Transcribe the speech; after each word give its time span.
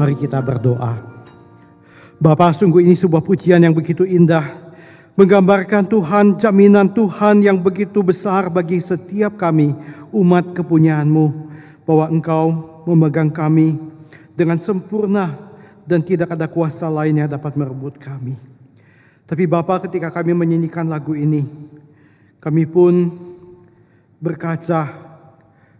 Mari 0.00 0.16
kita 0.16 0.40
berdoa. 0.40 0.96
Bapa, 2.16 2.56
sungguh 2.56 2.80
ini 2.80 2.96
sebuah 2.96 3.20
pujian 3.20 3.60
yang 3.60 3.76
begitu 3.76 4.08
indah. 4.08 4.48
Menggambarkan 5.12 5.84
Tuhan, 5.84 6.40
jaminan 6.40 6.88
Tuhan 6.88 7.44
yang 7.44 7.60
begitu 7.60 8.00
besar 8.00 8.48
bagi 8.48 8.80
setiap 8.80 9.36
kami, 9.36 9.76
umat 10.08 10.56
kepunyaanmu. 10.56 11.52
Bahwa 11.84 12.08
Engkau 12.08 12.44
memegang 12.88 13.28
kami 13.28 13.76
dengan 14.32 14.56
sempurna 14.56 15.36
dan 15.84 16.00
tidak 16.00 16.32
ada 16.32 16.48
kuasa 16.48 16.88
lain 16.88 17.20
yang 17.20 17.28
dapat 17.28 17.52
merebut 17.60 18.00
kami. 18.00 18.40
Tapi 19.28 19.44
Bapa 19.44 19.84
ketika 19.84 20.08
kami 20.08 20.32
menyanyikan 20.32 20.88
lagu 20.88 21.12
ini, 21.12 21.44
kami 22.40 22.64
pun 22.64 23.04
berkaca 24.16 24.96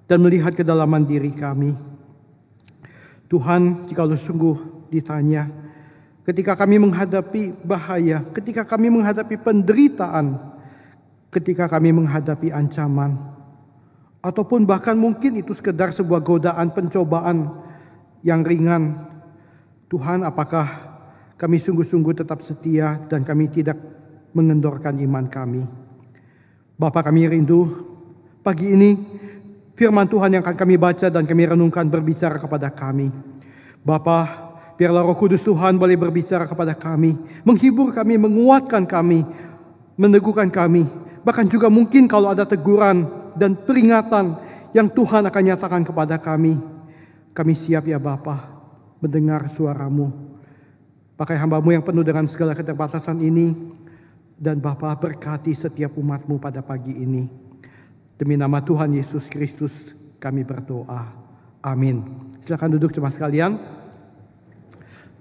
dan 0.05 0.21
melihat 0.21 0.53
kedalaman 0.53 1.09
diri 1.09 1.33
kami. 1.33 1.90
Tuhan, 3.31 3.87
jika 3.87 4.03
lu 4.03 4.19
sungguh 4.19 4.59
ditanya, 4.91 5.47
ketika 6.27 6.59
kami 6.59 6.83
menghadapi 6.83 7.63
bahaya, 7.63 8.27
ketika 8.35 8.67
kami 8.67 8.91
menghadapi 8.91 9.39
penderitaan, 9.39 10.35
ketika 11.31 11.71
kami 11.71 11.95
menghadapi 11.95 12.51
ancaman, 12.51 13.15
ataupun 14.19 14.67
bahkan 14.67 14.99
mungkin 14.99 15.39
itu 15.39 15.55
sekedar 15.55 15.95
sebuah 15.95 16.27
godaan 16.27 16.75
pencobaan 16.75 17.55
yang 18.27 18.43
ringan, 18.43 18.99
Tuhan, 19.87 20.27
apakah 20.27 20.67
kami 21.39 21.63
sungguh-sungguh 21.63 22.27
tetap 22.27 22.43
setia 22.43 22.99
dan 23.07 23.23
kami 23.23 23.47
tidak 23.47 23.79
mengendorkan 24.35 24.99
iman 25.07 25.31
kami? 25.31 25.63
Bapak 26.75 27.07
kami 27.07 27.31
rindu 27.31 27.63
pagi 28.43 28.75
ini 28.75 28.91
firman 29.81 30.05
Tuhan 30.05 30.37
yang 30.37 30.45
akan 30.45 30.53
kami 30.61 30.77
baca 30.77 31.09
dan 31.09 31.25
kami 31.25 31.49
renungkan 31.49 31.89
berbicara 31.89 32.37
kepada 32.37 32.69
kami. 32.69 33.09
Bapa, 33.81 34.29
biarlah 34.77 35.01
roh 35.01 35.17
kudus 35.17 35.41
Tuhan 35.41 35.81
boleh 35.81 35.97
berbicara 35.97 36.45
kepada 36.45 36.77
kami, 36.77 37.17
menghibur 37.49 37.89
kami, 37.89 38.21
menguatkan 38.21 38.85
kami, 38.85 39.25
meneguhkan 39.97 40.53
kami. 40.53 40.85
Bahkan 41.25 41.49
juga 41.49 41.73
mungkin 41.73 42.05
kalau 42.05 42.29
ada 42.29 42.45
teguran 42.45 43.09
dan 43.41 43.57
peringatan 43.57 44.37
yang 44.77 44.93
Tuhan 44.93 45.25
akan 45.25 45.43
nyatakan 45.49 45.81
kepada 45.81 46.21
kami. 46.21 46.61
Kami 47.33 47.57
siap 47.57 47.89
ya 47.89 47.97
Bapa 47.97 48.37
mendengar 49.01 49.49
suaramu. 49.49 50.13
Pakai 51.17 51.41
hambamu 51.41 51.73
yang 51.73 51.85
penuh 51.85 52.05
dengan 52.05 52.29
segala 52.29 52.53
keterbatasan 52.53 53.17
ini. 53.25 53.81
Dan 54.41 54.57
Bapa 54.57 54.93
berkati 54.97 55.53
setiap 55.53 55.97
umatmu 56.01 56.41
pada 56.41 56.65
pagi 56.65 56.97
ini. 56.97 57.50
Demi 58.21 58.37
nama 58.37 58.61
Tuhan 58.61 58.93
Yesus 58.93 59.33
Kristus 59.33 59.97
kami 60.21 60.45
berdoa. 60.45 61.09
Amin. 61.65 62.05
Silakan 62.45 62.77
duduk 62.77 62.93
cuma 62.93 63.09
sekalian. 63.09 63.57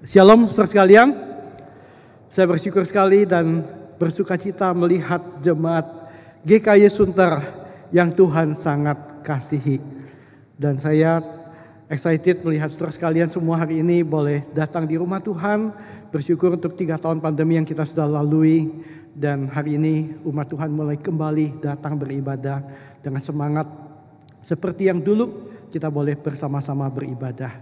Shalom 0.04 0.52
saudara 0.52 0.68
sekalian. 0.68 1.16
Saya 2.28 2.52
bersyukur 2.52 2.84
sekali 2.84 3.24
dan 3.24 3.64
bersuka 3.96 4.36
cita 4.36 4.76
melihat 4.76 5.24
jemaat 5.40 5.88
GKY 6.44 6.92
Sunter 6.92 7.40
yang 7.88 8.12
Tuhan 8.12 8.60
sangat 8.60 9.24
kasihi. 9.24 9.80
Dan 10.60 10.76
saya 10.76 11.24
excited 11.88 12.44
melihat 12.44 12.68
saudara 12.76 12.92
sekalian 12.92 13.32
semua 13.32 13.64
hari 13.64 13.80
ini 13.80 14.04
boleh 14.04 14.44
datang 14.52 14.84
di 14.84 15.00
rumah 15.00 15.24
Tuhan. 15.24 15.72
Bersyukur 16.12 16.60
untuk 16.60 16.76
tiga 16.76 17.00
tahun 17.00 17.24
pandemi 17.24 17.56
yang 17.56 17.64
kita 17.64 17.88
sudah 17.88 18.12
lalui. 18.12 18.92
Dan 19.20 19.52
hari 19.52 19.76
ini 19.76 20.16
umat 20.28 20.48
Tuhan 20.48 20.72
mulai 20.72 20.96
kembali 20.96 21.60
datang 21.60 21.96
beribadah 22.00 22.89
dengan 23.00 23.22
semangat 23.24 23.68
seperti 24.44 24.88
yang 24.88 25.00
dulu 25.04 25.52
kita 25.70 25.88
boleh 25.88 26.18
bersama-sama 26.18 26.90
beribadah. 26.90 27.54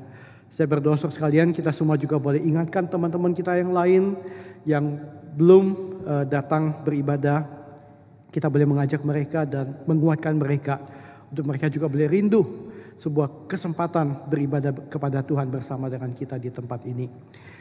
Saya 0.47 0.65
berdoa 0.71 0.95
sekalian 0.95 1.51
kita 1.51 1.75
semua 1.75 1.99
juga 1.99 2.15
boleh 2.17 2.39
ingatkan 2.39 2.87
teman-teman 2.87 3.35
kita 3.35 3.59
yang 3.59 3.75
lain 3.75 4.15
yang 4.63 4.97
belum 5.35 5.65
uh, 6.07 6.25
datang 6.25 6.81
beribadah. 6.81 7.45
Kita 8.31 8.47
boleh 8.47 8.67
mengajak 8.67 9.01
mereka 9.03 9.43
dan 9.43 9.83
menguatkan 9.87 10.35
mereka 10.35 10.79
untuk 11.27 11.47
mereka 11.47 11.67
juga 11.67 11.91
boleh 11.91 12.07
rindu 12.07 12.41
sebuah 12.97 13.45
kesempatan 13.45 14.25
beribadah 14.25 14.73
kepada 14.89 15.21
Tuhan 15.21 15.47
bersama 15.53 15.85
dengan 15.91 16.09
kita 16.15 16.41
di 16.41 16.49
tempat 16.49 16.81
ini. 16.89 17.07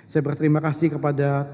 Saya 0.08 0.24
berterima 0.24 0.62
kasih 0.62 0.96
kepada 0.96 1.44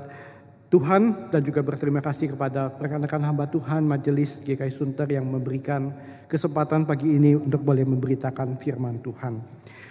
Tuhan 0.72 1.28
dan 1.28 1.44
juga 1.44 1.60
berterima 1.60 2.00
kasih 2.00 2.32
kepada 2.32 2.72
rekan-rekan 2.80 3.20
hamba 3.20 3.44
Tuhan 3.44 3.84
Majelis 3.84 4.40
GKI 4.40 4.72
Sunter 4.72 5.04
yang 5.04 5.28
memberikan 5.28 5.92
kesempatan 6.24 6.88
pagi 6.88 7.12
ini 7.12 7.36
untuk 7.36 7.60
boleh 7.60 7.84
memberitakan 7.84 8.56
firman 8.56 9.04
Tuhan. 9.04 9.36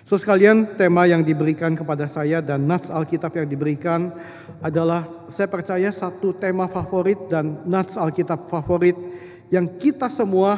So 0.10 0.18
sekalian 0.18 0.74
tema 0.82 1.06
yang 1.06 1.22
diberikan 1.22 1.78
kepada 1.78 2.10
saya 2.10 2.42
dan 2.42 2.66
nats 2.66 2.90
Alkitab 2.90 3.30
yang 3.38 3.46
diberikan 3.46 4.10
adalah 4.58 5.06
saya 5.30 5.46
percaya 5.46 5.94
satu 5.94 6.34
tema 6.34 6.66
favorit 6.66 7.30
dan 7.30 7.62
nats 7.70 7.94
Alkitab 7.94 8.50
favorit 8.50 8.98
yang 9.54 9.70
kita 9.78 10.10
semua 10.10 10.58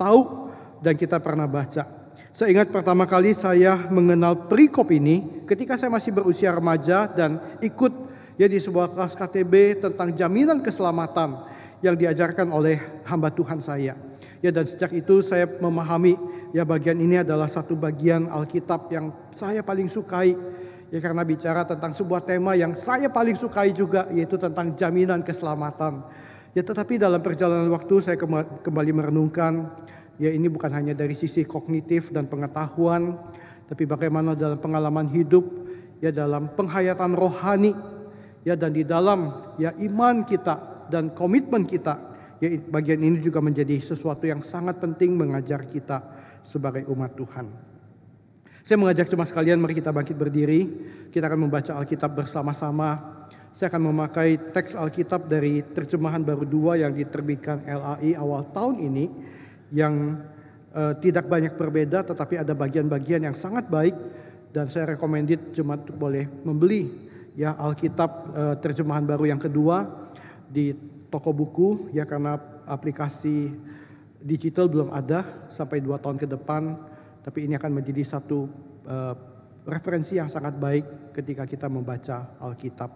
tahu 0.00 0.48
dan 0.80 0.96
kita 0.96 1.20
pernah 1.20 1.44
baca. 1.44 1.84
Saya 2.32 2.48
ingat 2.48 2.72
pertama 2.72 3.04
kali 3.04 3.36
saya 3.36 3.76
mengenal 3.92 4.48
perikop 4.48 4.88
ini 4.88 5.44
ketika 5.44 5.76
saya 5.76 5.92
masih 5.92 6.16
berusia 6.16 6.48
remaja 6.48 7.12
dan 7.12 7.60
ikut 7.60 8.09
ya 8.40 8.48
di 8.48 8.56
sebuah 8.56 8.96
kelas 8.96 9.12
KTB 9.20 9.84
tentang 9.84 10.16
jaminan 10.16 10.64
keselamatan 10.64 11.44
yang 11.84 11.92
diajarkan 11.92 12.48
oleh 12.48 12.80
hamba 13.04 13.28
Tuhan 13.28 13.60
saya. 13.60 13.92
Ya 14.40 14.48
dan 14.48 14.64
sejak 14.64 14.96
itu 14.96 15.20
saya 15.20 15.44
memahami 15.44 16.16
ya 16.56 16.64
bagian 16.64 16.96
ini 16.96 17.20
adalah 17.20 17.52
satu 17.52 17.76
bagian 17.76 18.32
Alkitab 18.32 18.88
yang 18.88 19.12
saya 19.36 19.60
paling 19.60 19.92
sukai. 19.92 20.32
Ya 20.88 20.98
karena 21.04 21.20
bicara 21.20 21.68
tentang 21.68 21.92
sebuah 21.92 22.24
tema 22.24 22.56
yang 22.56 22.72
saya 22.72 23.12
paling 23.12 23.36
sukai 23.36 23.76
juga 23.76 24.08
yaitu 24.08 24.40
tentang 24.40 24.72
jaminan 24.72 25.20
keselamatan. 25.20 26.00
Ya 26.56 26.64
tetapi 26.64 26.96
dalam 26.96 27.20
perjalanan 27.20 27.68
waktu 27.68 27.94
saya 28.00 28.16
kembali 28.64 28.90
merenungkan 28.96 29.68
ya 30.16 30.32
ini 30.32 30.48
bukan 30.48 30.72
hanya 30.72 30.96
dari 30.96 31.12
sisi 31.12 31.44
kognitif 31.44 32.08
dan 32.08 32.24
pengetahuan 32.24 33.20
tapi 33.68 33.86
bagaimana 33.86 34.34
dalam 34.34 34.58
pengalaman 34.58 35.06
hidup 35.12 35.46
ya 36.02 36.10
dalam 36.10 36.50
penghayatan 36.58 37.14
rohani 37.14 37.99
ya 38.44 38.56
dan 38.56 38.72
di 38.72 38.84
dalam 38.84 39.52
ya 39.60 39.72
iman 39.76 40.24
kita 40.24 40.86
dan 40.88 41.12
komitmen 41.12 41.68
kita 41.68 42.10
ya 42.40 42.48
bagian 42.72 43.00
ini 43.00 43.20
juga 43.20 43.38
menjadi 43.44 43.76
sesuatu 43.78 44.24
yang 44.24 44.40
sangat 44.40 44.80
penting 44.80 45.14
mengajar 45.14 45.64
kita 45.68 46.02
sebagai 46.40 46.88
umat 46.88 47.12
Tuhan. 47.14 47.46
Saya 48.64 48.76
mengajak 48.76 49.08
cuma 49.08 49.24
sekalian 49.24 49.60
mari 49.60 49.76
kita 49.76 49.92
bangkit 49.92 50.16
berdiri, 50.16 50.60
kita 51.08 51.26
akan 51.28 51.48
membaca 51.48 51.72
Alkitab 51.80 52.12
bersama-sama. 52.12 53.18
Saya 53.50 53.66
akan 53.72 53.92
memakai 53.92 54.38
teks 54.54 54.78
Alkitab 54.78 55.26
dari 55.26 55.64
terjemahan 55.64 56.22
baru 56.22 56.46
dua 56.46 56.78
yang 56.78 56.94
diterbitkan 56.94 57.66
LAI 57.66 58.14
awal 58.14 58.46
tahun 58.46 58.78
ini 58.78 59.04
yang 59.74 60.22
uh, 60.70 60.94
tidak 61.02 61.26
banyak 61.26 61.58
berbeda 61.58 62.06
tetapi 62.06 62.38
ada 62.38 62.54
bagian-bagian 62.54 63.26
yang 63.26 63.34
sangat 63.34 63.66
baik 63.66 63.96
dan 64.54 64.70
saya 64.70 64.94
recommended 64.94 65.50
jemaat 65.50 65.82
boleh 65.90 66.30
membeli 66.46 67.09
ya 67.34 67.54
Alkitab 67.54 68.10
uh, 68.34 68.56
terjemahan 68.58 69.04
baru 69.06 69.30
yang 69.30 69.40
kedua 69.40 69.86
di 70.50 70.74
toko 71.10 71.30
buku 71.34 71.90
ya 71.94 72.06
karena 72.06 72.38
aplikasi 72.66 73.50
digital 74.20 74.70
belum 74.70 74.94
ada 74.94 75.48
sampai 75.50 75.82
dua 75.82 75.98
tahun 75.98 76.20
ke 76.20 76.26
depan 76.28 76.76
tapi 77.20 77.46
ini 77.48 77.56
akan 77.56 77.72
menjadi 77.80 78.02
satu 78.06 78.48
uh, 78.88 79.14
referensi 79.68 80.16
yang 80.16 80.28
sangat 80.30 80.56
baik 80.56 81.12
ketika 81.12 81.44
kita 81.44 81.68
membaca 81.68 82.32
Alkitab. 82.40 82.90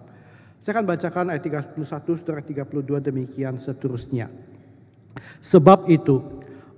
Saya 0.65 0.81
akan 0.81 0.87
bacakan 0.89 1.27
ayat 1.29 1.45
31 1.77 1.77
saudara 2.17 2.41
32 2.41 3.05
demikian 3.05 3.61
seterusnya. 3.61 4.33
Sebab 5.45 5.93
itu 5.93 6.25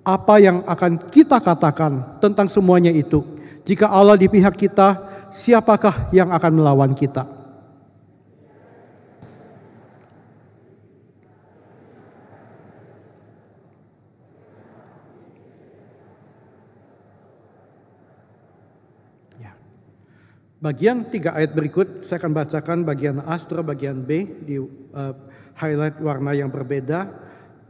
apa 0.03 0.43
yang 0.43 0.67
akan 0.67 1.07
kita 1.07 1.39
katakan 1.39 2.19
tentang 2.19 2.51
semuanya 2.51 2.91
itu 2.91 3.23
jika 3.63 3.91
Allah 3.91 4.19
di 4.19 4.27
pihak 4.27 4.59
kita 4.59 4.99
siapakah 5.31 6.11
yang 6.11 6.35
akan 6.35 6.53
melawan 6.59 6.93
kita? 6.95 7.36
Bagian 20.57 21.13
tiga 21.13 21.37
ayat 21.37 21.53
berikut 21.53 22.09
saya 22.09 22.17
akan 22.17 22.33
bacakan 22.33 22.79
bagian 22.81 23.21
A, 23.29 23.37
setelah 23.37 23.77
bagian 23.77 24.01
B 24.01 24.25
di 24.41 24.57
uh, 24.57 25.15
highlight 25.53 26.01
warna 26.01 26.33
yang 26.33 26.49
berbeda. 26.49 27.13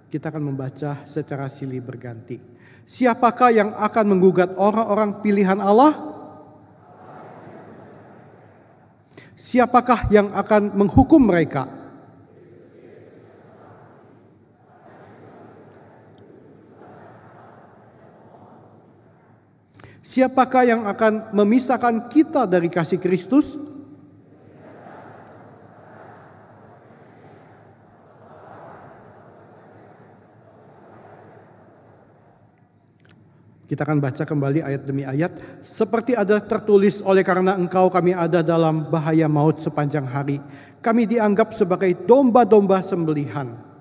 Kita 0.07 0.31
akan 0.31 0.55
membaca 0.55 1.03
secara 1.03 1.51
silih 1.51 1.83
berganti. 1.83 2.39
Siapakah 2.87 3.51
yang 3.51 3.71
akan 3.75 4.05
menggugat 4.15 4.55
orang-orang 4.55 5.19
pilihan 5.19 5.59
Allah? 5.59 5.99
Siapakah 9.35 10.07
yang 10.15 10.31
akan 10.31 10.79
menghukum 10.79 11.19
mereka? 11.19 11.86
Siapakah 20.17 20.65
yang 20.65 20.89
akan 20.89 21.29
memisahkan 21.37 22.09
kita 22.09 22.49
dari 22.49 22.73
kasih 22.73 22.97
Kristus? 22.97 23.53
Kita 33.69 33.85
akan 33.85 34.01
baca 34.01 34.25
kembali 34.25 34.65
ayat 34.65 34.89
demi 34.89 35.05
ayat. 35.05 35.37
Seperti 35.61 36.17
ada 36.17 36.41
tertulis 36.41 37.05
oleh 37.05 37.21
karena 37.21 37.53
engkau 37.53 37.93
kami 37.93 38.17
ada 38.17 38.41
dalam 38.41 38.89
bahaya 38.89 39.29
maut 39.29 39.61
sepanjang 39.61 40.09
hari. 40.09 40.41
Kami 40.81 41.05
dianggap 41.05 41.53
sebagai 41.53 41.93
domba-domba 42.09 42.81
sembelihan. 42.81 43.76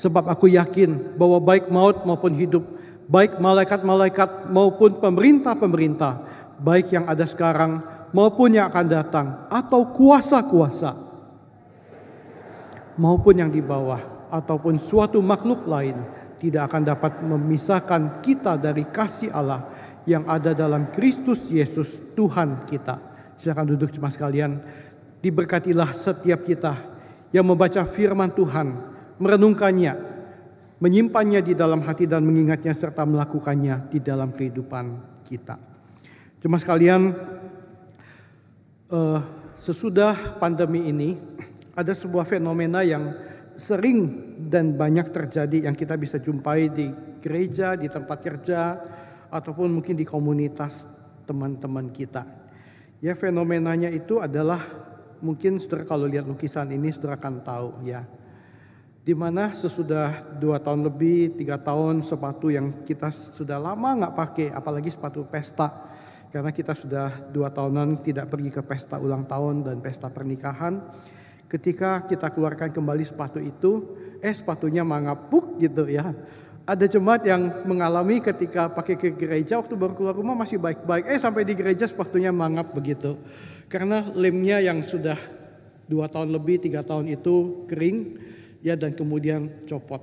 Sebab 0.00 0.32
aku 0.32 0.48
yakin 0.48 1.20
bahwa 1.20 1.36
baik 1.44 1.68
maut 1.68 2.08
maupun 2.08 2.32
hidup, 2.32 2.64
baik 3.04 3.36
malaikat-malaikat 3.36 4.48
maupun 4.48 4.96
pemerintah-pemerintah, 4.96 6.24
baik 6.56 6.88
yang 6.96 7.04
ada 7.04 7.28
sekarang 7.28 7.84
maupun 8.16 8.56
yang 8.56 8.72
akan 8.72 8.86
datang, 8.88 9.26
atau 9.52 9.92
kuasa-kuasa, 9.92 10.96
maupun 12.96 13.44
yang 13.44 13.52
di 13.52 13.60
bawah 13.60 14.28
ataupun 14.30 14.78
suatu 14.80 15.20
makhluk 15.20 15.66
lain 15.66 15.96
tidak 16.40 16.72
akan 16.72 16.82
dapat 16.86 17.12
memisahkan 17.20 18.24
kita 18.24 18.56
dari 18.56 18.88
kasih 18.88 19.28
Allah 19.36 19.68
yang 20.08 20.24
ada 20.24 20.56
dalam 20.56 20.88
Kristus 20.88 21.52
Yesus 21.52 22.16
Tuhan 22.16 22.64
kita. 22.64 22.96
Silakan 23.36 23.76
duduk 23.76 23.92
cuma 23.92 24.08
sekalian. 24.08 24.56
Diberkatilah 25.20 25.92
setiap 25.92 26.40
kita 26.48 26.80
yang 27.28 27.44
membaca 27.44 27.84
firman 27.84 28.32
Tuhan, 28.32 28.72
merenungkannya, 29.20 29.92
menyimpannya 30.80 31.40
di 31.44 31.52
dalam 31.52 31.84
hati 31.84 32.08
dan 32.08 32.24
mengingatnya 32.24 32.72
serta 32.72 33.04
melakukannya 33.04 33.92
di 33.92 34.00
dalam 34.00 34.32
kehidupan 34.32 34.84
kita. 35.28 35.60
Cuma 36.40 36.56
sekalian, 36.56 37.12
uh, 38.88 39.20
sesudah 39.60 40.40
pandemi 40.40 40.88
ini, 40.88 41.20
ada 41.76 41.92
sebuah 41.92 42.24
fenomena 42.24 42.80
yang 42.80 43.12
sering 43.60 44.08
dan 44.48 44.72
banyak 44.72 45.12
terjadi 45.12 45.68
yang 45.68 45.76
kita 45.76 46.00
bisa 46.00 46.16
jumpai 46.16 46.72
di 46.72 46.88
gereja, 47.20 47.76
di 47.76 47.92
tempat 47.92 48.18
kerja, 48.24 48.60
ataupun 49.28 49.68
mungkin 49.68 49.94
di 49.94 50.08
komunitas 50.08 50.88
teman-teman 51.28 51.92
kita. 51.92 52.24
Ya 53.04 53.12
fenomenanya 53.12 53.92
itu 53.92 54.18
adalah 54.20 54.60
mungkin 55.20 55.60
saudara 55.60 55.84
kalau 55.84 56.08
lihat 56.08 56.24
lukisan 56.24 56.72
ini 56.72 56.88
saudara 56.88 57.20
akan 57.20 57.34
tahu 57.44 57.68
ya. 57.84 58.04
Di 59.00 59.16
mana 59.16 59.50
sesudah 59.56 60.36
dua 60.36 60.60
tahun 60.60 60.84
lebih, 60.84 61.40
tiga 61.40 61.56
tahun 61.56 62.04
sepatu 62.04 62.52
yang 62.52 62.84
kita 62.84 63.10
sudah 63.10 63.56
lama 63.56 63.96
nggak 63.96 64.14
pakai, 64.16 64.46
apalagi 64.52 64.92
sepatu 64.92 65.24
pesta. 65.24 65.88
Karena 66.30 66.54
kita 66.54 66.78
sudah 66.78 67.32
dua 67.32 67.50
tahunan 67.50 68.06
tidak 68.06 68.30
pergi 68.30 68.54
ke 68.54 68.62
pesta 68.62 69.02
ulang 69.02 69.26
tahun 69.26 69.66
dan 69.66 69.82
pesta 69.82 70.06
pernikahan 70.06 70.78
Ketika 71.50 72.06
kita 72.06 72.30
keluarkan 72.30 72.70
kembali 72.70 73.02
sepatu 73.02 73.42
itu, 73.42 73.98
eh 74.22 74.30
sepatunya 74.30 74.86
mangapuk 74.86 75.58
gitu 75.58 75.90
ya. 75.90 76.14
Ada 76.62 76.86
jemaat 76.86 77.26
yang 77.26 77.66
mengalami 77.66 78.22
ketika 78.22 78.70
pakai 78.70 78.94
ke 78.94 79.10
gereja 79.18 79.58
waktu 79.58 79.74
baru 79.74 79.98
keluar 79.98 80.14
rumah 80.14 80.38
masih 80.38 80.62
baik-baik. 80.62 81.10
Eh 81.10 81.18
sampai 81.18 81.42
di 81.42 81.58
gereja 81.58 81.90
sepatunya 81.90 82.30
mangap 82.30 82.70
begitu. 82.70 83.18
Karena 83.66 83.98
lemnya 84.14 84.62
yang 84.62 84.78
sudah 84.86 85.18
dua 85.90 86.06
tahun 86.06 86.30
lebih, 86.30 86.62
tiga 86.62 86.86
tahun 86.86 87.10
itu 87.10 87.66
kering 87.66 88.29
ya 88.60 88.76
dan 88.76 88.92
kemudian 88.96 89.48
copot. 89.68 90.00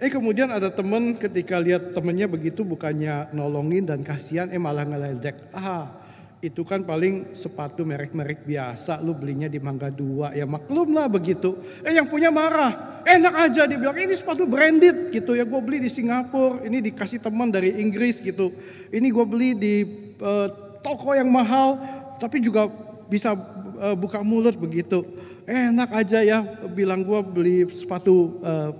Eh 0.00 0.08
kemudian 0.08 0.48
ada 0.48 0.72
teman 0.72 1.12
ketika 1.20 1.60
lihat 1.60 1.92
temennya 1.92 2.24
begitu 2.24 2.64
bukannya 2.64 3.36
nolongin 3.36 3.84
dan 3.84 4.00
kasihan 4.00 4.48
eh 4.48 4.56
malah 4.56 4.88
ngeledek. 4.88 5.52
Ah 5.52 6.00
itu 6.40 6.64
kan 6.64 6.80
paling 6.88 7.36
sepatu 7.36 7.84
merek-merek 7.84 8.48
biasa 8.48 9.04
lu 9.04 9.12
belinya 9.12 9.44
di 9.44 9.60
Mangga 9.60 9.92
Dua. 9.92 10.32
Ya 10.32 10.48
maklum 10.48 10.96
lah 10.96 11.04
begitu. 11.04 11.60
Eh 11.84 11.92
yang 11.92 12.08
punya 12.08 12.32
marah. 12.32 13.04
Enak 13.04 13.34
aja 13.48 13.68
dia 13.68 13.76
bilang 13.76 13.96
ini 13.96 14.16
sepatu 14.16 14.48
branded 14.48 15.12
gitu. 15.12 15.36
Ya 15.36 15.44
gue 15.44 15.60
beli 15.60 15.84
di 15.84 15.92
Singapura. 15.92 16.64
Ini 16.64 16.80
dikasih 16.80 17.20
teman 17.20 17.52
dari 17.52 17.76
Inggris 17.84 18.24
gitu. 18.24 18.56
Ini 18.88 19.04
gue 19.12 19.24
beli 19.28 19.52
di 19.52 19.74
uh, 20.16 20.48
toko 20.80 21.12
yang 21.12 21.28
mahal 21.28 21.76
tapi 22.16 22.40
juga 22.40 22.72
bisa 23.08 23.36
uh, 23.36 23.96
buka 23.96 24.24
mulut 24.24 24.56
begitu 24.56 25.19
enak 25.50 25.90
aja 25.90 26.22
ya 26.22 26.38
bilang 26.70 27.02
gue 27.02 27.20
beli 27.26 27.58
sepatu 27.74 28.38
uh, 28.46 28.70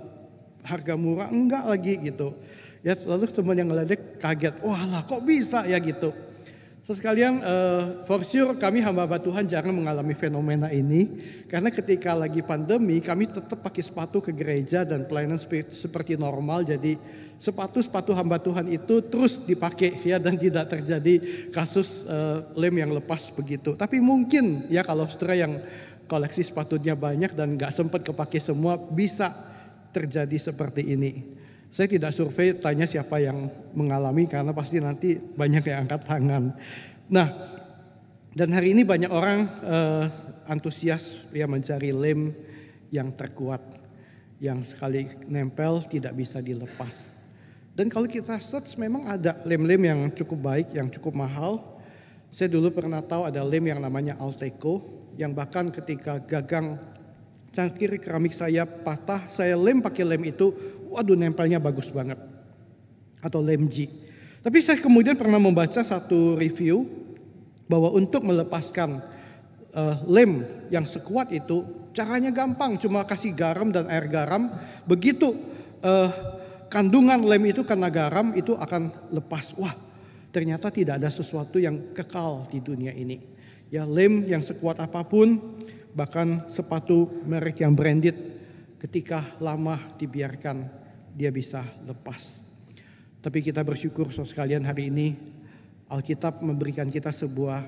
harga 0.63 0.95
murah 0.95 1.27
enggak 1.27 1.67
lagi 1.67 1.93
gitu 1.99 2.31
ya 2.79 2.95
lalu 3.03 3.27
teman 3.27 3.59
yang 3.59 3.69
ngeledek 3.69 4.17
kaget 4.23 4.55
wah 4.63 4.87
lah 4.87 5.03
kok 5.03 5.19
bisa 5.27 5.67
ya 5.67 5.75
gitu 5.83 6.15
So 6.81 6.97
sekalian, 6.97 7.45
uh, 7.45 8.03
for 8.09 8.25
sure 8.25 8.57
kami 8.57 8.81
hamba-hamba 8.81 9.21
Tuhan 9.21 9.45
jarang 9.45 9.69
mengalami 9.71 10.17
fenomena 10.17 10.73
ini. 10.73 11.07
Karena 11.45 11.69
ketika 11.69 12.17
lagi 12.17 12.41
pandemi, 12.41 12.97
kami 12.99 13.29
tetap 13.29 13.61
pakai 13.61 13.85
sepatu 13.85 14.17
ke 14.17 14.33
gereja 14.33 14.81
dan 14.81 15.05
pelayanan 15.05 15.37
seperti 15.69 16.17
normal. 16.17 16.65
Jadi 16.65 16.97
sepatu-sepatu 17.37 18.17
hamba 18.17 18.41
Tuhan 18.41 18.65
itu 18.73 18.97
terus 19.07 19.39
dipakai 19.45 20.03
ya 20.03 20.17
dan 20.17 20.33
tidak 20.33 20.73
terjadi 20.73 21.45
kasus 21.53 22.01
uh, 22.09 22.49
lem 22.57 22.73
yang 22.73 22.91
lepas 22.97 23.29
begitu. 23.29 23.77
Tapi 23.77 24.01
mungkin 24.01 24.65
ya 24.67 24.81
kalau 24.81 25.05
saudara 25.05 25.37
yang 25.37 25.61
koleksi 26.05 26.45
sepatunya 26.45 26.97
banyak 26.97 27.33
dan 27.33 27.57
nggak 27.57 27.73
sempat 27.73 28.01
kepake 28.05 28.39
semua 28.39 28.77
bisa 28.77 29.33
terjadi 29.91 30.51
seperti 30.51 30.95
ini. 30.95 31.39
Saya 31.71 31.87
tidak 31.87 32.11
survei 32.11 32.51
tanya 32.51 32.83
siapa 32.83 33.23
yang 33.23 33.47
mengalami 33.71 34.27
karena 34.27 34.51
pasti 34.51 34.83
nanti 34.83 35.15
banyak 35.15 35.63
yang 35.63 35.87
angkat 35.87 36.01
tangan. 36.03 36.51
Nah, 37.07 37.27
dan 38.35 38.51
hari 38.51 38.75
ini 38.75 38.83
banyak 38.83 39.11
orang 39.11 39.47
uh, 39.63 40.05
antusias 40.51 41.23
ya 41.31 41.47
mencari 41.47 41.95
lem 41.95 42.35
yang 42.91 43.07
terkuat, 43.15 43.63
yang 44.43 44.63
sekali 44.67 45.07
nempel 45.31 45.79
tidak 45.87 46.11
bisa 46.11 46.43
dilepas. 46.43 47.15
Dan 47.71 47.87
kalau 47.87 48.07
kita 48.07 48.35
search 48.35 48.75
memang 48.75 49.07
ada 49.07 49.39
lem-lem 49.47 49.87
yang 49.87 49.99
cukup 50.11 50.39
baik, 50.43 50.75
yang 50.75 50.91
cukup 50.91 51.15
mahal. 51.15 51.79
Saya 52.31 52.51
dulu 52.51 52.71
pernah 52.71 52.99
tahu 52.99 53.27
ada 53.27 53.43
lem 53.43 53.63
yang 53.71 53.79
namanya 53.79 54.19
Alteco, 54.19 54.83
yang 55.19 55.35
bahkan 55.35 55.71
ketika 55.71 56.19
gagang 56.23 56.79
cangkir 57.51 57.99
keramik 57.99 58.31
saya 58.31 58.63
patah, 58.63 59.27
saya 59.27 59.59
lem 59.59 59.83
pakai 59.83 60.07
lem 60.07 60.31
itu 60.31 60.55
waduh 60.87 61.15
nempelnya 61.15 61.59
bagus 61.59 61.91
banget. 61.91 62.17
Atau 63.21 63.43
lemji. 63.43 63.91
Tapi 64.41 64.57
saya 64.63 64.81
kemudian 64.81 65.13
pernah 65.13 65.37
membaca 65.37 65.85
satu 65.85 66.33
review 66.39 66.87
bahwa 67.69 67.93
untuk 67.93 68.25
melepaskan 68.25 68.99
uh, 69.71 69.95
lem 70.09 70.41
yang 70.73 70.83
sekuat 70.83 71.29
itu 71.29 71.63
caranya 71.93 72.33
gampang, 72.33 72.79
cuma 72.81 73.05
kasih 73.05 73.35
garam 73.35 73.69
dan 73.69 73.85
air 73.87 74.09
garam. 74.09 74.49
Begitu 74.89 75.29
uh, 75.85 76.09
kandungan 76.71 77.21
lem 77.21 77.51
itu 77.51 77.61
karena 77.61 77.91
garam 77.91 78.33
itu 78.33 78.57
akan 78.57 79.13
lepas. 79.13 79.53
Wah, 79.59 79.75
ternyata 80.33 80.71
tidak 80.71 80.97
ada 80.97 81.11
sesuatu 81.11 81.59
yang 81.59 81.93
kekal 81.93 82.47
di 82.49 82.63
dunia 82.63 82.95
ini. 82.95 83.19
Ya 83.71 83.87
lem 83.87 84.27
yang 84.27 84.43
sekuat 84.43 84.83
apa 84.83 84.99
pun, 85.07 85.39
bahkan 85.95 86.43
sepatu 86.51 87.07
merek 87.23 87.63
yang 87.63 87.71
branded 87.71 88.19
ketika 88.83 89.23
lama 89.39 89.79
dibiarkan 89.95 90.67
dia 91.15 91.31
bisa 91.31 91.63
lepas. 91.87 92.43
Tapi 93.23 93.39
kita 93.39 93.63
bersyukur 93.63 94.11
so 94.11 94.27
sekalian 94.27 94.67
hari 94.67 94.91
ini 94.91 95.15
Alkitab 95.87 96.43
memberikan 96.43 96.91
kita 96.91 97.15
sebuah 97.15 97.63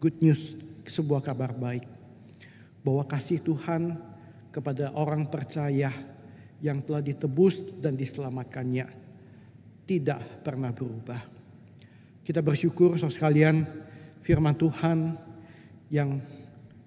good 0.00 0.16
news, 0.24 0.56
sebuah 0.88 1.20
kabar 1.20 1.52
baik. 1.52 1.84
Bahwa 2.80 3.04
kasih 3.04 3.44
Tuhan 3.44 4.00
kepada 4.48 4.96
orang 4.96 5.28
percaya 5.28 5.92
yang 6.64 6.80
telah 6.80 7.04
ditebus 7.04 7.84
dan 7.84 8.00
diselamatkannya 8.00 8.88
tidak 9.84 10.24
pernah 10.40 10.72
berubah. 10.72 11.20
Kita 12.24 12.40
bersyukur 12.40 12.96
so 12.96 13.12
sekalian 13.12 13.87
firman 14.20 14.54
Tuhan 14.54 15.16
yang 15.88 16.20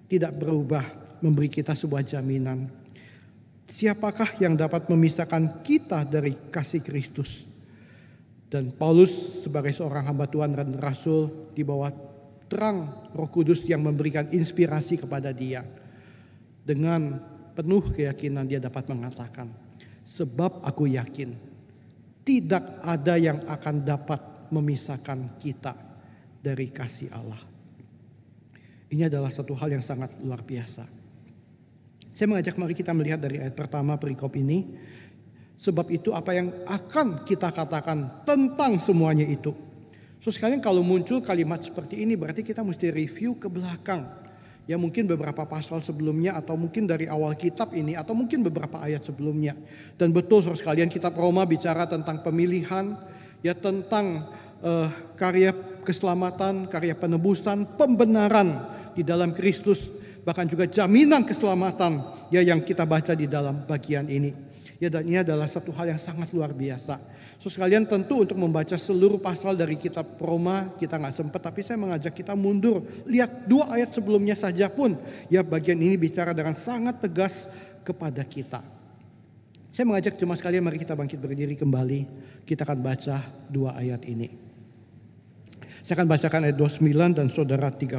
tidak 0.06 0.36
berubah 0.36 0.84
memberi 1.22 1.48
kita 1.48 1.72
sebuah 1.74 2.04
jaminan 2.04 2.82
Siapakah 3.72 4.36
yang 4.36 4.52
dapat 4.52 4.84
memisahkan 4.84 5.64
kita 5.64 6.04
dari 6.04 6.36
kasih 6.52 6.84
Kristus? 6.84 7.48
Dan 8.52 8.68
Paulus 8.68 9.40
sebagai 9.40 9.72
seorang 9.72 10.12
hamba 10.12 10.28
Tuhan 10.28 10.52
dan 10.52 10.76
rasul 10.76 11.48
di 11.56 11.64
bawah 11.64 11.88
terang 12.52 13.08
Roh 13.16 13.32
Kudus 13.32 13.64
yang 13.64 13.80
memberikan 13.80 14.28
inspirasi 14.28 15.00
kepada 15.00 15.32
dia. 15.32 15.64
Dengan 16.60 17.16
penuh 17.56 17.80
keyakinan 17.96 18.44
dia 18.44 18.60
dapat 18.60 18.92
mengatakan, 18.92 19.48
sebab 20.04 20.60
aku 20.60 20.92
yakin 20.92 21.32
tidak 22.28 22.76
ada 22.84 23.16
yang 23.16 23.40
akan 23.48 23.88
dapat 23.88 24.20
memisahkan 24.52 25.40
kita 25.40 25.72
dari 26.42 26.74
kasih 26.74 27.14
Allah. 27.14 27.38
Ini 28.90 29.08
adalah 29.08 29.32
satu 29.32 29.56
hal 29.56 29.72
yang 29.72 29.80
sangat 29.80 30.18
luar 30.20 30.44
biasa. 30.44 30.84
Saya 32.12 32.26
mengajak 32.28 32.60
mari 32.60 32.76
kita 32.76 32.92
melihat 32.92 33.22
dari 33.22 33.40
ayat 33.40 33.56
pertama 33.56 33.96
perikop 33.96 34.36
ini. 34.36 34.68
Sebab 35.56 35.88
itu 35.94 36.10
apa 36.12 36.34
yang 36.34 36.50
akan 36.66 37.22
kita 37.22 37.54
katakan 37.54 38.26
tentang 38.26 38.82
semuanya 38.82 39.24
itu. 39.24 39.54
So 40.18 40.28
sekalian 40.28 40.58
kalau 40.58 40.82
muncul 40.82 41.22
kalimat 41.22 41.62
seperti 41.62 42.02
ini 42.02 42.18
berarti 42.18 42.42
kita 42.42 42.60
mesti 42.60 42.90
review 42.90 43.38
ke 43.38 43.46
belakang. 43.46 44.04
Ya 44.66 44.78
mungkin 44.78 45.10
beberapa 45.10 45.42
pasal 45.42 45.82
sebelumnya 45.82 46.38
atau 46.38 46.54
mungkin 46.54 46.86
dari 46.86 47.10
awal 47.10 47.34
kitab 47.34 47.74
ini 47.74 47.98
atau 47.98 48.14
mungkin 48.14 48.46
beberapa 48.46 48.78
ayat 48.78 49.02
sebelumnya. 49.02 49.58
Dan 49.98 50.14
betul 50.14 50.42
saudara 50.42 50.58
sekalian 50.58 50.90
kitab 50.90 51.18
Roma 51.18 51.42
bicara 51.42 51.86
tentang 51.90 52.22
pemilihan, 52.22 52.94
ya 53.42 53.54
tentang 53.58 54.30
uh, 54.62 54.88
karya 55.18 55.52
keselamatan, 55.82 56.70
karya 56.70 56.94
penebusan, 56.94 57.66
pembenaran 57.76 58.62
di 58.94 59.02
dalam 59.02 59.34
Kristus, 59.34 59.90
bahkan 60.22 60.46
juga 60.46 60.64
jaminan 60.64 61.26
keselamatan 61.26 62.00
ya 62.30 62.40
yang 62.40 62.62
kita 62.62 62.86
baca 62.86 63.12
di 63.12 63.26
dalam 63.26 63.66
bagian 63.66 64.06
ini. 64.08 64.32
Ya 64.82 64.90
dan 64.90 65.06
ini 65.06 65.22
adalah 65.22 65.46
satu 65.46 65.70
hal 65.78 65.94
yang 65.94 66.00
sangat 66.00 66.34
luar 66.34 66.50
biasa. 66.50 66.98
So 67.38 67.50
sekalian 67.50 67.86
tentu 67.86 68.22
untuk 68.22 68.38
membaca 68.38 68.74
seluruh 68.74 69.18
pasal 69.18 69.54
dari 69.54 69.74
kitab 69.78 70.06
Roma 70.18 70.74
kita 70.78 70.98
nggak 70.98 71.14
sempat 71.14 71.42
tapi 71.42 71.62
saya 71.62 71.78
mengajak 71.78 72.14
kita 72.14 72.34
mundur. 72.34 72.82
Lihat 73.06 73.46
dua 73.46 73.70
ayat 73.78 73.94
sebelumnya 73.94 74.34
saja 74.34 74.66
pun 74.66 74.98
ya 75.30 75.46
bagian 75.46 75.78
ini 75.78 75.94
bicara 75.94 76.34
dengan 76.34 76.54
sangat 76.58 76.98
tegas 76.98 77.46
kepada 77.86 78.26
kita. 78.26 78.62
Saya 79.70 79.86
mengajak 79.86 80.18
cuma 80.18 80.34
sekalian 80.34 80.66
mari 80.66 80.82
kita 80.82 80.98
bangkit 80.98 81.18
berdiri 81.18 81.54
kembali. 81.54 82.00
Kita 82.42 82.66
akan 82.66 82.78
baca 82.82 83.22
dua 83.50 83.78
ayat 83.78 84.02
ini. 84.06 84.41
Saya 85.82 85.98
akan 85.98 86.08
bacakan 86.14 86.46
ayat 86.46 86.56
29 86.56 87.18
dan 87.18 87.26
saudara 87.26 87.66
30. 87.68 87.98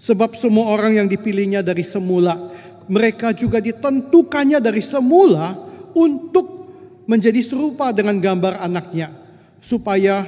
Sebab 0.00 0.30
semua 0.40 0.72
orang 0.72 1.04
yang 1.04 1.08
dipilihnya 1.08 1.60
dari 1.60 1.84
semula, 1.84 2.48
mereka 2.88 3.36
juga 3.36 3.60
ditentukannya 3.60 4.56
dari 4.56 4.80
semula 4.80 5.52
untuk 5.92 6.66
menjadi 7.04 7.44
serupa 7.44 7.92
dengan 7.92 8.16
gambar 8.16 8.64
anaknya 8.64 9.12
supaya 9.60 10.24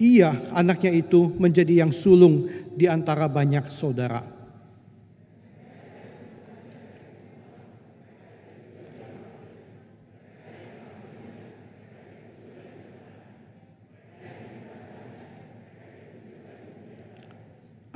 ia 0.00 0.32
anaknya 0.56 0.96
itu 0.96 1.36
menjadi 1.36 1.84
yang 1.84 1.92
sulung 1.92 2.48
di 2.72 2.88
antara 2.88 3.28
banyak 3.28 3.68
saudara. 3.68 4.39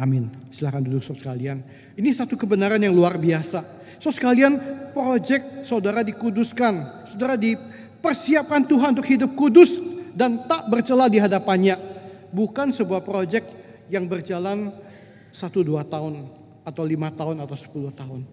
Amin. 0.05 0.29
Silahkan 0.53 0.85
duduk 0.85 1.01
saudara 1.01 1.33
sekalian. 1.33 1.65
Ini 1.97 2.13
satu 2.13 2.37
kebenaran 2.37 2.77
yang 2.77 2.93
luar 2.93 3.17
biasa. 3.17 3.65
So 3.97 4.13
sekalian, 4.13 4.61
proyek 4.93 5.65
saudara 5.65 6.05
dikuduskan. 6.05 7.09
Saudara 7.09 7.41
di 7.41 7.57
persiapkan 8.05 8.69
Tuhan 8.69 8.93
untuk 8.93 9.09
hidup 9.09 9.33
kudus 9.33 9.81
dan 10.13 10.45
tak 10.45 10.69
bercela 10.69 11.09
di 11.09 11.17
hadapannya. 11.17 11.81
Bukan 12.37 12.69
sebuah 12.69 13.01
proyek 13.01 13.49
yang 13.89 14.05
berjalan 14.05 14.77
satu 15.33 15.65
dua 15.65 15.89
tahun 15.89 16.29
atau 16.69 16.85
lima 16.85 17.09
tahun 17.09 17.41
atau 17.41 17.57
sepuluh 17.57 17.89
tahun. 17.89 18.29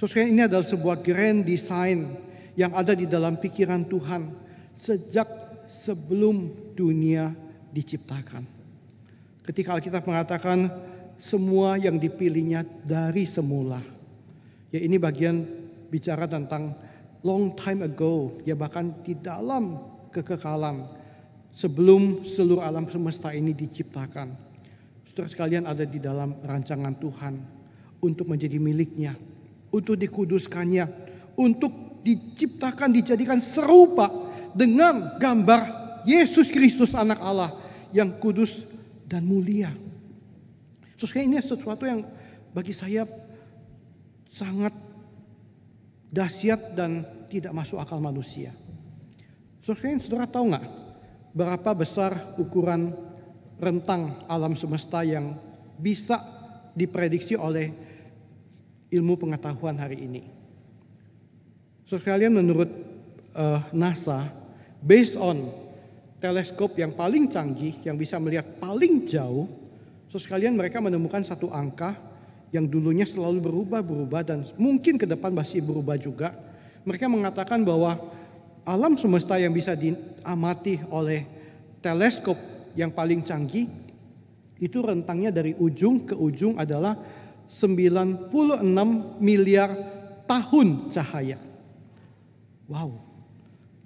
So 0.00 0.08
ini 0.16 0.48
adalah 0.48 0.64
sebuah 0.64 1.04
grand 1.04 1.44
design 1.44 2.08
yang 2.56 2.72
ada 2.72 2.96
di 2.96 3.04
dalam 3.04 3.36
pikiran 3.36 3.84
Tuhan 3.84 4.32
sejak 4.72 5.28
sebelum 5.68 6.72
dunia 6.72 7.36
diciptakan. 7.68 8.48
Ketika 9.44 9.76
Alkitab 9.76 10.08
mengatakan 10.08 10.70
semua 11.22 11.78
yang 11.78 12.02
dipilihnya 12.02 12.66
dari 12.82 13.30
semula. 13.30 13.78
Ya 14.74 14.82
ini 14.82 14.98
bagian 14.98 15.46
bicara 15.86 16.26
tentang 16.26 16.74
long 17.22 17.54
time 17.54 17.86
ago, 17.86 18.42
ya 18.42 18.58
bahkan 18.58 18.90
di 19.06 19.14
dalam 19.14 19.78
kekekalan 20.10 20.90
sebelum 21.54 22.26
seluruh 22.26 22.66
alam 22.66 22.90
semesta 22.90 23.30
ini 23.30 23.54
diciptakan. 23.54 24.34
Saudara 25.06 25.30
sekalian 25.30 25.70
ada 25.70 25.86
di 25.86 26.02
dalam 26.02 26.42
rancangan 26.42 26.98
Tuhan 26.98 27.34
untuk 28.02 28.26
menjadi 28.26 28.58
miliknya, 28.58 29.14
untuk 29.70 29.94
dikuduskannya, 29.94 30.84
untuk 31.38 32.02
diciptakan, 32.02 32.90
dijadikan 32.90 33.38
serupa 33.38 34.10
dengan 34.58 35.14
gambar 35.22 35.82
Yesus 36.02 36.50
Kristus 36.50 36.98
anak 36.98 37.22
Allah 37.22 37.54
yang 37.94 38.10
kudus 38.18 38.66
dan 39.06 39.22
mulia. 39.22 39.70
Saudara 41.02 41.26
ini 41.26 41.42
sesuatu 41.42 41.82
yang 41.82 42.06
bagi 42.54 42.70
saya 42.70 43.02
sangat 44.30 44.70
dahsyat 46.14 46.78
dan 46.78 47.02
tidak 47.26 47.50
masuk 47.50 47.82
akal 47.82 47.98
manusia. 47.98 48.54
Saudara, 49.66 49.98
saudara 49.98 50.30
tahu 50.30 50.54
nggak 50.54 50.66
berapa 51.34 51.70
besar 51.74 52.38
ukuran 52.38 52.94
rentang 53.58 54.22
alam 54.30 54.54
semesta 54.54 55.02
yang 55.02 55.34
bisa 55.74 56.22
diprediksi 56.70 57.34
oleh 57.34 57.74
ilmu 58.94 59.18
pengetahuan 59.18 59.74
hari 59.82 60.06
ini? 60.06 60.22
Saudara 61.82 62.14
kalian 62.14 62.38
menurut 62.38 62.70
uh, 63.34 63.58
NASA, 63.74 64.30
based 64.78 65.18
on 65.18 65.50
teleskop 66.22 66.78
yang 66.78 66.94
paling 66.94 67.26
canggih 67.26 67.74
yang 67.82 67.98
bisa 67.98 68.22
melihat 68.22 68.46
paling 68.62 69.02
jauh, 69.10 69.61
saudara 70.12 70.28
sekalian 70.28 70.52
mereka 70.60 70.76
menemukan 70.76 71.24
satu 71.24 71.48
angka 71.48 71.96
yang 72.52 72.68
dulunya 72.68 73.08
selalu 73.08 73.48
berubah-berubah 73.48 74.20
dan 74.20 74.44
mungkin 74.60 75.00
ke 75.00 75.08
depan 75.08 75.32
masih 75.32 75.64
berubah 75.64 75.96
juga. 75.96 76.36
Mereka 76.84 77.08
mengatakan 77.08 77.64
bahwa 77.64 77.96
alam 78.60 78.92
semesta 79.00 79.40
yang 79.40 79.56
bisa 79.56 79.72
diamati 79.72 80.76
oleh 80.92 81.24
teleskop 81.80 82.36
yang 82.76 82.92
paling 82.92 83.24
canggih 83.24 83.64
itu 84.60 84.78
rentangnya 84.84 85.32
dari 85.32 85.56
ujung 85.56 86.04
ke 86.04 86.12
ujung 86.12 86.60
adalah 86.60 86.92
96 87.48 88.28
miliar 89.16 89.72
tahun 90.28 90.92
cahaya. 90.92 91.40
Wow, 92.68 93.00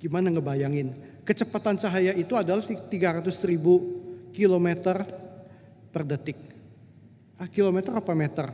gimana 0.02 0.34
ngebayangin? 0.34 0.90
Kecepatan 1.22 1.78
cahaya 1.78 2.18
itu 2.18 2.34
adalah 2.34 2.66
300 2.66 2.90
ribu 3.46 4.02
kilometer 4.34 5.25
per 5.96 6.04
detik 6.04 6.36
ah, 7.40 7.48
kilometer 7.48 7.96
apa 7.96 8.12
meter. 8.12 8.52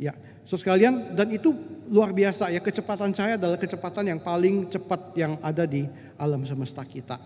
Ya, 0.00 0.16
so 0.48 0.56
sekalian 0.56 1.12
dan 1.12 1.28
itu 1.28 1.52
luar 1.92 2.10
biasa 2.10 2.48
ya 2.50 2.58
kecepatan 2.64 3.12
cahaya 3.12 3.36
adalah 3.36 3.60
kecepatan 3.60 4.10
yang 4.10 4.20
paling 4.24 4.72
cepat 4.72 5.12
yang 5.12 5.36
ada 5.44 5.68
di 5.68 5.84
alam 6.16 6.40
semesta 6.48 6.80
kita. 6.82 7.20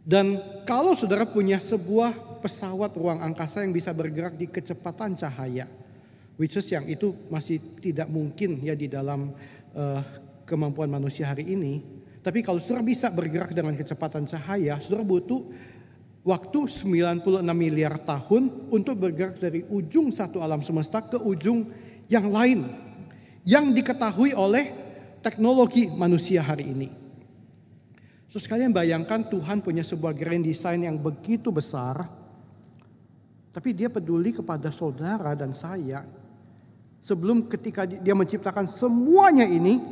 Dan 0.00 0.40
kalau 0.64 0.96
saudara 0.96 1.28
punya 1.28 1.60
sebuah 1.60 2.40
pesawat 2.40 2.96
ruang 2.96 3.20
angkasa 3.20 3.60
yang 3.60 3.70
bisa 3.70 3.92
bergerak 3.92 4.34
di 4.34 4.48
kecepatan 4.48 5.12
cahaya, 5.14 5.68
which 6.40 6.56
is 6.56 6.66
yang 6.72 6.88
itu 6.88 7.12
masih 7.28 7.60
tidak 7.78 8.08
mungkin 8.08 8.64
ya 8.64 8.72
di 8.72 8.88
dalam 8.88 9.36
uh, 9.76 10.02
kemampuan 10.48 10.88
manusia 10.88 11.28
hari 11.28 11.52
ini. 11.52 11.84
Tapi 12.24 12.42
kalau 12.42 12.58
saudara 12.58 12.82
bisa 12.82 13.12
bergerak 13.12 13.52
dengan 13.52 13.76
kecepatan 13.76 14.24
cahaya, 14.26 14.80
saudara 14.80 15.04
butuh 15.04 15.46
waktu 16.30 16.70
96 16.70 17.42
miliar 17.50 17.98
tahun 18.06 18.70
untuk 18.70 18.94
bergerak 19.02 19.42
dari 19.42 19.66
ujung 19.66 20.14
satu 20.14 20.38
alam 20.38 20.62
semesta 20.62 21.02
ke 21.02 21.18
ujung 21.18 21.66
yang 22.06 22.30
lain 22.30 22.70
yang 23.42 23.74
diketahui 23.74 24.30
oleh 24.30 24.70
teknologi 25.26 25.90
manusia 25.90 26.46
hari 26.46 26.70
ini. 26.70 26.88
So 28.30 28.38
sekalian 28.38 28.70
bayangkan 28.70 29.26
Tuhan 29.26 29.58
punya 29.58 29.82
sebuah 29.82 30.14
grand 30.14 30.46
design 30.46 30.86
yang 30.86 30.94
begitu 31.02 31.50
besar 31.50 32.06
tapi 33.50 33.74
dia 33.74 33.90
peduli 33.90 34.30
kepada 34.30 34.70
saudara 34.70 35.34
dan 35.34 35.50
saya 35.50 36.06
sebelum 37.02 37.50
ketika 37.50 37.82
dia 37.82 38.14
menciptakan 38.14 38.70
semuanya 38.70 39.42
ini 39.50 39.82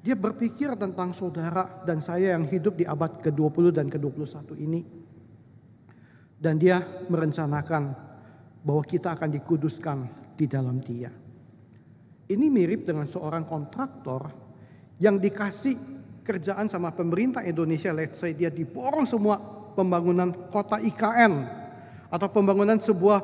dia 0.00 0.16
berpikir 0.16 0.72
tentang 0.80 1.12
saudara 1.12 1.84
dan 1.84 2.00
saya 2.00 2.32
yang 2.40 2.48
hidup 2.48 2.80
di 2.80 2.88
abad 2.88 3.20
ke-20 3.20 3.64
dan 3.70 3.86
ke-21 3.86 4.56
ini. 4.58 5.01
Dan 6.42 6.58
dia 6.58 6.82
merencanakan 7.06 7.94
bahwa 8.66 8.82
kita 8.82 9.14
akan 9.14 9.30
dikuduskan 9.30 9.98
di 10.34 10.50
dalam 10.50 10.82
dia. 10.82 11.14
Ini 12.26 12.46
mirip 12.50 12.82
dengan 12.82 13.06
seorang 13.06 13.46
kontraktor 13.46 14.26
yang 14.98 15.22
dikasih 15.22 15.78
kerjaan 16.26 16.66
sama 16.66 16.90
pemerintah 16.90 17.46
Indonesia, 17.46 17.94
let's 17.94 18.18
say 18.18 18.34
dia 18.34 18.50
diborong 18.50 19.06
semua 19.06 19.38
pembangunan 19.74 20.30
kota 20.50 20.78
IKN 20.78 21.62
atau 22.10 22.28
pembangunan 22.30 22.78
sebuah 22.78 23.22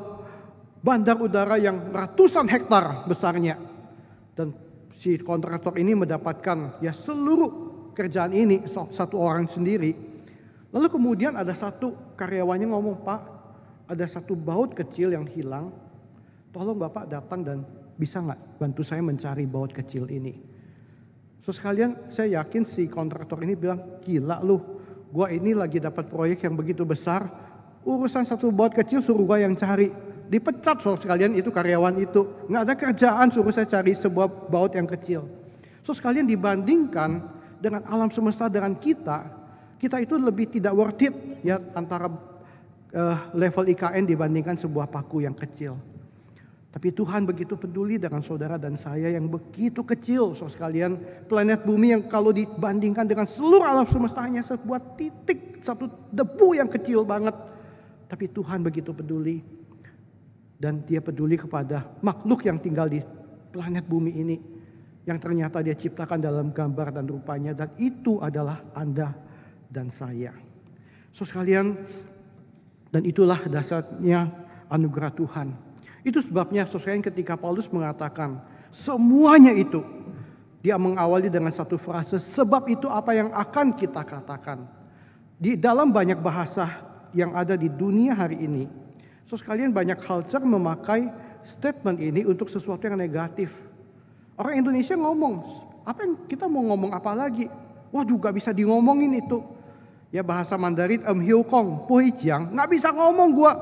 bandar 0.83 1.19
udara 1.19 1.59
yang 1.59 1.91
ratusan 1.91 2.47
hektar 2.47 3.07
besarnya. 3.11 3.59
Dan 4.35 4.55
si 4.95 5.19
kontraktor 5.19 5.75
ini 5.79 5.95
mendapatkan 5.95 6.83
ya 6.83 6.95
seluruh 6.95 7.67
kerjaan 7.95 8.31
ini 8.31 8.67
satu 8.71 9.19
orang 9.19 9.51
sendiri 9.51 10.08
Lalu 10.69 10.87
kemudian 10.93 11.33
ada 11.33 11.57
satu 11.57 11.97
karyawannya 12.17 12.69
ngomong, 12.69 13.01
Pak, 13.01 13.21
ada 13.89 14.05
satu 14.05 14.37
baut 14.37 14.77
kecil 14.77 15.17
yang 15.17 15.25
hilang. 15.25 15.73
Tolong 16.53 16.77
Bapak 16.77 17.09
datang 17.09 17.41
dan 17.41 17.65
bisa 17.97 18.21
nggak 18.21 18.61
bantu 18.61 18.85
saya 18.85 19.01
mencari 19.01 19.49
baut 19.49 19.73
kecil 19.73 20.05
ini? 20.13 20.37
So 21.41 21.57
sekalian 21.57 22.13
saya 22.13 22.45
yakin 22.45 22.69
si 22.69 22.85
kontraktor 22.93 23.41
ini 23.41 23.57
bilang 23.57 24.01
gila 24.05 24.45
lu, 24.45 24.61
gua 25.09 25.33
ini 25.33 25.57
lagi 25.57 25.81
dapat 25.81 26.05
proyek 26.13 26.45
yang 26.45 26.53
begitu 26.53 26.85
besar, 26.85 27.25
urusan 27.89 28.29
satu 28.29 28.53
baut 28.53 28.77
kecil 28.77 29.01
suruh 29.01 29.25
gua 29.25 29.41
yang 29.41 29.57
cari. 29.57 29.89
Dipecat 30.29 30.85
so 30.85 30.93
sekalian 30.93 31.33
itu 31.33 31.49
karyawan 31.49 31.97
itu, 32.05 32.29
nggak 32.53 32.63
ada 32.69 32.75
kerjaan 32.77 33.33
suruh 33.33 33.49
saya 33.49 33.65
cari 33.65 33.97
sebuah 33.97 34.29
baut 34.53 34.77
yang 34.77 34.85
kecil. 34.85 35.25
So 35.81 35.97
sekalian 35.97 36.29
dibandingkan 36.29 37.25
dengan 37.57 37.81
alam 37.89 38.13
semesta 38.13 38.53
dengan 38.53 38.77
kita, 38.77 39.38
kita 39.79 40.03
itu 40.03 40.19
lebih 40.19 40.51
tidak 40.51 40.75
worth 40.75 41.07
it 41.07 41.15
ya 41.47 41.63
antara 41.73 42.11
uh, 42.11 43.19
level 43.33 43.65
IKN 43.71 44.05
dibandingkan 44.05 44.59
sebuah 44.59 44.91
paku 44.91 45.23
yang 45.23 45.39
kecil. 45.39 45.79
Tapi 46.69 46.93
Tuhan 46.93 47.25
begitu 47.25 47.57
peduli 47.57 47.97
dengan 47.97 48.21
saudara 48.21 48.61
dan 48.61 48.77
saya 48.77 49.09
yang 49.09 49.25
begitu 49.27 49.81
kecil. 49.83 50.37
So 50.37 50.53
sekalian 50.53 51.01
planet 51.25 51.65
bumi 51.65 51.97
yang 51.97 52.03
kalau 52.07 52.29
dibandingkan 52.29 53.09
dengan 53.09 53.25
seluruh 53.25 53.65
alam 53.65 53.89
semesta 53.89 54.21
hanya 54.21 54.45
sebuah 54.45 54.95
titik, 54.95 55.65
satu 55.65 55.89
debu 56.13 56.61
yang 56.61 56.69
kecil 56.69 57.09
banget. 57.09 57.35
Tapi 58.07 58.29
Tuhan 58.31 58.61
begitu 58.61 58.93
peduli. 58.93 59.41
Dan 60.59 60.83
dia 60.83 60.99
peduli 60.99 61.39
kepada 61.39 61.87
makhluk 62.03 62.43
yang 62.43 62.59
tinggal 62.59 62.91
di 62.91 63.01
planet 63.51 63.87
bumi 63.87 64.13
ini. 64.15 64.37
Yang 65.09 65.19
ternyata 65.25 65.65
dia 65.65 65.73
ciptakan 65.73 66.21
dalam 66.21 66.53
gambar 66.53 67.01
dan 67.01 67.09
rupanya. 67.09 67.57
Dan 67.57 67.73
itu 67.81 68.21
adalah 68.21 68.61
Anda 68.77 69.28
dan 69.69 69.93
saya. 69.93 70.33
So 71.13 71.25
sekalian, 71.29 71.77
dan 72.89 73.03
itulah 73.05 73.39
dasarnya 73.47 74.33
anugerah 74.69 75.13
Tuhan 75.13 75.69
itu 76.09 76.25
sebabnya 76.25 76.65
sesuai 76.65 77.05
ketika 77.05 77.37
Paulus 77.37 77.69
mengatakan 77.69 78.41
semuanya 78.73 79.53
itu 79.53 79.85
dia 80.65 80.81
mengawali 80.81 81.29
dengan 81.29 81.53
satu 81.53 81.77
frase 81.77 82.17
sebab 82.17 82.67
itu 82.73 82.89
apa 82.89 83.15
yang 83.15 83.31
akan 83.31 83.77
kita 83.77 84.03
katakan. 84.03 84.67
Di 85.39 85.55
dalam 85.55 85.95
banyak 85.95 86.19
bahasa 86.19 86.67
yang 87.15 87.31
ada 87.31 87.55
di 87.55 87.71
dunia 87.71 88.11
hari 88.11 88.43
ini, 88.43 88.67
so 89.23 89.39
sekalian 89.39 89.71
banyak 89.71 89.95
culture 90.03 90.43
memakai 90.43 91.07
statement 91.47 92.03
ini 92.03 92.27
untuk 92.27 92.51
sesuatu 92.51 92.83
yang 92.83 92.99
negatif. 92.99 93.55
Orang 94.35 94.59
Indonesia 94.59 94.99
ngomong, 94.99 95.47
apa 95.87 96.03
yang 96.03 96.15
kita 96.27 96.51
mau 96.51 96.67
ngomong 96.75 96.91
apa 96.91 97.15
lagi? 97.15 97.47
Wah 97.95 98.03
juga 98.03 98.35
bisa 98.35 98.51
di 98.51 98.67
ngomongin 98.67 99.15
itu. 99.15 99.39
Ya 100.09 100.25
bahasa 100.25 100.57
Mandarin 100.57 101.05
em 101.05 101.19
hiu 101.21 101.45
kong, 101.45 101.85
puhi 101.85 102.09
jiang, 102.13 102.53
nggak 102.57 102.69
bisa 102.73 102.89
ngomong 102.93 103.29
gua. 103.37 103.53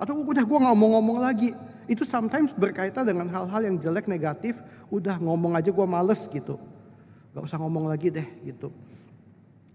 Atau 0.00 0.16
udah 0.16 0.44
gua 0.44 0.58
nggak 0.64 0.76
mau 0.76 0.88
ngomong 0.96 1.20
lagi. 1.20 1.52
Itu 1.90 2.06
sometimes 2.06 2.54
berkaitan 2.54 3.02
dengan 3.02 3.26
hal-hal 3.34 3.66
yang 3.66 3.76
jelek 3.76 4.06
negatif. 4.06 4.62
Udah 4.94 5.18
ngomong 5.18 5.58
aja 5.58 5.74
gue 5.74 5.86
males 5.90 6.22
gitu. 6.30 6.54
Gak 7.34 7.42
usah 7.42 7.58
ngomong 7.58 7.90
lagi 7.90 8.14
deh 8.14 8.26
gitu. 8.46 8.70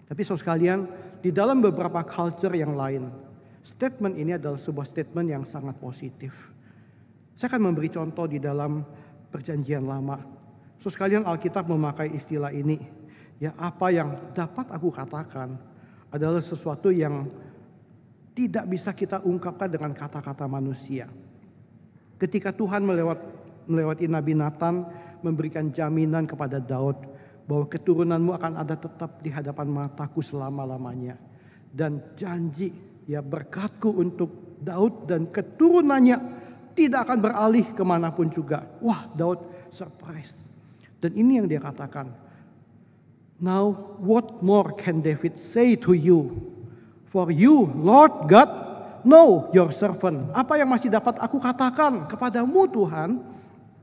Tapi 0.07 0.21
so 0.23 0.39
sekalian 0.39 0.87
di 1.19 1.35
dalam 1.35 1.59
beberapa 1.59 1.99
culture 2.07 2.55
yang 2.55 2.71
lain 2.71 3.11
statement 3.65 4.15
ini 4.15 4.37
adalah 4.37 4.55
sebuah 4.55 4.85
statement 4.87 5.27
yang 5.27 5.43
sangat 5.43 5.75
positif. 5.75 6.55
Saya 7.35 7.51
akan 7.51 7.73
memberi 7.73 7.91
contoh 7.91 8.29
di 8.29 8.39
dalam 8.39 8.85
perjanjian 9.33 9.83
lama. 9.83 10.21
So 10.79 10.87
sekalian 10.87 11.27
Alkitab 11.27 11.67
memakai 11.67 12.15
istilah 12.15 12.53
ini. 12.55 12.79
Ya 13.41 13.51
apa 13.59 13.91
yang 13.91 14.31
dapat 14.31 14.71
aku 14.71 14.87
katakan 14.93 15.59
adalah 16.13 16.41
sesuatu 16.41 16.93
yang 16.93 17.27
tidak 18.35 18.67
bisa 18.67 18.91
kita 18.91 19.23
ungkapkan 19.23 19.71
dengan 19.71 19.95
kata-kata 19.95 20.45
manusia. 20.45 21.07
Ketika 22.19 22.51
Tuhan 22.51 22.83
melewat 22.83 23.19
melewati 23.65 24.05
Nabi 24.11 24.33
Nathan 24.37 24.85
memberikan 25.23 25.71
jaminan 25.71 26.29
kepada 26.29 26.61
Daud 26.61 26.99
bahwa 27.47 27.65
keturunanmu 27.65 28.31
akan 28.35 28.53
ada 28.61 28.75
tetap 28.77 29.21
di 29.21 29.29
hadapan 29.33 29.67
mataku 29.69 30.21
selama-lamanya 30.21 31.17
dan 31.73 32.01
janji 32.13 32.73
ya 33.05 33.21
berkatku 33.21 33.89
untuk 33.89 34.57
Daud 34.61 35.09
dan 35.09 35.29
keturunannya 35.29 36.17
tidak 36.75 37.07
akan 37.07 37.19
beralih 37.23 37.65
ke 37.71 37.83
mana 37.87 38.11
pun 38.11 38.27
juga. 38.27 38.67
Wah 38.83 39.07
Daud 39.15 39.71
surprise. 39.71 40.47
Dan 40.99 41.15
ini 41.15 41.39
yang 41.39 41.47
dia 41.47 41.61
katakan. 41.61 42.24
Now 43.35 43.97
what 43.99 44.39
more 44.39 44.71
can 44.71 45.03
David 45.03 45.35
say 45.35 45.75
to 45.83 45.91
you? 45.91 46.39
For 47.07 47.31
you 47.31 47.71
Lord 47.75 48.31
God 48.31 48.65
know 49.05 49.47
your 49.53 49.69
servant. 49.69 50.33
Apa 50.33 50.57
yang 50.59 50.67
masih 50.67 50.89
dapat 50.89 51.15
aku 51.21 51.37
katakan 51.37 52.09
kepadamu 52.09 52.65
Tuhan? 52.67 53.21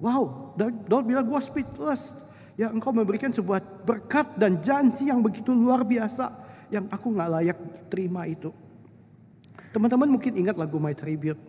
Wow, 0.02 0.52
Daud 0.58 1.06
bilang 1.06 1.22
gue 1.22 1.40
speechless. 1.40 2.18
Ya 2.58 2.68
engkau 2.68 2.92
memberikan 2.92 3.32
sebuah 3.32 3.62
berkat 3.86 4.36
dan 4.36 4.60
janji 4.60 5.08
yang 5.08 5.22
begitu 5.22 5.54
luar 5.54 5.86
biasa. 5.86 6.34
Yang 6.68 6.90
aku 6.90 7.06
gak 7.14 7.30
layak 7.30 7.58
terima 7.88 8.26
itu. 8.26 8.50
Teman-teman 9.72 10.10
mungkin 10.10 10.36
ingat 10.36 10.58
lagu 10.58 10.76
My 10.76 10.92
Tribute. 10.92 11.40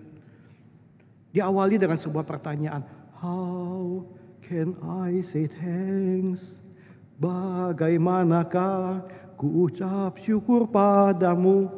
Diawali 1.34 1.76
dengan 1.82 1.98
sebuah 2.00 2.24
pertanyaan. 2.24 2.86
How 3.20 4.06
can 4.46 4.78
I 4.86 5.20
say 5.26 5.50
thanks? 5.50 6.63
Bagaimanakah 7.24 9.00
ku 9.40 9.64
ucap 9.64 10.20
syukur 10.20 10.68
padamu? 10.68 11.72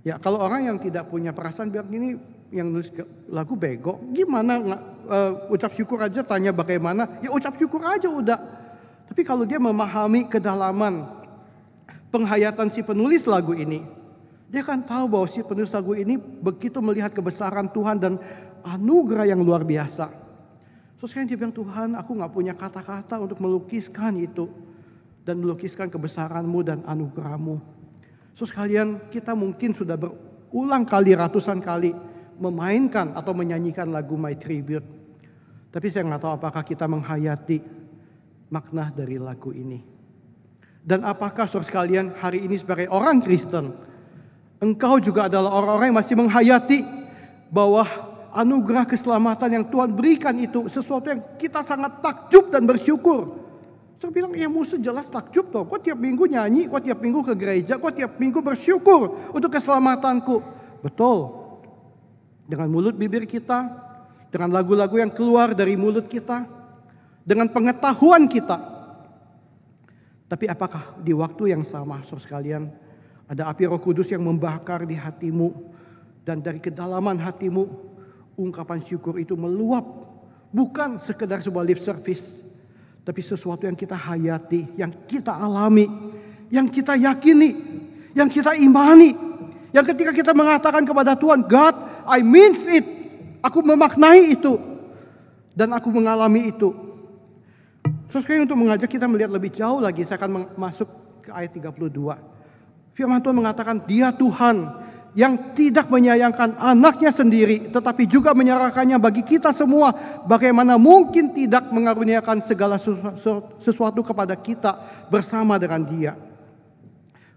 Ya 0.00 0.16
kalau 0.16 0.40
orang 0.40 0.72
yang 0.72 0.78
tidak 0.80 1.12
punya 1.12 1.36
perasaan 1.36 1.68
bilang 1.68 1.92
ini 1.92 2.16
yang 2.48 2.72
nulis 2.72 2.88
lagu 3.28 3.52
bego, 3.60 4.00
gimana 4.16 4.56
uh, 5.04 5.52
ucap 5.52 5.76
syukur 5.76 6.00
aja 6.00 6.24
tanya 6.24 6.48
bagaimana? 6.48 7.20
Ya 7.20 7.28
ucap 7.28 7.60
syukur 7.60 7.84
aja 7.84 8.08
udah. 8.08 8.40
Tapi 9.04 9.20
kalau 9.20 9.44
dia 9.44 9.60
memahami 9.60 10.32
kedalaman 10.32 11.12
penghayatan 12.08 12.72
si 12.72 12.80
penulis 12.80 13.28
lagu 13.28 13.52
ini, 13.52 13.84
dia 14.48 14.64
kan 14.64 14.80
tahu 14.80 15.12
bahwa 15.12 15.28
si 15.28 15.44
penulis 15.44 15.76
lagu 15.76 15.92
ini 15.92 16.16
begitu 16.16 16.80
melihat 16.80 17.12
kebesaran 17.12 17.68
Tuhan 17.68 18.00
dan 18.00 18.16
anugerah 18.64 19.28
yang 19.28 19.44
luar 19.44 19.60
biasa. 19.60 20.23
Terus 21.04 21.20
kan 21.20 21.28
dia 21.28 21.36
bilang 21.36 21.52
Tuhan 21.52 22.00
aku 22.00 22.16
nggak 22.16 22.32
punya 22.32 22.56
kata-kata 22.56 23.20
untuk 23.20 23.36
melukiskan 23.36 24.16
itu 24.16 24.48
dan 25.20 25.36
melukiskan 25.36 25.92
kebesaranmu 25.92 26.64
dan 26.64 26.80
anugerahmu. 26.80 27.60
So 28.32 28.48
sekalian 28.48 29.12
kita 29.12 29.36
mungkin 29.36 29.76
sudah 29.76 30.00
berulang 30.00 30.88
kali 30.88 31.12
ratusan 31.12 31.60
kali 31.60 31.92
memainkan 32.40 33.12
atau 33.12 33.36
menyanyikan 33.36 33.92
lagu 33.92 34.16
My 34.16 34.32
Tribute. 34.32 34.88
Tapi 35.68 35.92
saya 35.92 36.08
nggak 36.08 36.24
tahu 36.24 36.32
apakah 36.40 36.64
kita 36.64 36.88
menghayati 36.88 37.60
makna 38.48 38.88
dari 38.88 39.20
lagu 39.20 39.52
ini. 39.52 39.84
Dan 40.80 41.04
apakah 41.04 41.44
saudara 41.44 41.68
sekalian 41.68 42.16
hari 42.16 42.48
ini 42.48 42.56
sebagai 42.56 42.88
orang 42.88 43.20
Kristen, 43.20 43.76
engkau 44.56 44.96
juga 45.04 45.28
adalah 45.28 45.52
orang-orang 45.52 45.92
yang 45.92 46.00
masih 46.00 46.16
menghayati 46.16 46.80
bahwa 47.52 47.84
anugerah 48.34 48.82
keselamatan 48.82 49.62
yang 49.62 49.64
Tuhan 49.70 49.94
berikan 49.94 50.34
itu 50.34 50.66
sesuatu 50.66 51.06
yang 51.06 51.22
kita 51.38 51.62
sangat 51.62 52.02
takjub 52.02 52.50
dan 52.50 52.66
bersyukur. 52.66 53.46
Saya 54.02 54.10
bilang, 54.10 54.34
ya 54.34 54.50
musuh 54.50 54.76
jelas 54.76 55.06
takjub 55.08 55.48
toh. 55.48 55.64
Kok 55.64 55.80
tiap 55.80 55.96
minggu 55.96 56.28
nyanyi, 56.28 56.66
kok 56.68 56.82
tiap 56.82 56.98
minggu 57.00 57.24
ke 57.24 57.32
gereja, 57.38 57.78
kok 57.78 57.94
tiap 57.94 58.18
minggu 58.18 58.42
bersyukur 58.42 59.32
untuk 59.32 59.48
keselamatanku. 59.54 60.42
Betul. 60.82 61.30
Dengan 62.44 62.68
mulut 62.68 62.92
bibir 62.92 63.24
kita, 63.24 63.64
dengan 64.28 64.52
lagu-lagu 64.52 64.98
yang 64.98 65.08
keluar 65.08 65.56
dari 65.56 65.78
mulut 65.78 66.04
kita, 66.10 66.44
dengan 67.24 67.48
pengetahuan 67.48 68.28
kita. 68.28 68.60
Tapi 70.28 70.44
apakah 70.50 70.98
di 71.00 71.14
waktu 71.16 71.56
yang 71.56 71.62
sama, 71.64 72.02
saudara 72.04 72.26
sekalian, 72.26 72.62
ada 73.24 73.48
api 73.48 73.64
roh 73.70 73.80
kudus 73.80 74.12
yang 74.12 74.26
membakar 74.26 74.84
di 74.84 74.98
hatimu. 74.98 75.72
Dan 76.24 76.44
dari 76.44 76.60
kedalaman 76.60 77.16
hatimu, 77.20 77.93
ungkapan 78.38 78.82
syukur 78.82 79.18
itu 79.18 79.34
meluap. 79.38 79.82
Bukan 80.54 81.02
sekedar 81.02 81.42
sebuah 81.42 81.66
lip 81.66 81.82
service 81.82 82.44
tapi 83.04 83.20
sesuatu 83.20 83.68
yang 83.68 83.76
kita 83.76 83.92
hayati, 83.92 84.80
yang 84.80 84.88
kita 85.04 85.36
alami, 85.36 85.84
yang 86.48 86.64
kita 86.72 86.96
yakini, 86.96 87.52
yang 88.16 88.32
kita 88.32 88.56
imani. 88.56 89.12
Yang 89.76 89.92
ketika 89.92 90.12
kita 90.16 90.32
mengatakan 90.32 90.86
kepada 90.86 91.12
Tuhan, 91.12 91.44
God, 91.44 91.74
I 92.08 92.24
means 92.24 92.64
it. 92.64 92.86
Aku 93.44 93.60
memaknai 93.60 94.32
itu. 94.32 94.56
Dan 95.52 95.74
aku 95.76 95.92
mengalami 95.92 96.48
itu. 96.48 96.72
Sesuai 98.08 98.46
untuk 98.46 98.56
mengajak 98.56 98.88
kita 98.88 99.04
melihat 99.10 99.34
lebih 99.34 99.50
jauh 99.50 99.82
lagi, 99.82 100.06
saya 100.06 100.16
akan 100.22 100.54
masuk 100.54 100.86
ke 101.26 101.30
ayat 101.34 101.50
32. 101.50 101.90
Firman 102.94 103.18
Tuhan 103.18 103.36
mengatakan, 103.36 103.82
dia 103.82 104.14
Tuhan 104.14 104.70
yang 105.14 105.54
tidak 105.54 105.86
menyayangkan 105.86 106.58
anaknya 106.58 107.14
sendiri 107.14 107.70
tetapi 107.70 108.04
juga 108.10 108.34
menyerahkannya 108.34 108.98
bagi 108.98 109.22
kita 109.22 109.54
semua. 109.54 109.94
Bagaimana 110.26 110.74
mungkin 110.74 111.30
tidak 111.30 111.70
mengaruniakan 111.70 112.42
segala 112.42 112.76
sesuatu 113.62 114.02
kepada 114.02 114.34
kita 114.34 114.74
bersama 115.06 115.54
dengan 115.56 115.86
dia? 115.86 116.12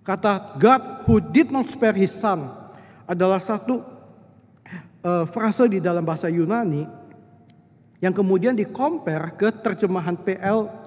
Kata 0.02 0.58
God 0.58 1.06
who 1.06 1.22
did 1.22 1.54
not 1.54 1.70
spare 1.70 1.94
his 1.94 2.12
son 2.16 2.50
adalah 3.06 3.38
satu 3.38 3.86
uh, 5.06 5.26
frase 5.30 5.70
di 5.70 5.78
dalam 5.78 6.02
bahasa 6.02 6.32
Yunani 6.32 6.88
yang 8.02 8.14
kemudian 8.14 8.54
dikompar 8.58 9.38
ke 9.38 9.54
terjemahan 9.54 10.18
PL 10.18 10.87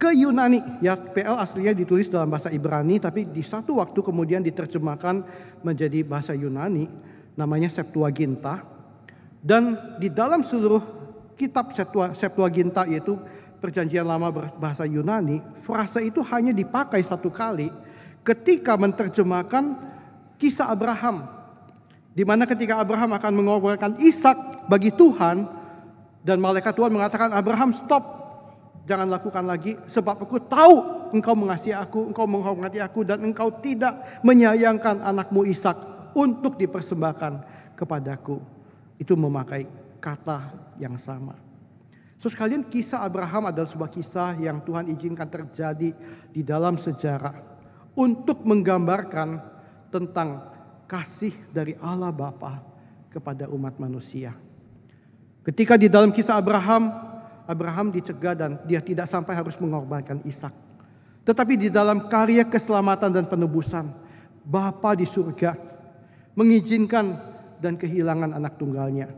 ke 0.00 0.16
Yunani. 0.16 0.64
Ya, 0.80 0.96
PL 0.96 1.36
aslinya 1.36 1.76
ditulis 1.76 2.08
dalam 2.08 2.32
bahasa 2.32 2.48
Ibrani 2.48 2.96
tapi 2.96 3.28
di 3.28 3.44
satu 3.44 3.84
waktu 3.84 4.00
kemudian 4.00 4.40
diterjemahkan 4.40 5.20
menjadi 5.60 6.00
bahasa 6.00 6.32
Yunani 6.32 6.88
namanya 7.36 7.68
Septuaginta. 7.68 8.64
Dan 9.44 9.76
di 10.00 10.08
dalam 10.08 10.40
seluruh 10.40 10.80
kitab 11.36 11.76
Septuaginta 12.16 12.88
yaitu 12.88 13.20
perjanjian 13.60 14.08
lama 14.08 14.32
berbahasa 14.32 14.88
Yunani, 14.88 15.44
frasa 15.60 16.00
itu 16.00 16.24
hanya 16.32 16.56
dipakai 16.56 17.04
satu 17.04 17.28
kali 17.28 17.68
ketika 18.24 18.80
menerjemahkan 18.80 19.76
kisah 20.40 20.72
Abraham. 20.72 21.28
Di 22.10 22.24
mana 22.24 22.48
ketika 22.48 22.80
Abraham 22.80 23.14
akan 23.16 23.32
mengorbankan 23.36 23.92
Ishak 24.00 24.66
bagi 24.66 24.90
Tuhan 24.92 25.44
dan 26.24 26.36
malaikat 26.40 26.72
Tuhan 26.72 26.90
mengatakan 26.90 27.32
Abraham 27.32 27.72
stop 27.72 28.19
jangan 28.90 29.06
lakukan 29.06 29.46
lagi 29.46 29.78
sebab 29.86 30.26
aku 30.26 30.42
tahu 30.42 31.06
engkau 31.14 31.38
mengasihi 31.38 31.78
aku, 31.78 32.10
engkau 32.10 32.26
menghormati 32.26 32.82
aku 32.82 33.06
dan 33.06 33.22
engkau 33.22 33.54
tidak 33.62 33.94
menyayangkan 34.26 34.98
anakmu 35.06 35.46
Ishak 35.46 35.78
untuk 36.18 36.58
dipersembahkan 36.58 37.32
kepadaku. 37.78 38.42
Itu 38.98 39.14
memakai 39.14 39.70
kata 40.02 40.50
yang 40.82 40.98
sama. 40.98 41.38
So 42.18 42.26
sekalian 42.26 42.66
kisah 42.66 43.06
Abraham 43.06 43.48
adalah 43.48 43.70
sebuah 43.70 43.88
kisah 43.94 44.36
yang 44.42 44.60
Tuhan 44.60 44.90
izinkan 44.90 45.30
terjadi 45.30 45.94
di 46.34 46.42
dalam 46.42 46.76
sejarah 46.76 47.32
untuk 47.94 48.42
menggambarkan 48.42 49.40
tentang 49.88 50.50
kasih 50.84 51.32
dari 51.54 51.78
Allah 51.80 52.10
Bapa 52.10 52.60
kepada 53.08 53.46
umat 53.48 53.78
manusia. 53.80 54.36
Ketika 55.40 55.80
di 55.80 55.88
dalam 55.88 56.12
kisah 56.12 56.36
Abraham, 56.36 57.09
Abraham 57.50 57.90
dicegah 57.90 58.38
dan 58.38 58.62
dia 58.62 58.78
tidak 58.78 59.10
sampai 59.10 59.34
harus 59.34 59.58
mengorbankan 59.58 60.22
Ishak. 60.22 60.54
Tetapi 61.26 61.58
di 61.58 61.68
dalam 61.68 62.06
karya 62.06 62.46
keselamatan 62.46 63.10
dan 63.10 63.26
penebusan, 63.26 63.90
Bapa 64.46 64.94
di 64.94 65.04
surga 65.04 65.58
mengizinkan 66.38 67.18
dan 67.58 67.74
kehilangan 67.74 68.38
anak 68.38 68.54
tunggalnya. 68.54 69.10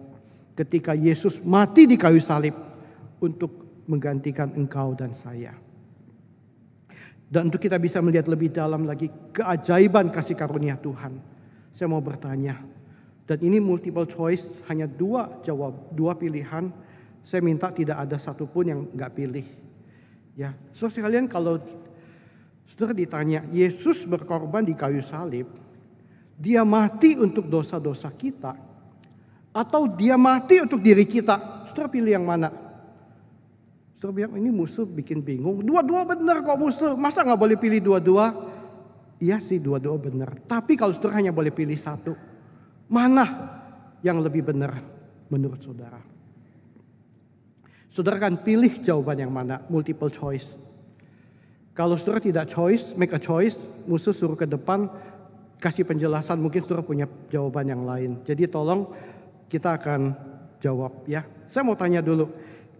Ketika 0.57 0.97
Yesus 0.97 1.45
mati 1.45 1.85
di 1.85 2.01
kayu 2.01 2.21
salib 2.21 2.57
untuk 3.21 3.85
menggantikan 3.87 4.53
engkau 4.57 4.97
dan 4.97 5.13
saya. 5.13 5.53
Dan 7.33 7.49
untuk 7.49 7.65
kita 7.65 7.81
bisa 7.81 8.01
melihat 8.05 8.29
lebih 8.29 8.53
dalam 8.53 8.85
lagi 8.85 9.09
keajaiban 9.33 10.13
kasih 10.13 10.37
karunia 10.37 10.77
Tuhan. 10.77 11.17
Saya 11.73 11.89
mau 11.89 12.05
bertanya, 12.05 12.61
dan 13.25 13.39
ini 13.41 13.63
multiple 13.63 14.05
choice, 14.05 14.61
hanya 14.69 14.85
dua 14.85 15.41
jawab, 15.41 15.95
dua 15.97 16.13
pilihan. 16.13 16.69
Saya 17.23 17.41
minta 17.41 17.71
tidak 17.71 18.03
ada 18.03 18.19
satupun 18.19 18.65
yang 18.67 18.81
nggak 18.91 19.13
pilih. 19.15 19.47
Ya, 20.35 20.57
so 20.75 20.91
sekalian 20.91 21.31
kalau 21.31 21.63
saudara 22.67 22.97
ditanya, 22.97 23.47
Yesus 23.53 24.03
berkorban 24.09 24.67
di 24.67 24.75
kayu 24.75 25.05
salib, 25.05 25.47
dia 26.35 26.67
mati 26.67 27.15
untuk 27.15 27.47
dosa-dosa 27.47 28.11
kita, 28.11 28.57
atau 29.53 29.85
dia 29.85 30.17
mati 30.17 30.65
untuk 30.65 30.81
diri 30.81 31.05
kita? 31.05 31.69
Saudara 31.69 31.93
pilih 31.93 32.17
yang 32.17 32.25
mana? 32.25 32.49
Saudara 34.01 34.25
bilang 34.25 34.35
ini 34.41 34.49
musuh 34.49 34.89
bikin 34.89 35.21
bingung. 35.21 35.61
Dua-dua 35.61 36.09
benar 36.09 36.41
kok 36.43 36.59
musuh. 36.59 36.97
Masa 36.97 37.23
nggak 37.23 37.39
boleh 37.39 37.57
pilih 37.61 37.79
dua-dua? 37.79 38.33
Iya 39.23 39.39
sih 39.39 39.63
dua-dua 39.63 40.01
benar. 40.01 40.35
Tapi 40.49 40.75
kalau 40.75 40.91
saudara 40.97 41.23
hanya 41.23 41.31
boleh 41.31 41.55
pilih 41.55 41.77
satu. 41.79 42.17
Mana 42.91 43.25
yang 44.03 44.19
lebih 44.19 44.43
benar 44.43 44.81
menurut 45.31 45.61
saudara? 45.63 46.01
Saudara 47.93 48.17
kan 48.17 48.41
pilih 48.41 48.81
jawaban 48.81 49.21
yang 49.21 49.29
mana? 49.29 49.61
Multiple 49.69 50.09
choice. 50.09 50.57
Kalau 51.77 52.01
saudara 52.01 52.25
tidak 52.25 52.49
choice, 52.49 52.97
make 52.97 53.13
a 53.13 53.21
choice, 53.21 53.69
musuh 53.85 54.17
suruh 54.17 54.33
ke 54.33 54.49
depan, 54.49 54.89
kasih 55.61 55.85
penjelasan, 55.85 56.41
mungkin 56.41 56.65
saudara 56.65 56.81
punya 56.81 57.05
jawaban 57.29 57.69
yang 57.69 57.85
lain. 57.85 58.17
Jadi 58.25 58.49
tolong 58.49 58.89
kita 59.45 59.77
akan 59.77 60.17
jawab 60.57 61.05
ya. 61.05 61.21
Saya 61.53 61.69
mau 61.69 61.77
tanya 61.77 62.01
dulu, 62.01 62.33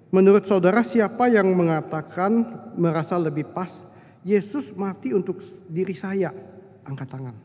menurut 0.09 0.49
saudara 0.49 0.81
siapa 0.81 1.29
yang 1.29 1.45
mengatakan 1.53 2.49
merasa 2.81 3.21
lebih 3.21 3.53
pas 3.53 3.85
Yesus 4.25 4.73
mati 4.81 5.13
untuk 5.13 5.45
diri 5.69 5.93
saya? 5.93 6.33
Angkat 6.89 7.09
tangan. 7.13 7.37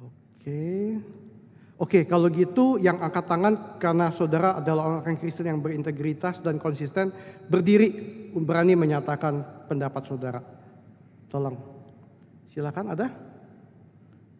Oke. 0.00 0.96
Oke, 1.80 2.04
kalau 2.04 2.28
gitu 2.28 2.76
yang 2.76 3.00
angkat 3.00 3.24
tangan 3.24 3.80
karena 3.80 4.12
saudara 4.12 4.60
adalah 4.60 5.00
orang 5.00 5.16
Kristen 5.16 5.48
yang 5.48 5.64
berintegritas 5.64 6.44
dan 6.44 6.60
konsisten, 6.60 7.08
berdiri 7.48 7.88
berani 8.36 8.76
menyatakan 8.76 9.64
pendapat 9.64 10.04
saudara. 10.04 10.44
Tolong. 11.32 11.56
Silakan 12.52 12.92
ada? 12.92 13.08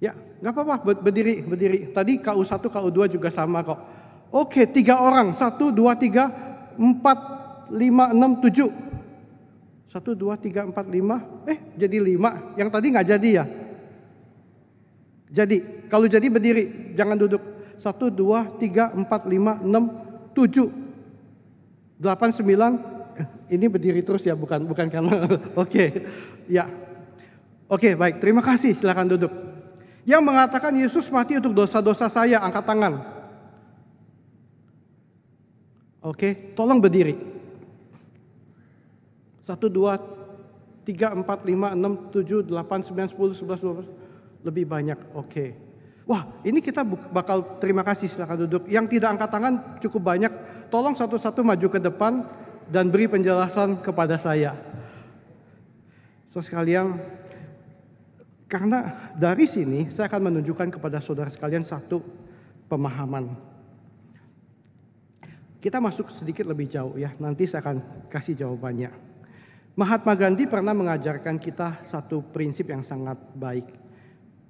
Ya, 0.04 0.12
nggak 0.44 0.52
apa-apa, 0.52 1.00
berdiri, 1.00 1.40
berdiri. 1.40 1.78
Tadi 1.96 2.20
KU1, 2.20 2.60
KU2 2.60 3.16
juga 3.16 3.32
sama 3.32 3.64
kok. 3.64 3.80
Oke, 4.36 4.68
tiga 4.68 5.00
orang. 5.00 5.32
Satu, 5.32 5.72
dua, 5.72 5.96
tiga, 5.96 6.28
empat, 6.76 7.18
lima, 7.72 8.12
enam, 8.12 8.36
tujuh. 8.36 8.68
Satu, 9.88 10.12
dua, 10.12 10.36
tiga, 10.36 10.68
empat, 10.68 10.84
lima. 10.92 11.24
Eh, 11.48 11.56
jadi 11.72 12.04
lima. 12.04 12.52
Yang 12.60 12.68
tadi 12.68 12.86
nggak 12.92 13.08
jadi 13.16 13.28
ya? 13.32 13.44
Jadi, 15.30 15.86
kalau 15.86 16.10
jadi 16.10 16.26
berdiri, 16.26 16.94
jangan 16.98 17.14
duduk. 17.14 17.42
Satu, 17.78 18.10
dua, 18.10 18.44
tiga, 18.58 18.90
empat, 18.90 19.24
lima, 19.30 19.56
enam, 19.62 19.88
tujuh. 20.34 20.68
Delapan, 21.96 22.34
sembilan. 22.34 22.72
Eh, 23.16 23.56
ini 23.56 23.70
berdiri 23.70 24.02
terus 24.02 24.26
ya, 24.26 24.34
bukan 24.34 24.66
bukan 24.66 24.90
karena. 24.90 25.24
Oke, 25.62 26.04
ya. 26.50 26.66
Oke, 27.70 27.94
baik. 27.94 28.18
Terima 28.18 28.42
kasih. 28.42 28.74
Silakan 28.74 29.06
duduk. 29.06 29.32
Yang 30.02 30.22
mengatakan 30.26 30.74
Yesus 30.74 31.06
mati 31.08 31.38
untuk 31.38 31.54
dosa-dosa 31.54 32.10
saya, 32.10 32.42
angkat 32.42 32.66
tangan. 32.66 32.94
Oke, 36.02 36.56
tolong 36.58 36.82
berdiri. 36.82 37.14
Satu, 39.46 39.70
dua, 39.70 40.00
tiga, 40.82 41.14
empat, 41.14 41.46
lima, 41.46 41.76
enam, 41.76 42.10
tujuh, 42.10 42.42
delapan, 42.42 42.82
sembilan, 42.82 43.08
sepuluh, 43.12 43.32
sebelas, 43.36 43.60
dua 43.62 43.74
belas. 43.78 43.88
Lebih 44.40 44.64
banyak, 44.64 44.98
oke. 45.12 45.46
Wah, 46.08 46.26
ini 46.42 46.58
kita 46.58 46.82
bakal 47.12 47.62
terima 47.62 47.86
kasih 47.86 48.10
silakan 48.10 48.48
duduk. 48.48 48.66
Yang 48.66 48.98
tidak 48.98 49.14
angkat 49.14 49.30
tangan 49.30 49.54
cukup 49.78 50.02
banyak. 50.10 50.32
Tolong 50.66 50.98
satu-satu 50.98 51.46
maju 51.46 51.66
ke 51.70 51.78
depan 51.78 52.26
dan 52.66 52.90
beri 52.90 53.06
penjelasan 53.10 53.78
kepada 53.78 54.18
saya. 54.18 54.54
So 56.30 56.38
sekalian, 56.38 56.98
karena 58.46 59.10
dari 59.18 59.46
sini 59.50 59.90
saya 59.90 60.10
akan 60.10 60.30
menunjukkan 60.30 60.78
kepada 60.78 61.02
saudara 61.02 61.30
sekalian 61.30 61.66
satu 61.66 62.02
pemahaman. 62.70 63.34
Kita 65.60 65.76
masuk 65.82 66.08
sedikit 66.08 66.48
lebih 66.48 66.70
jauh 66.70 66.96
ya, 66.96 67.12
nanti 67.20 67.44
saya 67.44 67.60
akan 67.66 68.08
kasih 68.08 68.32
jawabannya. 68.32 68.90
Mahatma 69.78 70.18
Gandhi 70.18 70.50
pernah 70.50 70.74
mengajarkan 70.74 71.38
kita 71.38 71.82
satu 71.86 72.24
prinsip 72.24 72.70
yang 72.70 72.82
sangat 72.82 73.18
baik. 73.36 73.68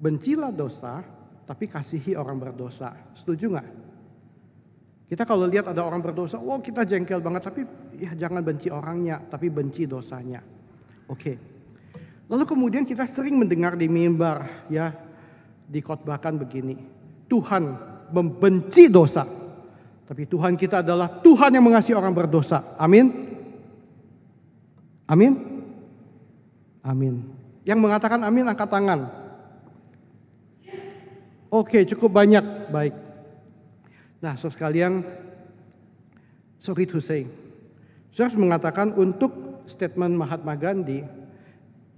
Bencilah 0.01 0.49
dosa, 0.49 1.05
tapi 1.45 1.69
kasihi 1.69 2.17
orang 2.17 2.41
berdosa. 2.41 2.97
Setuju 3.13 3.53
nggak? 3.53 3.69
Kita 5.13 5.27
kalau 5.27 5.45
lihat 5.45 5.69
ada 5.69 5.85
orang 5.85 6.01
berdosa, 6.01 6.41
wow 6.41 6.63
kita 6.63 6.89
jengkel 6.89 7.21
banget, 7.21 7.43
tapi 7.51 7.67
ya 7.99 8.17
jangan 8.17 8.41
benci 8.41 8.73
orangnya, 8.73 9.21
tapi 9.29 9.53
benci 9.53 9.85
dosanya. 9.85 10.41
Oke. 11.11 11.37
Lalu 12.31 12.45
kemudian 12.47 12.87
kita 12.87 13.05
sering 13.11 13.35
mendengar 13.35 13.75
di 13.75 13.91
mimbar 13.91 14.71
ya 14.71 14.95
dikotbahkan 15.67 16.39
begini. 16.39 16.79
Tuhan 17.27 17.63
membenci 18.15 18.87
dosa. 18.87 19.27
Tapi 20.07 20.27
Tuhan 20.31 20.55
kita 20.55 20.83
adalah 20.83 21.11
Tuhan 21.23 21.55
yang 21.59 21.67
mengasihi 21.67 21.99
orang 21.99 22.15
berdosa. 22.15 22.79
Amin. 22.79 23.35
Amin. 25.11 25.33
Amin. 26.87 27.15
Yang 27.67 27.79
mengatakan 27.83 28.23
amin 28.23 28.47
angkat 28.47 28.71
tangan. 28.71 29.20
Oke, 31.51 31.83
cukup 31.83 32.15
banyak. 32.15 32.71
Baik. 32.71 32.95
Nah, 34.23 34.39
so 34.39 34.47
sekalian, 34.47 35.03
sorry 36.63 36.87
to 36.87 37.03
say. 37.03 37.27
Saya 38.15 38.31
harus 38.31 38.39
mengatakan 38.39 38.95
untuk 38.95 39.67
statement 39.67 40.15
Mahatma 40.15 40.55
Gandhi, 40.55 41.03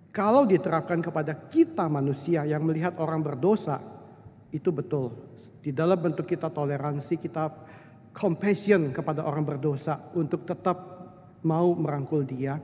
kalau 0.09 0.49
diterapkan 0.49 1.05
kepada 1.05 1.37
kita 1.37 1.85
manusia 1.93 2.49
yang 2.49 2.65
melihat 2.65 2.97
orang 2.97 3.21
berdosa, 3.21 3.77
itu 4.49 4.73
betul. 4.73 5.13
Di 5.61 5.69
dalam 5.73 6.01
bentuk 6.01 6.25
kita 6.25 6.49
toleransi, 6.49 7.21
kita 7.21 7.53
compassion 8.17 8.89
kepada 8.89 9.25
orang 9.29 9.45
berdosa 9.45 10.13
untuk 10.17 10.49
tetap 10.49 10.77
mau 11.45 11.77
merangkul 11.77 12.25
dia. 12.25 12.57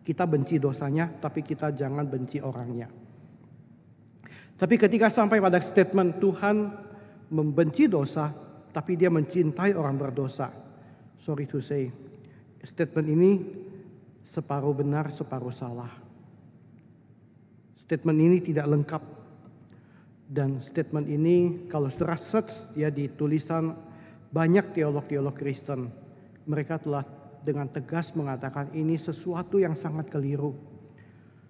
Kita 0.00 0.28
benci 0.28 0.60
dosanya, 0.60 1.08
tapi 1.08 1.40
kita 1.40 1.72
jangan 1.72 2.04
benci 2.04 2.40
orangnya. 2.40 2.99
Tapi 4.60 4.76
ketika 4.76 5.08
sampai 5.08 5.40
pada 5.40 5.56
statement 5.56 6.20
Tuhan 6.20 6.68
membenci 7.32 7.88
dosa, 7.88 8.28
tapi 8.76 8.92
dia 8.92 9.08
mencintai 9.08 9.72
orang 9.72 9.96
berdosa. 9.96 10.52
Sorry 11.16 11.48
to 11.48 11.64
say, 11.64 11.88
statement 12.60 13.08
ini 13.08 13.40
separuh 14.20 14.76
benar, 14.76 15.08
separuh 15.08 15.48
salah. 15.48 15.88
Statement 17.80 18.18
ini 18.20 18.36
tidak 18.44 18.68
lengkap. 18.68 19.02
Dan 20.30 20.60
statement 20.60 21.08
ini 21.08 21.66
kalau 21.66 21.88
search 21.88 22.76
ya 22.78 22.92
di 22.92 23.08
tulisan 23.10 23.74
banyak 24.28 24.76
teolog-teolog 24.76 25.34
Kristen, 25.34 25.88
mereka 26.44 26.78
telah 26.78 27.02
dengan 27.40 27.64
tegas 27.66 28.12
mengatakan 28.12 28.70
ini 28.76 28.94
sesuatu 28.94 29.56
yang 29.56 29.72
sangat 29.72 30.06
keliru. 30.12 30.52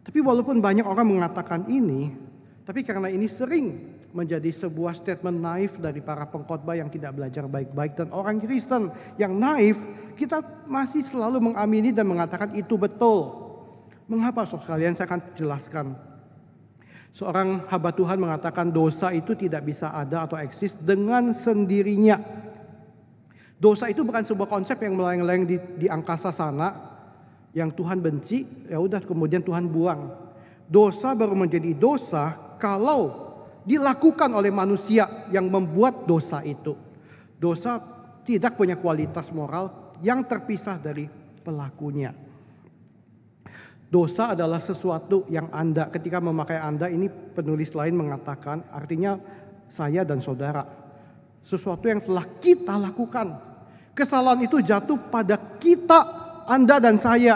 Tapi 0.00 0.22
walaupun 0.24 0.62
banyak 0.64 0.86
orang 0.86 1.12
mengatakan 1.12 1.68
ini, 1.68 2.29
tapi 2.64 2.84
karena 2.84 3.08
ini 3.08 3.26
sering 3.26 3.98
menjadi 4.10 4.50
sebuah 4.50 4.94
statement 4.98 5.38
naif 5.38 5.78
dari 5.78 6.02
para 6.02 6.26
pengkhotbah 6.26 6.74
yang 6.74 6.90
tidak 6.90 7.14
belajar 7.14 7.46
baik-baik 7.46 7.94
dan 7.94 8.10
orang 8.10 8.42
Kristen 8.42 8.90
yang 9.16 9.34
naif, 9.38 9.78
kita 10.18 10.42
masih 10.66 11.06
selalu 11.06 11.52
mengamini 11.52 11.94
dan 11.94 12.06
mengatakan 12.10 12.52
itu 12.58 12.74
betul. 12.74 13.48
Mengapa 14.10 14.42
saudara 14.42 14.66
sekalian 14.66 14.94
saya 14.98 15.06
akan 15.06 15.20
jelaskan. 15.38 15.86
Seorang 17.10 17.66
hamba 17.70 17.90
Tuhan 17.90 18.18
mengatakan 18.18 18.70
dosa 18.70 19.10
itu 19.10 19.34
tidak 19.34 19.66
bisa 19.66 19.90
ada 19.94 20.26
atau 20.26 20.38
eksis 20.38 20.78
dengan 20.78 21.30
sendirinya. 21.34 22.18
Dosa 23.58 23.90
itu 23.90 24.02
bukan 24.02 24.26
sebuah 24.26 24.46
konsep 24.50 24.78
yang 24.82 24.98
melayang-layang 24.98 25.44
di, 25.46 25.56
di 25.78 25.86
angkasa 25.90 26.30
sana 26.34 26.90
yang 27.50 27.70
Tuhan 27.74 27.98
benci, 27.98 28.46
ya 28.70 28.78
udah 28.78 29.02
kemudian 29.02 29.42
Tuhan 29.42 29.66
buang. 29.66 30.10
Dosa 30.70 31.18
baru 31.18 31.34
menjadi 31.34 31.74
dosa 31.74 32.49
kalau 32.60 33.30
dilakukan 33.64 34.30
oleh 34.32 34.52
manusia 34.52 35.28
yang 35.32 35.48
membuat 35.48 36.04
dosa 36.04 36.44
itu. 36.44 36.76
Dosa 37.40 37.80
tidak 38.24 38.56
punya 38.56 38.76
kualitas 38.76 39.32
moral 39.32 39.96
yang 40.04 40.24
terpisah 40.24 40.76
dari 40.76 41.08
pelakunya. 41.40 42.12
Dosa 43.90 44.38
adalah 44.38 44.62
sesuatu 44.62 45.26
yang 45.26 45.50
Anda 45.50 45.90
ketika 45.90 46.22
memakai 46.22 46.62
Anda 46.62 46.86
ini 46.86 47.10
penulis 47.10 47.74
lain 47.74 47.98
mengatakan 47.98 48.62
artinya 48.70 49.18
saya 49.66 50.06
dan 50.06 50.22
saudara. 50.22 50.62
Sesuatu 51.42 51.90
yang 51.90 51.98
telah 51.98 52.22
kita 52.38 52.78
lakukan. 52.78 53.50
Kesalahan 53.90 54.46
itu 54.46 54.62
jatuh 54.62 54.94
pada 55.10 55.34
kita, 55.58 56.00
Anda 56.46 56.78
dan 56.78 57.02
saya. 57.02 57.34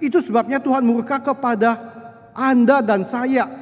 Itu 0.00 0.24
sebabnya 0.24 0.56
Tuhan 0.56 0.80
murka 0.88 1.20
kepada 1.20 1.76
Anda 2.32 2.80
dan 2.80 3.04
saya 3.04 3.60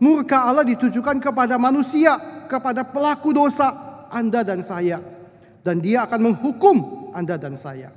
Murka 0.00 0.48
Allah 0.48 0.64
ditujukan 0.64 1.20
kepada 1.20 1.60
manusia, 1.60 2.16
kepada 2.48 2.80
pelaku 2.82 3.36
dosa 3.36 3.68
Anda 4.08 4.40
dan 4.40 4.64
saya. 4.64 4.96
Dan 5.60 5.84
dia 5.84 6.08
akan 6.08 6.32
menghukum 6.32 6.76
Anda 7.12 7.36
dan 7.36 7.60
saya. 7.60 7.92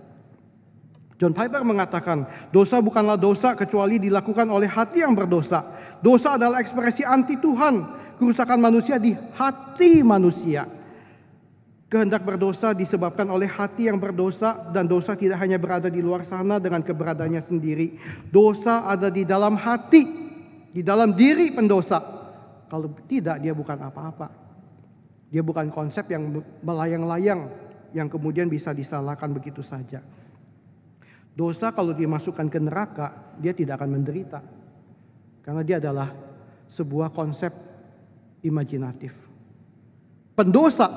John 1.16 1.32
Piper 1.32 1.64
mengatakan, 1.64 2.28
dosa 2.52 2.84
bukanlah 2.84 3.16
dosa 3.16 3.56
kecuali 3.56 4.04
dilakukan 4.04 4.44
oleh 4.52 4.68
hati 4.68 5.00
yang 5.00 5.16
berdosa. 5.16 5.64
Dosa 6.04 6.36
adalah 6.36 6.60
ekspresi 6.60 7.08
anti 7.08 7.40
Tuhan, 7.40 7.80
kerusakan 8.20 8.60
manusia 8.60 9.00
di 9.00 9.16
hati 9.40 10.04
manusia. 10.04 10.68
Kehendak 11.88 12.28
berdosa 12.28 12.76
disebabkan 12.76 13.30
oleh 13.32 13.48
hati 13.48 13.88
yang 13.88 14.02
berdosa 14.02 14.68
dan 14.76 14.90
dosa 14.90 15.16
tidak 15.16 15.40
hanya 15.40 15.56
berada 15.56 15.88
di 15.88 16.04
luar 16.04 16.28
sana 16.28 16.60
dengan 16.60 16.84
keberadaannya 16.84 17.40
sendiri. 17.40 17.96
Dosa 18.28 18.84
ada 18.84 19.08
di 19.08 19.24
dalam 19.24 19.56
hati 19.56 20.23
di 20.74 20.82
dalam 20.82 21.14
diri 21.14 21.54
pendosa. 21.54 22.02
Kalau 22.66 22.90
tidak 23.06 23.38
dia 23.38 23.54
bukan 23.54 23.78
apa-apa. 23.78 24.28
Dia 25.30 25.46
bukan 25.46 25.70
konsep 25.70 26.10
yang 26.10 26.42
melayang-layang 26.66 27.50
yang 27.94 28.10
kemudian 28.10 28.50
bisa 28.50 28.74
disalahkan 28.74 29.30
begitu 29.30 29.62
saja. 29.62 30.02
Dosa 31.34 31.74
kalau 31.74 31.94
dimasukkan 31.94 32.50
ke 32.50 32.60
neraka, 32.62 33.38
dia 33.38 33.54
tidak 33.54 33.82
akan 33.82 33.98
menderita. 33.98 34.42
Karena 35.46 35.62
dia 35.66 35.78
adalah 35.82 36.10
sebuah 36.70 37.14
konsep 37.14 37.54
imajinatif. 38.46 39.14
Pendosa, 40.34 40.90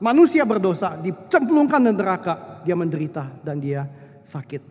manusia 0.00 0.44
berdosa 0.44 1.00
dicemplungkan 1.00 1.80
ke 1.84 1.92
neraka, 1.92 2.34
dia 2.64 2.76
menderita 2.76 3.28
dan 3.44 3.60
dia 3.60 3.88
sakit. 4.24 4.62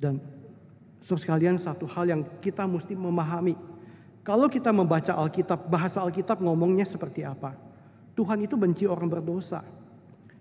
Dan 0.00 0.39
Saudara 1.10 1.26
sekalian 1.26 1.58
satu 1.58 1.90
hal 1.90 2.06
yang 2.06 2.22
kita 2.38 2.70
mesti 2.70 2.94
memahami. 2.94 3.58
Kalau 4.22 4.46
kita 4.46 4.70
membaca 4.70 5.10
Alkitab, 5.18 5.66
bahasa 5.66 5.98
Alkitab 6.06 6.38
ngomongnya 6.38 6.86
seperti 6.86 7.26
apa? 7.26 7.58
Tuhan 8.14 8.38
itu 8.46 8.54
benci 8.54 8.86
orang 8.86 9.10
berdosa. 9.10 9.66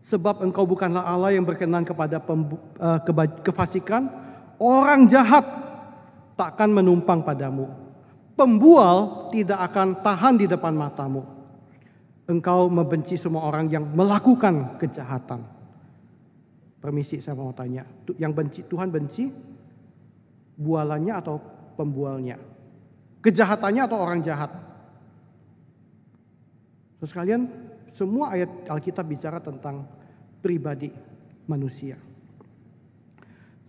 Sebab 0.05 0.45
engkau 0.45 0.69
bukanlah 0.69 1.09
Allah 1.09 1.33
yang 1.33 1.41
berkenan 1.41 1.81
kepada 1.81 2.21
uh, 2.21 3.01
kefasikan. 3.41 4.13
Orang 4.61 5.09
jahat 5.09 5.41
takkan 6.37 6.69
menumpang 6.69 7.25
padamu. 7.25 7.73
Pembual 8.37 9.25
tidak 9.33 9.73
akan 9.73 9.97
tahan 10.05 10.37
di 10.37 10.45
depan 10.45 10.77
matamu. 10.77 11.25
Engkau 12.29 12.69
membenci 12.69 13.17
semua 13.17 13.41
orang 13.49 13.65
yang 13.73 13.89
melakukan 13.89 14.77
kejahatan. 14.77 15.41
Permisi 16.77 17.17
saya 17.25 17.33
mau 17.33 17.49
tanya, 17.57 17.89
yang 18.21 18.37
benci 18.37 18.69
Tuhan 18.69 18.93
benci 18.93 19.57
bualannya 20.59 21.13
atau 21.15 21.39
pembualnya? 21.79 22.35
Kejahatannya 23.23 23.81
atau 23.87 23.97
orang 23.97 24.19
jahat? 24.19 24.51
Terus 26.99 27.15
kalian 27.15 27.47
semua 27.87 28.35
ayat 28.35 28.67
Alkitab 28.67 29.07
bicara 29.07 29.39
tentang 29.39 29.87
pribadi 30.43 30.91
manusia. 31.47 31.95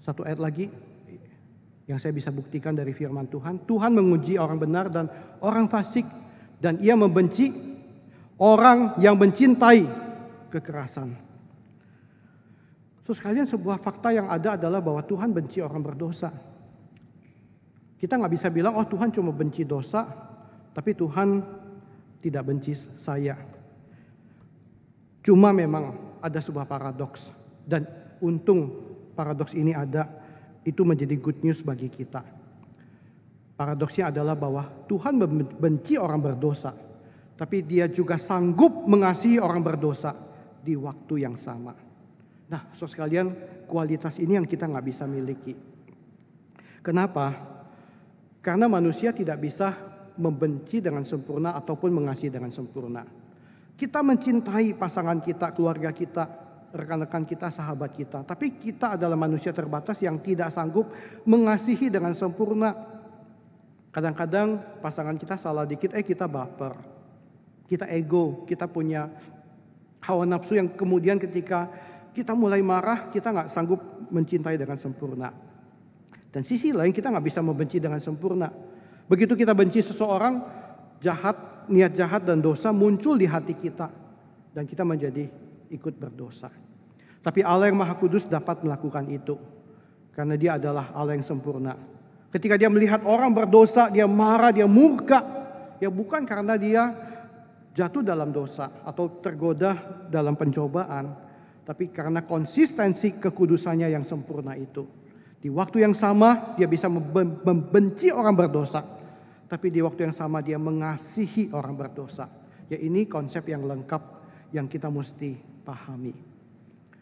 Satu 0.03 0.27
ayat 0.27 0.43
lagi 0.43 0.67
yang 1.87 1.99
saya 1.99 2.11
bisa 2.15 2.35
buktikan 2.35 2.75
dari 2.75 2.91
firman 2.91 3.31
Tuhan. 3.31 3.67
Tuhan 3.67 3.95
menguji 3.95 4.39
orang 4.39 4.59
benar 4.59 4.87
dan 4.91 5.07
orang 5.43 5.71
fasik. 5.71 6.07
Dan 6.61 6.77
ia 6.85 6.93
membenci 6.93 7.49
orang 8.37 9.01
yang 9.01 9.17
mencintai 9.17 9.81
kekerasan. 10.53 11.17
Terus 13.01 13.17
kalian 13.17 13.49
sebuah 13.49 13.81
fakta 13.81 14.13
yang 14.13 14.29
ada 14.29 14.61
adalah 14.61 14.85
bahwa 14.85 15.01
Tuhan 15.01 15.33
benci 15.33 15.65
orang 15.65 15.81
berdosa. 15.81 16.29
Kita 18.01 18.17
nggak 18.17 18.33
bisa 18.33 18.49
bilang, 18.49 18.81
oh 18.81 18.87
Tuhan 18.89 19.13
cuma 19.13 19.29
benci 19.29 19.69
dosa, 19.69 20.09
tapi 20.73 20.97
Tuhan 20.97 21.45
tidak 22.25 22.43
benci 22.49 22.73
saya. 22.97 23.37
Cuma 25.21 25.53
memang 25.53 26.17
ada 26.25 26.41
sebuah 26.41 26.65
paradoks 26.65 27.29
dan 27.69 27.85
untung 28.25 28.73
paradoks 29.13 29.53
ini 29.53 29.77
ada 29.77 30.09
itu 30.65 30.81
menjadi 30.81 31.13
good 31.21 31.45
news 31.45 31.61
bagi 31.61 31.93
kita. 31.93 32.25
Paradoksnya 33.53 34.09
adalah 34.09 34.33
bahwa 34.33 34.65
Tuhan 34.89 35.21
benci 35.61 36.01
orang 36.01 36.25
berdosa, 36.25 36.73
tapi 37.37 37.61
dia 37.61 37.85
juga 37.93 38.17
sanggup 38.17 38.89
mengasihi 38.89 39.37
orang 39.37 39.61
berdosa 39.61 40.17
di 40.65 40.73
waktu 40.73 41.29
yang 41.29 41.37
sama. 41.37 41.77
Nah, 42.49 42.73
so 42.73 42.89
sekalian 42.89 43.37
kualitas 43.69 44.17
ini 44.17 44.41
yang 44.41 44.49
kita 44.49 44.65
nggak 44.65 44.87
bisa 44.89 45.05
miliki. 45.05 45.53
Kenapa? 46.81 47.50
Karena 48.41 48.67
manusia 48.73 49.13
tidak 49.13 49.37
bisa 49.45 49.77
membenci 50.17 50.81
dengan 50.81 51.05
sempurna 51.05 51.53
ataupun 51.57 51.93
mengasihi 51.93 52.33
dengan 52.33 52.49
sempurna. 52.49 53.05
Kita 53.77 54.05
mencintai 54.05 54.77
pasangan 54.77 55.21
kita, 55.21 55.53
keluarga 55.57 55.93
kita, 55.93 56.29
rekan-rekan 56.73 57.25
kita, 57.25 57.49
sahabat 57.49 57.93
kita. 57.97 58.25
Tapi 58.25 58.57
kita 58.57 58.97
adalah 58.97 59.17
manusia 59.17 59.53
terbatas 59.53 60.01
yang 60.05 60.21
tidak 60.21 60.53
sanggup 60.53 60.93
mengasihi 61.25 61.89
dengan 61.89 62.13
sempurna. 62.13 62.77
Kadang-kadang 63.91 64.81
pasangan 64.85 65.17
kita 65.17 65.35
salah 65.41 65.65
dikit, 65.67 65.97
eh 65.97 66.05
kita 66.05 66.29
baper. 66.31 66.77
Kita 67.67 67.89
ego, 67.89 68.45
kita 68.45 68.69
punya 68.71 69.09
hawa 70.05 70.25
nafsu 70.25 70.57
yang 70.57 70.69
kemudian 70.73 71.17
ketika 71.21 71.69
kita 72.13 72.35
mulai 72.35 72.63
marah, 72.63 73.11
kita 73.11 73.31
nggak 73.31 73.49
sanggup 73.51 73.81
mencintai 74.11 74.61
dengan 74.61 74.77
sempurna. 74.79 75.50
Dan 76.31 76.47
sisi 76.47 76.71
lain 76.71 76.95
kita 76.95 77.11
nggak 77.11 77.27
bisa 77.27 77.43
membenci 77.43 77.83
dengan 77.83 77.99
sempurna. 77.99 78.47
Begitu 79.11 79.35
kita 79.35 79.51
benci 79.51 79.83
seseorang, 79.83 80.39
jahat, 81.03 81.67
niat 81.67 81.91
jahat 81.91 82.23
dan 82.23 82.39
dosa 82.39 82.71
muncul 82.71 83.19
di 83.19 83.27
hati 83.27 83.59
kita. 83.59 83.91
Dan 84.55 84.67
kita 84.67 84.87
menjadi 84.87 85.27
ikut 85.75 85.95
berdosa. 85.99 86.51
Tapi 87.21 87.43
Allah 87.43 87.69
yang 87.69 87.79
Maha 87.83 87.99
Kudus 87.99 88.27
dapat 88.31 88.63
melakukan 88.63 89.07
itu. 89.11 89.35
Karena 90.15 90.39
dia 90.39 90.59
adalah 90.59 90.95
Allah 90.95 91.19
yang 91.19 91.27
sempurna. 91.27 91.75
Ketika 92.31 92.55
dia 92.55 92.71
melihat 92.71 93.03
orang 93.03 93.35
berdosa, 93.35 93.91
dia 93.91 94.07
marah, 94.07 94.55
dia 94.55 94.71
murka. 94.71 95.23
Ya 95.83 95.91
bukan 95.91 96.23
karena 96.23 96.55
dia 96.55 96.95
jatuh 97.75 98.07
dalam 98.07 98.31
dosa 98.31 98.71
atau 98.87 99.11
tergoda 99.19 99.75
dalam 100.07 100.39
pencobaan. 100.39 101.11
Tapi 101.67 101.91
karena 101.91 102.23
konsistensi 102.23 103.19
kekudusannya 103.19 103.91
yang 103.91 104.07
sempurna 104.07 104.55
itu. 104.55 105.00
Di 105.41 105.49
waktu 105.49 105.89
yang 105.89 105.97
sama 105.97 106.53
dia 106.61 106.69
bisa 106.69 106.87
membenci 106.93 108.13
orang 108.13 108.37
berdosa. 108.37 108.85
Tapi 109.49 109.73
di 109.73 109.81
waktu 109.81 110.07
yang 110.07 110.15
sama 110.15 110.45
dia 110.45 110.61
mengasihi 110.61 111.51
orang 111.57 111.75
berdosa. 111.75 112.29
Ya 112.69 112.77
ini 112.77 113.09
konsep 113.09 113.49
yang 113.49 113.65
lengkap 113.65 114.21
yang 114.53 114.69
kita 114.69 114.93
mesti 114.93 115.41
pahami. 115.65 116.15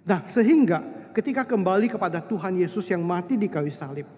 Nah, 0.09 0.25
sehingga 0.25 1.11
ketika 1.13 1.45
kembali 1.45 1.93
kepada 1.93 2.25
Tuhan 2.25 2.57
Yesus 2.57 2.89
yang 2.89 3.05
mati 3.05 3.37
di 3.37 3.51
kayu 3.51 3.69
salib, 3.69 4.09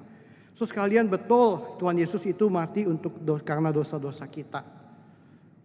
so 0.55 0.63
sekalian 0.63 1.11
betul 1.11 1.81
Tuhan 1.83 1.99
Yesus 1.99 2.23
itu 2.31 2.47
mati 2.47 2.87
untuk 2.87 3.19
karena 3.43 3.75
dosa-dosa 3.75 4.31
kita. 4.31 4.63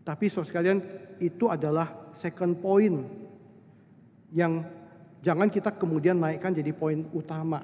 Tapi 0.02 0.26
so 0.32 0.42
sekalian 0.42 0.82
itu 1.22 1.46
adalah 1.46 2.10
second 2.18 2.58
point 2.58 3.06
yang 4.34 4.66
jangan 5.22 5.54
kita 5.54 5.70
kemudian 5.78 6.18
naikkan 6.18 6.56
jadi 6.56 6.74
poin 6.74 7.06
utama. 7.14 7.62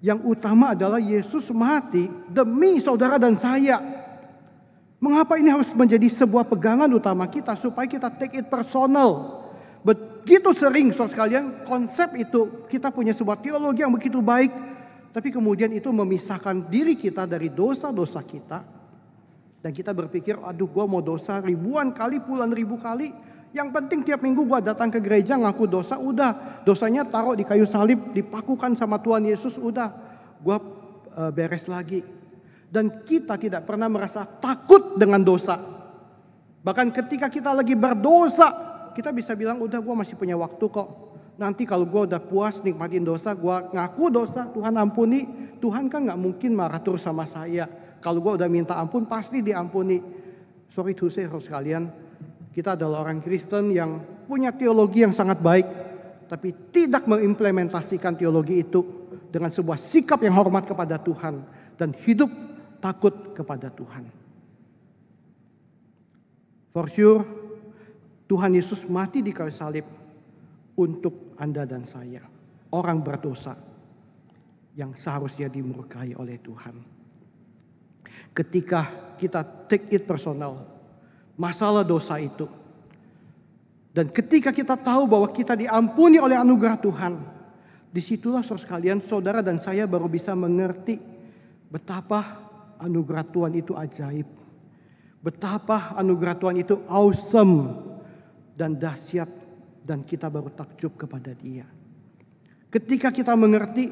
Yang 0.00 0.20
utama 0.24 0.72
adalah 0.72 0.96
Yesus 0.96 1.52
mati 1.52 2.08
demi 2.32 2.80
saudara 2.80 3.20
dan 3.20 3.36
saya. 3.36 3.76
Mengapa 5.00 5.36
ini 5.36 5.52
harus 5.52 5.72
menjadi 5.76 6.08
sebuah 6.08 6.48
pegangan 6.48 6.88
utama 6.88 7.24
kita 7.28 7.52
supaya 7.56 7.88
kita 7.88 8.08
take 8.12 8.40
it 8.40 8.48
personal. 8.48 9.40
Begitu 9.84 10.52
sering 10.52 10.92
saudara 10.92 11.12
sekalian 11.12 11.64
konsep 11.64 12.16
itu 12.16 12.64
kita 12.68 12.92
punya 12.92 13.12
sebuah 13.12 13.40
teologi 13.40 13.80
yang 13.80 13.92
begitu 13.92 14.20
baik. 14.24 14.52
Tapi 15.12 15.28
kemudian 15.32 15.72
itu 15.72 15.88
memisahkan 15.92 16.68
diri 16.68 16.96
kita 16.96 17.28
dari 17.28 17.52
dosa-dosa 17.52 18.24
kita. 18.24 18.64
Dan 19.60 19.76
kita 19.76 19.92
berpikir 19.92 20.40
aduh 20.40 20.68
gue 20.68 20.84
mau 20.88 21.04
dosa 21.04 21.36
ribuan 21.44 21.92
kali 21.92 22.20
puluhan 22.24 22.52
ribu 22.52 22.80
kali. 22.80 23.12
Yang 23.50 23.68
penting 23.74 24.00
tiap 24.06 24.22
minggu 24.22 24.46
gue 24.46 24.58
datang 24.62 24.94
ke 24.94 25.02
gereja 25.02 25.34
ngaku 25.34 25.66
dosa, 25.66 25.98
udah. 25.98 26.62
Dosanya 26.62 27.02
taruh 27.02 27.34
di 27.34 27.42
kayu 27.42 27.66
salib, 27.66 28.14
dipakukan 28.14 28.78
sama 28.78 29.02
Tuhan 29.02 29.26
Yesus, 29.26 29.58
udah. 29.58 29.90
Gue 30.38 30.54
uh, 31.18 31.30
beres 31.34 31.66
lagi. 31.66 32.06
Dan 32.70 33.02
kita 33.02 33.34
tidak 33.34 33.66
pernah 33.66 33.90
merasa 33.90 34.22
takut 34.22 34.94
dengan 34.94 35.18
dosa. 35.26 35.58
Bahkan 36.62 36.94
ketika 36.94 37.26
kita 37.26 37.50
lagi 37.50 37.74
berdosa, 37.74 38.48
kita 38.94 39.10
bisa 39.10 39.34
bilang 39.34 39.58
udah 39.58 39.82
gue 39.82 39.94
masih 39.98 40.14
punya 40.14 40.38
waktu 40.38 40.70
kok. 40.70 41.10
Nanti 41.34 41.66
kalau 41.66 41.88
gue 41.88 42.06
udah 42.06 42.22
puas 42.22 42.62
nikmatin 42.62 43.02
dosa, 43.02 43.34
gue 43.34 43.56
ngaku 43.74 44.04
dosa, 44.12 44.46
Tuhan 44.52 44.78
ampuni. 44.78 45.50
Tuhan 45.58 45.90
kan 45.90 46.06
gak 46.06 46.20
mungkin 46.20 46.54
marah 46.54 46.78
terus 46.78 47.02
sama 47.02 47.26
saya. 47.26 47.66
Kalau 47.98 48.22
gue 48.22 48.32
udah 48.38 48.46
minta 48.46 48.78
ampun, 48.78 49.08
pasti 49.08 49.42
diampuni. 49.42 49.98
Sorry 50.70 50.94
to 50.94 51.10
say, 51.10 51.26
sekalian, 51.26 51.90
kita 52.50 52.74
adalah 52.74 53.06
orang 53.06 53.22
Kristen 53.22 53.70
yang 53.70 54.02
punya 54.26 54.50
teologi 54.50 55.06
yang 55.06 55.14
sangat 55.14 55.38
baik, 55.38 55.66
tapi 56.26 56.54
tidak 56.74 57.06
mengimplementasikan 57.06 58.18
teologi 58.18 58.62
itu 58.62 58.82
dengan 59.30 59.54
sebuah 59.54 59.78
sikap 59.78 60.18
yang 60.22 60.34
hormat 60.34 60.66
kepada 60.66 60.98
Tuhan 60.98 61.42
dan 61.78 61.94
hidup 61.94 62.30
takut 62.82 63.34
kepada 63.34 63.70
Tuhan. 63.70 64.04
For 66.70 66.86
sure, 66.86 67.22
Tuhan 68.30 68.54
Yesus 68.54 68.86
mati 68.86 69.22
di 69.22 69.34
kayu 69.34 69.50
salib 69.50 69.86
untuk 70.78 71.34
Anda 71.38 71.66
dan 71.66 71.82
saya, 71.82 72.22
orang 72.70 73.02
berdosa 73.02 73.58
yang 74.78 74.94
seharusnya 74.94 75.50
dimurkai 75.50 76.14
oleh 76.14 76.38
Tuhan. 76.38 76.78
Ketika 78.30 79.14
kita 79.18 79.42
take 79.66 79.90
it 79.90 80.06
personal, 80.06 80.79
masalah 81.40 81.80
dosa 81.80 82.20
itu. 82.20 82.44
Dan 83.96 84.12
ketika 84.12 84.52
kita 84.52 84.76
tahu 84.76 85.08
bahwa 85.08 85.26
kita 85.32 85.56
diampuni 85.56 86.20
oleh 86.20 86.36
anugerah 86.36 86.76
Tuhan, 86.76 87.16
di 87.90 87.98
situlah 88.04 88.44
saudara 88.44 88.62
sekalian, 88.62 88.98
saudara 89.02 89.40
dan 89.40 89.56
saya 89.58 89.88
baru 89.88 90.06
bisa 90.06 90.36
mengerti 90.36 91.00
betapa 91.72 92.38
anugerah 92.78 93.24
Tuhan 93.24 93.52
itu 93.56 93.72
ajaib. 93.74 94.28
Betapa 95.24 95.96
anugerah 95.98 96.36
Tuhan 96.38 96.56
itu 96.60 96.84
awesome 96.86 97.72
dan 98.54 98.78
dahsyat 98.78 99.26
dan 99.82 100.06
kita 100.06 100.30
baru 100.30 100.54
takjub 100.54 100.94
kepada 100.94 101.34
dia. 101.34 101.66
Ketika 102.70 103.10
kita 103.10 103.34
mengerti 103.34 103.90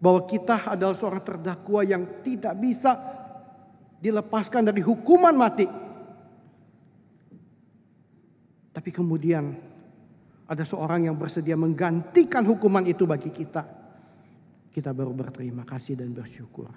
bahwa 0.00 0.24
kita 0.24 0.72
adalah 0.72 0.96
seorang 0.96 1.20
terdakwa 1.20 1.84
yang 1.84 2.08
tidak 2.24 2.56
bisa 2.56 2.96
dilepaskan 4.00 4.64
dari 4.64 4.80
hukuman 4.80 5.36
mati 5.36 5.68
tapi 8.78 8.94
kemudian 8.94 9.58
ada 10.46 10.62
seorang 10.62 11.10
yang 11.10 11.18
bersedia 11.18 11.58
menggantikan 11.58 12.46
hukuman 12.46 12.86
itu 12.86 13.10
bagi 13.10 13.26
kita. 13.34 13.66
Kita 14.70 14.94
baru 14.94 15.10
berterima 15.10 15.66
kasih 15.66 15.98
dan 15.98 16.14
bersyukur. 16.14 16.70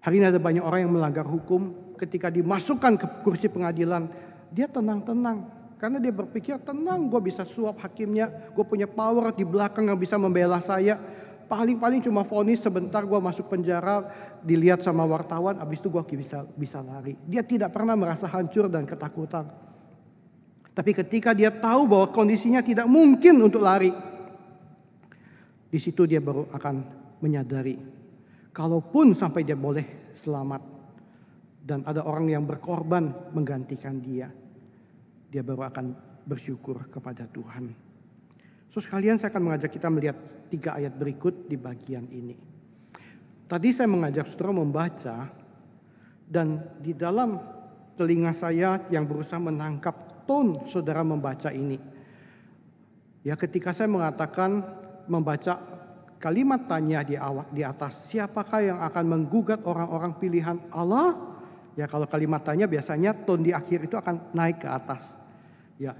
Hari 0.00 0.16
ini 0.16 0.32
ada 0.32 0.40
banyak 0.40 0.64
orang 0.64 0.88
yang 0.88 0.92
melanggar 0.96 1.28
hukum 1.28 1.92
ketika 2.00 2.32
dimasukkan 2.32 2.96
ke 2.96 3.06
kursi 3.20 3.52
pengadilan. 3.52 4.08
Dia 4.48 4.64
tenang-tenang. 4.64 5.44
Karena 5.76 6.00
dia 6.00 6.08
berpikir 6.08 6.56
tenang 6.64 7.12
gue 7.12 7.20
bisa 7.20 7.44
suap 7.44 7.84
hakimnya. 7.84 8.48
Gue 8.56 8.64
punya 8.64 8.88
power 8.88 9.36
di 9.36 9.44
belakang 9.44 9.92
yang 9.92 10.00
bisa 10.00 10.16
membela 10.16 10.56
saya. 10.64 10.96
Paling-paling 11.52 12.00
cuma 12.00 12.24
vonis 12.24 12.64
sebentar 12.64 13.04
gue 13.04 13.20
masuk 13.20 13.44
penjara. 13.52 14.08
Dilihat 14.40 14.80
sama 14.80 15.04
wartawan 15.04 15.60
habis 15.60 15.84
itu 15.84 15.92
gue 15.92 16.00
bisa, 16.16 16.48
bisa 16.56 16.80
lari. 16.80 17.12
Dia 17.28 17.44
tidak 17.44 17.76
pernah 17.76 17.92
merasa 17.92 18.24
hancur 18.24 18.72
dan 18.72 18.88
ketakutan. 18.88 19.67
Tapi 20.78 20.94
ketika 20.94 21.34
dia 21.34 21.50
tahu 21.50 21.90
bahwa 21.90 22.06
kondisinya 22.14 22.62
tidak 22.62 22.86
mungkin 22.86 23.42
untuk 23.42 23.66
lari, 23.66 23.90
di 25.66 25.78
situ 25.82 26.06
dia 26.06 26.22
baru 26.22 26.46
akan 26.54 26.74
menyadari, 27.18 27.74
kalaupun 28.54 29.10
sampai 29.10 29.42
dia 29.42 29.58
boleh 29.58 30.14
selamat 30.14 30.62
dan 31.66 31.82
ada 31.82 32.06
orang 32.06 32.30
yang 32.30 32.46
berkorban 32.46 33.10
menggantikan 33.34 33.98
dia, 33.98 34.30
dia 35.26 35.42
baru 35.42 35.66
akan 35.66 35.86
bersyukur 36.22 36.86
kepada 36.86 37.26
Tuhan. 37.26 37.74
So 38.70 38.78
sekalian 38.78 39.18
saya 39.18 39.34
akan 39.34 39.50
mengajak 39.50 39.74
kita 39.74 39.90
melihat 39.90 40.46
tiga 40.46 40.78
ayat 40.78 40.94
berikut 40.94 41.50
di 41.50 41.58
bagian 41.58 42.06
ini. 42.06 42.38
Tadi 43.50 43.68
saya 43.74 43.90
mengajak 43.90 44.30
saudara 44.30 44.54
membaca 44.54 45.26
dan 46.22 46.62
di 46.78 46.94
dalam 46.94 47.34
telinga 47.98 48.30
saya 48.30 48.86
yang 48.94 49.02
berusaha 49.10 49.42
menangkap 49.42 50.07
tone 50.28 50.68
saudara 50.68 51.00
membaca 51.00 51.48
ini. 51.48 51.80
Ya 53.24 53.32
ketika 53.34 53.72
saya 53.72 53.88
mengatakan 53.88 54.60
membaca 55.08 55.56
kalimat 56.20 56.68
tanya 56.68 57.00
di 57.00 57.16
awal 57.16 57.48
di 57.48 57.64
atas 57.64 58.12
siapakah 58.12 58.60
yang 58.60 58.78
akan 58.84 59.04
menggugat 59.08 59.64
orang-orang 59.64 60.12
pilihan 60.20 60.60
Allah? 60.68 61.16
Ya 61.72 61.88
kalau 61.88 62.04
kalimat 62.04 62.44
tanya 62.44 62.68
biasanya 62.68 63.16
tone 63.16 63.48
di 63.48 63.52
akhir 63.56 63.88
itu 63.88 63.96
akan 63.96 64.36
naik 64.36 64.62
ke 64.62 64.68
atas. 64.68 65.16
Ya. 65.80 65.96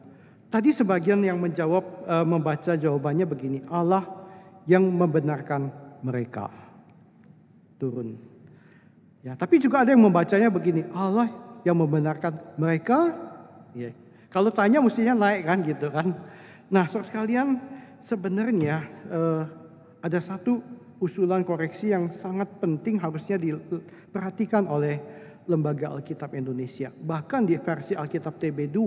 Tadi 0.49 0.73
sebagian 0.73 1.21
yang 1.21 1.37
menjawab 1.37 2.09
e, 2.09 2.15
membaca 2.25 2.73
jawabannya 2.73 3.29
begini, 3.29 3.59
Allah 3.69 4.01
yang 4.65 4.81
membenarkan 4.81 5.69
mereka. 6.01 6.49
Turun. 7.77 8.17
Ya, 9.21 9.37
tapi 9.37 9.61
juga 9.61 9.85
ada 9.85 9.93
yang 9.93 10.01
membacanya 10.01 10.49
begini, 10.49 10.89
Allah 10.89 11.29
yang 11.69 11.77
membenarkan 11.77 12.57
mereka. 12.57 13.13
Ya, 13.77 13.93
kalau 14.29 14.53
tanya 14.53 14.85
mestinya 14.85 15.17
naik 15.17 15.43
kan 15.49 15.59
gitu 15.65 15.89
kan. 15.89 16.13
Nah 16.69 16.85
sekalian 16.85 17.57
sebenarnya 18.05 18.85
eh, 19.09 19.43
ada 20.05 20.21
satu 20.21 20.61
usulan 21.01 21.47
koreksi 21.47 21.95
yang 21.95 22.13
sangat 22.13 22.61
penting 22.61 23.01
harusnya 23.01 23.41
diperhatikan 23.41 24.69
oleh 24.69 25.01
Lembaga 25.49 25.97
Alkitab 25.97 26.37
Indonesia. 26.37 26.93
Bahkan 26.93 27.49
di 27.49 27.57
versi 27.57 27.97
Alkitab 27.97 28.37
TB2 28.37 28.79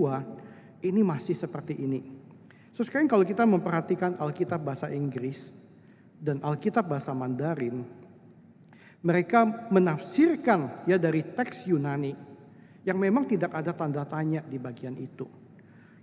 ini 0.86 1.02
masih 1.02 1.34
seperti 1.34 1.74
ini. 1.74 2.00
So 2.70 2.86
sekarang 2.86 3.10
kalau 3.10 3.26
kita 3.26 3.42
memperhatikan 3.42 4.14
Alkitab 4.14 4.62
bahasa 4.62 4.86
Inggris 4.94 5.50
dan 6.22 6.38
Alkitab 6.38 6.86
bahasa 6.86 7.10
Mandarin, 7.10 7.82
mereka 9.02 9.42
menafsirkan 9.74 10.86
ya 10.86 11.02
dari 11.02 11.26
teks 11.26 11.66
Yunani 11.66 12.31
yang 12.82 12.98
memang 12.98 13.26
tidak 13.26 13.54
ada 13.54 13.70
tanda 13.70 14.02
tanya 14.02 14.42
di 14.42 14.58
bagian 14.58 14.98
itu. 14.98 15.26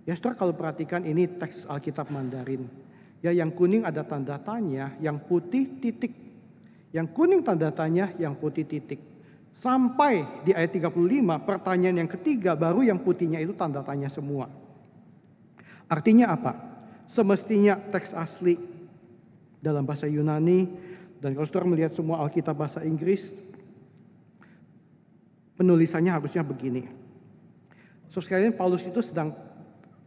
Ya 0.08 0.16
saudara 0.16 0.40
kalau 0.40 0.54
perhatikan 0.56 1.04
ini 1.04 1.28
teks 1.28 1.68
Alkitab 1.68 2.10
Mandarin. 2.10 2.66
Ya 3.20 3.36
yang 3.36 3.52
kuning 3.52 3.84
ada 3.84 4.02
tanda 4.08 4.40
tanya, 4.40 4.96
yang 5.04 5.20
putih 5.20 5.80
titik. 5.84 6.16
Yang 6.96 7.08
kuning 7.12 7.44
tanda 7.44 7.70
tanya, 7.70 8.16
yang 8.16 8.34
putih 8.34 8.64
titik. 8.64 9.04
Sampai 9.52 10.24
di 10.48 10.56
ayat 10.56 10.72
35 10.72 10.96
pertanyaan 11.44 12.06
yang 12.06 12.10
ketiga 12.10 12.56
baru 12.56 12.86
yang 12.86 13.02
putihnya 13.02 13.44
itu 13.44 13.52
tanda 13.52 13.84
tanya 13.84 14.08
semua. 14.08 14.48
Artinya 15.90 16.32
apa? 16.32 16.54
Semestinya 17.10 17.76
teks 17.76 18.14
asli 18.14 18.56
dalam 19.60 19.84
bahasa 19.84 20.08
Yunani 20.08 20.70
dan 21.20 21.36
kalau 21.36 21.44
saudara 21.50 21.68
melihat 21.68 21.92
semua 21.92 22.24
Alkitab 22.24 22.56
bahasa 22.56 22.80
Inggris 22.86 23.36
penulisannya 25.60 26.16
harusnya 26.16 26.40
begini. 26.40 26.88
So 28.08 28.24
sekalian 28.24 28.56
Paulus 28.56 28.88
itu 28.88 29.04
sedang 29.04 29.36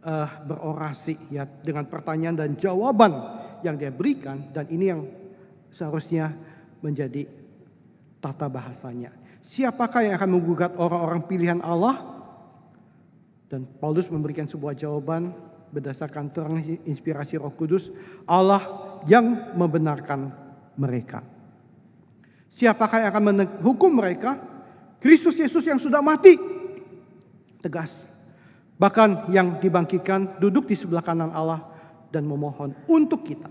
uh, 0.00 0.28
berorasi 0.48 1.28
ya 1.28 1.44
dengan 1.44 1.84
pertanyaan 1.84 2.40
dan 2.40 2.50
jawaban 2.56 3.12
yang 3.60 3.76
dia 3.76 3.92
berikan 3.92 4.48
dan 4.48 4.64
ini 4.72 4.84
yang 4.88 5.04
seharusnya 5.68 6.32
menjadi 6.80 7.28
tata 8.18 8.48
bahasanya. 8.48 9.12
Siapakah 9.44 10.08
yang 10.08 10.14
akan 10.16 10.30
menggugat 10.38 10.72
orang-orang 10.80 11.20
pilihan 11.28 11.60
Allah? 11.60 12.10
Dan 13.52 13.68
Paulus 13.68 14.08
memberikan 14.08 14.48
sebuah 14.48 14.72
jawaban 14.72 15.28
berdasarkan 15.68 16.32
terang 16.32 16.56
inspirasi 16.88 17.36
Roh 17.36 17.52
Kudus, 17.52 17.92
Allah 18.24 18.64
yang 19.04 19.52
membenarkan 19.56 20.32
mereka. 20.80 21.20
Siapakah 22.52 23.04
yang 23.04 23.10
akan 23.12 23.24
menghukum 23.32 23.92
mereka? 23.92 24.51
Kristus 25.02 25.34
Yesus 25.42 25.66
yang 25.66 25.82
sudah 25.82 25.98
mati. 25.98 26.38
Tegas. 27.58 28.06
Bahkan 28.78 29.34
yang 29.34 29.58
dibangkitkan 29.58 30.38
duduk 30.38 30.70
di 30.70 30.78
sebelah 30.78 31.02
kanan 31.02 31.34
Allah 31.34 31.66
dan 32.14 32.22
memohon 32.22 32.74
untuk 32.86 33.26
kita. 33.26 33.50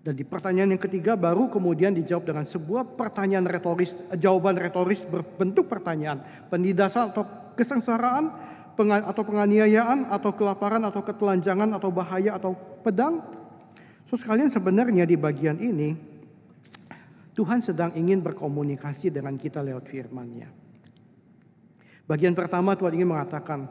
Dan 0.00 0.16
di 0.16 0.24
pertanyaan 0.24 0.72
yang 0.72 0.80
ketiga 0.80 1.20
baru 1.20 1.52
kemudian 1.52 1.92
dijawab 1.92 2.24
dengan 2.24 2.48
sebuah 2.48 2.96
pertanyaan 2.96 3.44
retoris, 3.44 4.00
jawaban 4.16 4.56
retoris 4.56 5.04
berbentuk 5.04 5.68
pertanyaan. 5.68 6.24
Pendidasan 6.48 7.12
atau 7.12 7.28
kesengsaraan, 7.52 8.32
atau 9.04 9.22
penganiayaan, 9.26 10.08
atau 10.08 10.32
kelaparan, 10.32 10.80
atau 10.86 11.04
ketelanjangan, 11.04 11.76
atau 11.76 11.90
bahaya, 11.92 12.40
atau 12.40 12.56
pedang. 12.80 13.20
So 14.08 14.16
sekalian 14.16 14.48
sebenarnya 14.48 15.04
di 15.04 15.20
bagian 15.20 15.60
ini 15.60 15.92
Tuhan 17.38 17.62
sedang 17.62 17.94
ingin 17.94 18.18
berkomunikasi 18.18 19.14
dengan 19.14 19.38
kita 19.38 19.62
lewat 19.62 19.86
firman-Nya. 19.86 20.50
Bagian 22.02 22.34
pertama 22.34 22.74
Tuhan 22.74 22.98
ingin 22.98 23.14
mengatakan 23.14 23.70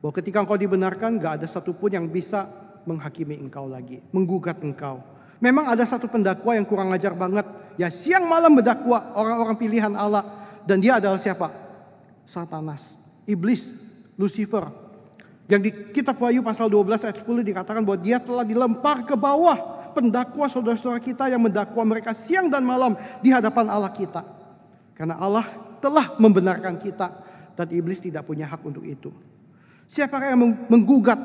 bahwa 0.00 0.12
ketika 0.16 0.40
engkau 0.40 0.56
dibenarkan 0.56 1.20
gak 1.20 1.44
ada 1.44 1.44
satupun 1.44 1.92
yang 1.92 2.08
bisa 2.08 2.48
menghakimi 2.88 3.36
engkau 3.36 3.68
lagi, 3.68 4.00
menggugat 4.16 4.64
engkau. 4.64 5.04
Memang 5.44 5.68
ada 5.68 5.84
satu 5.84 6.08
pendakwa 6.08 6.56
yang 6.56 6.64
kurang 6.64 6.88
ajar 6.96 7.12
banget. 7.12 7.44
Ya 7.76 7.92
siang 7.92 8.24
malam 8.24 8.56
mendakwa 8.56 9.12
orang-orang 9.12 9.60
pilihan 9.60 9.92
Allah. 9.92 10.24
Dan 10.64 10.80
dia 10.80 10.96
adalah 10.96 11.20
siapa? 11.20 11.52
Satanas, 12.24 12.96
iblis, 13.28 13.76
Lucifer. 14.16 14.72
Yang 15.52 15.60
di 15.68 15.70
kitab 16.00 16.16
Wahyu 16.16 16.40
pasal 16.40 16.70
12 16.70 17.02
ayat 17.02 17.18
10 17.20 17.44
dikatakan 17.44 17.82
bahwa 17.84 17.98
dia 18.00 18.16
telah 18.22 18.46
dilempar 18.46 19.04
ke 19.04 19.12
bawah. 19.12 19.81
Pendakwa 19.92 20.48
saudara-saudara 20.48 21.00
kita 21.00 21.28
yang 21.28 21.44
mendakwa 21.44 21.82
mereka 21.84 22.16
siang 22.16 22.48
dan 22.48 22.64
malam 22.64 22.96
di 23.20 23.28
hadapan 23.28 23.68
Allah 23.68 23.92
kita. 23.92 24.24
Karena 24.96 25.20
Allah 25.20 25.44
telah 25.78 26.16
membenarkan 26.16 26.80
kita 26.80 27.08
dan 27.54 27.66
iblis 27.70 28.00
tidak 28.00 28.24
punya 28.24 28.48
hak 28.48 28.60
untuk 28.64 28.82
itu. 28.88 29.12
Siapa 29.86 30.18
yang 30.24 30.68
menggugat? 30.68 31.20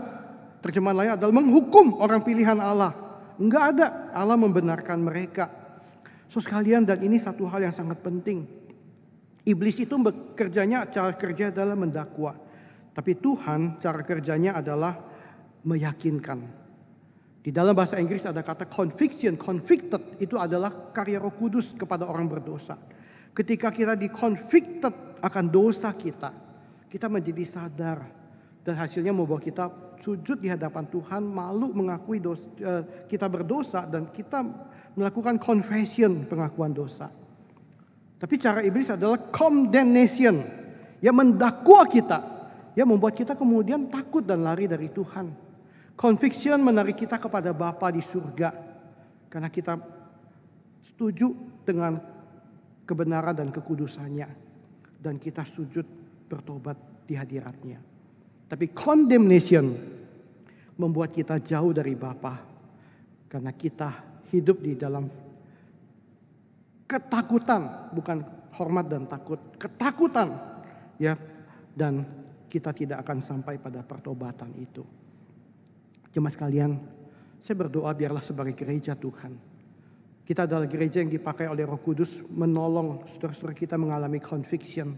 Terjemahan 0.59 0.97
lain 0.97 1.11
adalah 1.15 1.33
menghukum 1.37 2.01
orang 2.01 2.19
pilihan 2.25 2.57
Allah 2.57 3.07
Enggak 3.37 3.63
ada. 3.77 3.87
Allah 4.13 4.37
membenarkan 4.37 4.97
mereka. 4.97 5.49
So 6.27 6.41
sekalian 6.41 6.83
dan 6.83 6.99
ini 7.05 7.21
satu 7.21 7.45
hal 7.47 7.69
yang 7.69 7.73
sangat 7.73 8.01
penting. 8.01 8.49
Iblis 9.47 9.79
itu 9.79 9.95
bekerjanya 9.95 10.89
cara 10.91 11.15
kerja 11.15 11.53
adalah 11.53 11.77
mendakwa. 11.77 12.35
Tapi 12.91 13.15
Tuhan 13.15 13.79
cara 13.79 14.01
kerjanya 14.03 14.59
adalah 14.59 14.97
meyakinkan. 15.63 16.66
Di 17.47 17.55
dalam 17.55 17.71
bahasa 17.71 17.95
Inggris 17.95 18.27
ada 18.27 18.43
kata 18.43 18.67
conviction, 18.67 19.39
convicted 19.39 20.19
itu 20.19 20.35
adalah 20.35 20.91
karya 20.91 21.15
Roh 21.15 21.31
Kudus 21.31 21.71
kepada 21.79 22.03
orang 22.03 22.27
berdosa. 22.27 22.75
Ketika 23.31 23.71
kita 23.71 23.95
di 23.95 24.11
convicted 24.11 24.91
akan 25.23 25.45
dosa 25.47 25.95
kita, 25.95 26.27
kita 26.91 27.07
menjadi 27.07 27.47
sadar 27.47 28.03
dan 28.67 28.75
hasilnya 28.75 29.15
membawa 29.15 29.39
kita 29.39 29.71
sujud 29.95 30.43
di 30.43 30.51
hadapan 30.51 30.91
Tuhan, 30.91 31.23
malu 31.23 31.71
mengakui 31.71 32.19
dosa, 32.19 32.51
uh, 32.67 32.83
kita 33.07 33.31
berdosa 33.31 33.87
dan 33.87 34.11
kita 34.11 34.43
melakukan 34.99 35.39
confession 35.39 36.27
pengakuan 36.27 36.75
dosa. 36.75 37.07
Tapi 38.19 38.35
cara 38.43 38.59
iblis 38.59 38.91
adalah 38.91 39.23
condemnation, 39.31 40.35
yang 40.99 41.15
mendakwa 41.15 41.87
kita, 41.87 42.19
yang 42.75 42.91
membuat 42.91 43.15
kita 43.15 43.39
kemudian 43.39 43.87
takut 43.87 44.27
dan 44.27 44.43
lari 44.43 44.67
dari 44.67 44.91
Tuhan. 44.91 45.46
Conviction 45.97 46.61
menarik 46.61 46.93
kita 46.93 47.17
kepada 47.17 47.49
Bapa 47.57 47.89
di 47.89 48.05
surga 48.05 48.53
karena 49.33 49.49
kita 49.49 49.81
setuju 50.85 51.33
dengan 51.65 51.97
kebenaran 52.85 53.33
dan 53.33 53.49
kekudusannya 53.49 54.29
dan 55.01 55.17
kita 55.17 55.41
sujud 55.41 55.83
bertobat 56.29 56.77
di 57.09 57.17
hadiratnya. 57.17 57.81
Tapi 58.45 58.69
condemnation 58.77 59.73
membuat 60.77 61.17
kita 61.17 61.41
jauh 61.41 61.73
dari 61.73 61.97
Bapa 61.97 62.45
karena 63.25 63.49
kita 63.57 63.89
hidup 64.29 64.61
di 64.61 64.77
dalam 64.77 65.09
ketakutan, 66.85 67.89
bukan 67.89 68.21
hormat 68.53 68.85
dan 68.85 69.09
takut, 69.09 69.41
ketakutan 69.57 70.29
ya 71.01 71.17
dan 71.73 72.05
kita 72.45 72.69
tidak 72.69 73.01
akan 73.01 73.17
sampai 73.17 73.57
pada 73.57 73.81
pertobatan 73.81 74.53
itu. 74.61 74.85
Jemaat 76.15 76.33
sekalian, 76.35 76.79
saya 77.43 77.55
berdoa 77.55 77.91
biarlah 77.95 78.23
sebagai 78.23 78.55
gereja 78.55 78.95
Tuhan. 78.95 79.35
Kita 80.27 80.43
adalah 80.43 80.67
gereja 80.67 80.99
yang 80.99 81.07
dipakai 81.07 81.47
oleh 81.47 81.63
Roh 81.63 81.79
Kudus 81.79 82.19
menolong 82.35 83.07
saudara-saudara 83.07 83.55
kita 83.55 83.79
mengalami 83.79 84.19
conviction. 84.19 84.91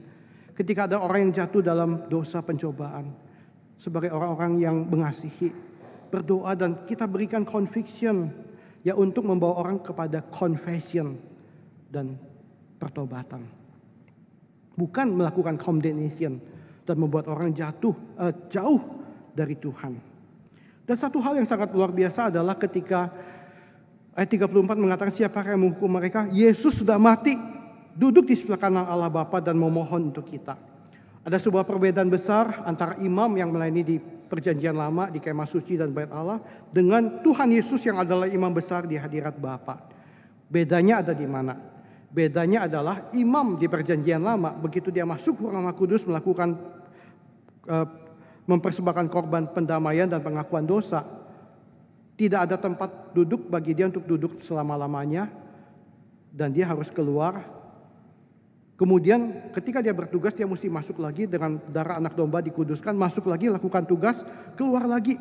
Ketika 0.57 0.89
ada 0.89 0.97
orang 0.97 1.29
yang 1.29 1.33
jatuh 1.45 1.61
dalam 1.61 2.09
dosa 2.09 2.41
pencobaan, 2.41 3.13
sebagai 3.77 4.09
orang-orang 4.09 4.57
yang 4.57 4.75
mengasihi, 4.89 5.53
berdoa 6.09 6.57
dan 6.57 6.83
kita 6.83 7.05
berikan 7.05 7.45
conviction 7.45 8.33
ya 8.81 8.97
untuk 8.97 9.29
membawa 9.29 9.61
orang 9.61 9.77
kepada 9.79 10.25
confession 10.25 11.15
dan 11.93 12.17
pertobatan. 12.81 13.45
Bukan 14.73 15.13
melakukan 15.13 15.61
condemnation 15.61 16.41
dan 16.83 16.95
membuat 16.97 17.29
orang 17.29 17.53
jatuh 17.53 17.93
uh, 18.17 18.33
jauh 18.49 18.81
dari 19.37 19.53
Tuhan. 19.53 20.08
Dan 20.89 20.97
satu 20.97 21.21
hal 21.21 21.37
yang 21.37 21.45
sangat 21.45 21.69
luar 21.69 21.93
biasa 21.93 22.33
adalah 22.33 22.57
ketika 22.57 23.13
ayat 24.17 24.25
34 24.25 24.73
mengatakan 24.73 25.13
siapa 25.13 25.45
yang 25.45 25.61
menghukum 25.61 25.85
mereka? 25.85 26.25
Yesus 26.33 26.81
sudah 26.81 26.97
mati, 26.97 27.37
duduk 27.93 28.25
di 28.25 28.33
sebelah 28.33 28.57
kanan 28.57 28.89
Allah 28.89 29.05
Bapa 29.05 29.37
dan 29.37 29.53
memohon 29.53 30.09
untuk 30.09 30.25
kita. 30.25 30.57
Ada 31.21 31.37
sebuah 31.37 31.61
perbedaan 31.61 32.09
besar 32.09 32.65
antara 32.65 32.97
imam 32.97 33.29
yang 33.37 33.53
melayani 33.53 33.85
di 33.85 34.01
perjanjian 34.01 34.73
lama 34.73 35.13
di 35.13 35.21
kemah 35.21 35.45
suci 35.45 35.77
dan 35.77 35.93
bait 35.93 36.09
Allah 36.09 36.41
dengan 36.73 37.21
Tuhan 37.21 37.53
Yesus 37.53 37.85
yang 37.85 38.01
adalah 38.01 38.25
imam 38.25 38.49
besar 38.49 38.89
di 38.89 38.97
hadirat 38.97 39.37
Bapa. 39.37 39.77
Bedanya 40.49 41.05
ada 41.05 41.13
di 41.13 41.29
mana? 41.29 41.53
Bedanya 42.09 42.65
adalah 42.65 43.13
imam 43.13 43.61
di 43.61 43.69
perjanjian 43.69 44.25
lama 44.25 44.57
begitu 44.57 44.89
dia 44.89 45.05
masuk 45.05 45.37
ruang 45.37 45.69
kudus 45.77 46.01
melakukan 46.09 46.57
uh, 47.69 48.08
mempersembahkan 48.49 49.05
korban 49.13 49.45
pendamaian 49.53 50.09
dan 50.09 50.25
pengakuan 50.25 50.65
dosa. 50.65 51.05
Tidak 52.17 52.49
ada 52.49 52.57
tempat 52.57 53.13
duduk 53.13 53.45
bagi 53.45 53.77
dia 53.77 53.85
untuk 53.85 54.09
duduk 54.09 54.41
selama-lamanya 54.41 55.29
dan 56.33 56.49
dia 56.49 56.65
harus 56.65 56.89
keluar 56.89 57.59
Kemudian 58.79 59.51
ketika 59.51 59.83
dia 59.83 59.91
bertugas 59.91 60.31
dia 60.31 60.47
mesti 60.47 60.71
masuk 60.71 61.03
lagi 61.03 61.27
dengan 61.27 61.59
darah 61.67 61.99
anak 61.99 62.15
domba 62.15 62.39
dikuduskan, 62.39 62.95
masuk 62.95 63.27
lagi 63.27 63.51
lakukan 63.51 63.83
tugas, 63.83 64.23
keluar 64.55 64.87
lagi. 64.87 65.19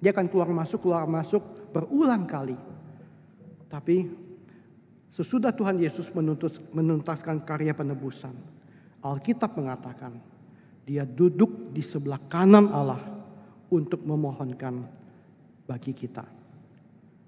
Dia 0.00 0.16
akan 0.16 0.32
keluar 0.32 0.48
masuk, 0.48 0.80
keluar 0.80 1.04
masuk 1.04 1.44
berulang 1.76 2.24
kali. 2.24 2.56
Tapi 3.68 4.08
sesudah 5.12 5.52
Tuhan 5.52 5.76
Yesus 5.76 6.08
menuntaskan 6.72 7.44
karya 7.44 7.76
penebusan, 7.76 8.32
Alkitab 9.04 9.52
mengatakan 9.52 10.16
dia 10.88 11.04
duduk 11.04 11.68
di 11.68 11.84
sebelah 11.84 12.16
kanan 12.32 12.72
Allah 12.72 12.96
untuk 13.68 14.00
memohonkan 14.08 14.80
bagi 15.68 15.92
kita. 15.92 16.24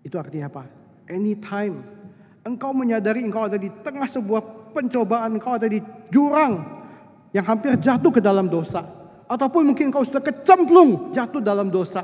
Itu 0.00 0.16
artinya 0.16 0.48
apa? 0.48 0.64
Anytime 1.12 1.76
engkau 2.40 2.72
menyadari 2.72 3.20
engkau 3.20 3.44
ada 3.44 3.61
di 3.61 3.68
tengah 3.84 4.08
sebuah 4.08 4.72
pencobaan 4.72 5.36
engkau 5.36 5.61
ada 5.61 5.68
di 5.68 5.76
jurang 6.08 6.64
yang 7.36 7.44
hampir 7.44 7.76
jatuh 7.76 8.08
ke 8.08 8.24
dalam 8.24 8.48
dosa. 8.48 8.80
Ataupun 9.28 9.68
mungkin 9.68 9.92
engkau 9.92 10.08
sudah 10.08 10.24
kecemplung 10.24 11.12
jatuh 11.12 11.44
dalam 11.44 11.68
dosa. 11.68 12.00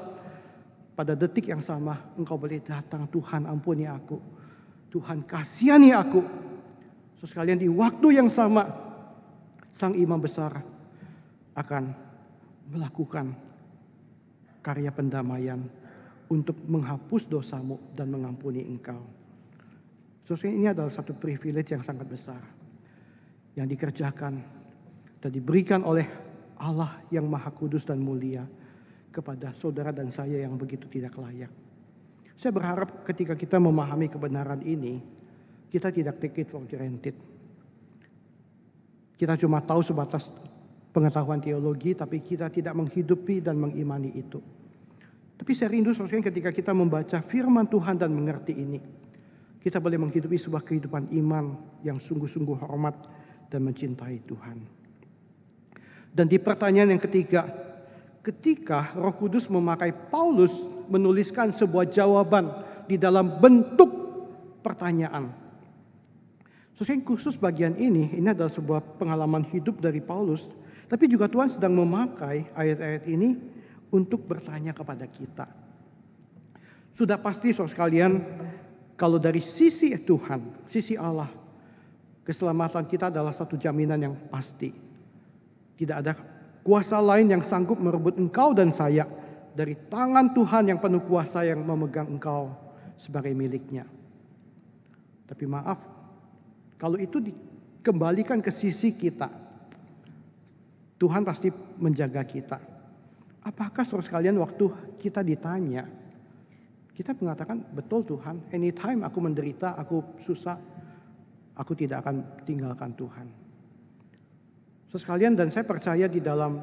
Pada 0.92 1.16
detik 1.16 1.48
yang 1.48 1.64
sama 1.64 1.96
engkau 2.20 2.36
boleh 2.36 2.60
datang 2.60 3.08
Tuhan 3.08 3.48
ampuni 3.48 3.88
aku. 3.88 4.20
Tuhan 4.92 5.24
kasihani 5.24 5.96
aku. 5.96 6.20
Sekalian 7.24 7.58
di 7.58 7.66
waktu 7.66 8.20
yang 8.22 8.28
sama 8.30 8.70
sang 9.72 9.96
imam 9.98 10.20
besar 10.20 10.75
akan 11.56 11.84
melakukan 12.70 13.32
karya 14.60 14.92
pendamaian 14.92 15.64
untuk 16.28 16.58
menghapus 16.66 17.30
dosamu 17.30 17.80
dan 17.94 18.12
mengampuni 18.12 18.62
engkau. 18.66 19.00
Sosok 20.26 20.50
ini 20.50 20.66
adalah 20.66 20.90
satu 20.90 21.14
privilege 21.14 21.70
yang 21.70 21.86
sangat 21.86 22.10
besar 22.10 22.42
yang 23.56 23.64
dikerjakan 23.64 24.42
dan 25.22 25.30
diberikan 25.32 25.80
oleh 25.86 26.04
Allah 26.60 27.00
yang 27.08 27.24
Maha 27.24 27.48
Kudus 27.54 27.88
dan 27.88 28.02
mulia 28.02 28.44
kepada 29.08 29.54
saudara 29.56 29.96
dan 29.96 30.12
saya 30.12 30.44
yang 30.44 30.60
begitu 30.60 30.84
tidak 30.92 31.16
layak. 31.16 31.48
Saya 32.36 32.52
berharap 32.52 33.00
ketika 33.08 33.32
kita 33.32 33.56
memahami 33.56 34.12
kebenaran 34.12 34.60
ini, 34.60 35.00
kita 35.72 35.88
tidak 35.88 36.20
take 36.20 36.44
it 36.44 36.52
for 36.52 36.60
granted. 36.68 37.16
Kita 39.16 39.40
cuma 39.40 39.64
tahu 39.64 39.80
sebatas 39.80 40.28
pengetahuan 40.96 41.44
teologi, 41.44 41.92
tapi 41.92 42.24
kita 42.24 42.48
tidak 42.48 42.72
menghidupi 42.72 43.44
dan 43.44 43.60
mengimani 43.60 44.16
itu. 44.16 44.40
Tapi 45.36 45.52
saya 45.52 45.68
rindu 45.76 45.92
saudara 45.92 46.24
ketika 46.32 46.48
kita 46.48 46.72
membaca 46.72 47.20
firman 47.20 47.68
Tuhan 47.68 48.00
dan 48.00 48.08
mengerti 48.08 48.56
ini. 48.56 48.80
Kita 49.60 49.76
boleh 49.76 50.00
menghidupi 50.00 50.40
sebuah 50.40 50.64
kehidupan 50.64 51.12
iman 51.20 51.52
yang 51.84 52.00
sungguh-sungguh 52.00 52.64
hormat 52.64 52.96
dan 53.52 53.60
mencintai 53.68 54.24
Tuhan. 54.24 54.56
Dan 56.16 56.32
di 56.32 56.40
pertanyaan 56.40 56.96
yang 56.96 57.02
ketiga, 57.02 57.44
ketika 58.24 58.96
Roh 58.96 59.12
Kudus 59.12 59.52
memakai 59.52 59.92
Paulus 59.92 60.56
menuliskan 60.88 61.52
sebuah 61.52 61.92
jawaban 61.92 62.48
di 62.88 62.96
dalam 62.96 63.36
bentuk 63.36 63.90
pertanyaan. 64.64 65.28
Sesuai 66.78 67.04
khusus 67.04 67.36
bagian 67.36 67.76
ini, 67.76 68.16
ini 68.16 68.28
adalah 68.32 68.52
sebuah 68.52 68.96
pengalaman 68.96 69.44
hidup 69.44 69.82
dari 69.82 70.00
Paulus. 70.00 70.48
Tapi 70.86 71.04
juga 71.10 71.26
Tuhan 71.26 71.50
sedang 71.50 71.74
memakai 71.74 72.46
ayat-ayat 72.54 73.04
ini 73.10 73.34
untuk 73.90 74.22
bertanya 74.22 74.70
kepada 74.70 75.06
kita. 75.10 75.50
Sudah 76.94 77.18
pasti 77.18 77.50
saudara 77.50 77.74
sekalian, 77.74 78.12
kalau 78.94 79.20
dari 79.20 79.42
sisi 79.42 79.92
Tuhan, 79.98 80.64
sisi 80.64 80.94
Allah, 80.96 81.28
keselamatan 82.24 82.86
kita 82.86 83.10
adalah 83.12 83.34
satu 83.34 83.58
jaminan 83.58 84.00
yang 84.00 84.14
pasti. 84.30 84.72
Tidak 85.76 85.96
ada 86.00 86.16
kuasa 86.64 86.98
lain 86.98 87.28
yang 87.28 87.42
sanggup 87.44 87.76
merebut 87.76 88.16
engkau 88.16 88.56
dan 88.56 88.72
saya 88.72 89.04
dari 89.52 89.76
tangan 89.76 90.32
Tuhan 90.32 90.72
yang 90.72 90.80
penuh 90.80 91.04
kuasa 91.04 91.44
yang 91.44 91.60
memegang 91.62 92.08
engkau 92.08 92.50
sebagai 92.96 93.36
miliknya. 93.36 93.84
Tapi 95.28 95.44
maaf, 95.44 95.82
kalau 96.80 96.96
itu 96.96 97.20
dikembalikan 97.20 98.40
ke 98.40 98.48
sisi 98.48 98.96
kita, 98.96 99.28
Tuhan 100.96 101.22
pasti 101.28 101.52
menjaga 101.76 102.24
kita. 102.24 102.58
Apakah 103.44 103.84
saudara 103.86 104.08
sekalian 104.08 104.40
waktu 104.40 104.64
kita 104.98 105.20
ditanya, 105.22 105.86
kita 106.96 107.12
mengatakan 107.20 107.60
betul 107.62 108.02
Tuhan, 108.02 108.48
anytime 108.50 109.04
aku 109.04 109.18
menderita, 109.20 109.76
aku 109.76 110.18
susah, 110.24 110.56
aku 111.54 111.76
tidak 111.76 112.02
akan 112.02 112.42
tinggalkan 112.48 112.96
Tuhan. 112.96 113.26
Saudara 114.88 115.02
sekalian 115.04 115.36
dan 115.36 115.52
saya 115.52 115.68
percaya 115.68 116.08
di 116.08 116.18
dalam 116.24 116.58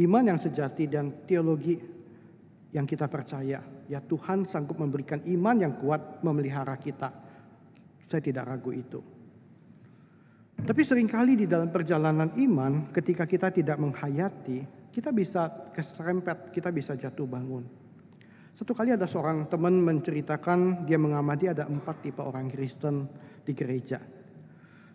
iman 0.00 0.24
yang 0.24 0.40
sejati 0.40 0.88
dan 0.88 1.28
teologi 1.28 1.76
yang 2.72 2.88
kita 2.88 3.06
percaya, 3.06 3.60
ya 3.86 4.00
Tuhan 4.00 4.48
sanggup 4.48 4.80
memberikan 4.80 5.20
iman 5.22 5.56
yang 5.60 5.76
kuat 5.76 6.24
memelihara 6.24 6.74
kita. 6.80 7.12
Saya 8.08 8.22
tidak 8.24 8.48
ragu 8.48 8.72
itu. 8.72 9.15
Tapi 10.56 10.80
sering 10.80 11.04
kali 11.04 11.36
di 11.36 11.44
dalam 11.44 11.68
perjalanan 11.68 12.32
iman 12.32 12.88
ketika 12.88 13.28
kita 13.28 13.52
tidak 13.52 13.76
menghayati, 13.76 14.64
kita 14.88 15.12
bisa 15.12 15.68
keserempet, 15.76 16.48
kita 16.48 16.72
bisa 16.72 16.96
jatuh 16.96 17.28
bangun. 17.28 17.68
Satu 18.56 18.72
kali 18.72 18.88
ada 18.88 19.04
seorang 19.04 19.44
teman 19.52 19.76
menceritakan 19.84 20.88
dia 20.88 20.96
mengamati 20.96 21.52
ada 21.52 21.68
empat 21.68 22.08
tipe 22.08 22.24
orang 22.24 22.48
Kristen 22.48 23.04
di 23.44 23.52
gereja. 23.52 24.00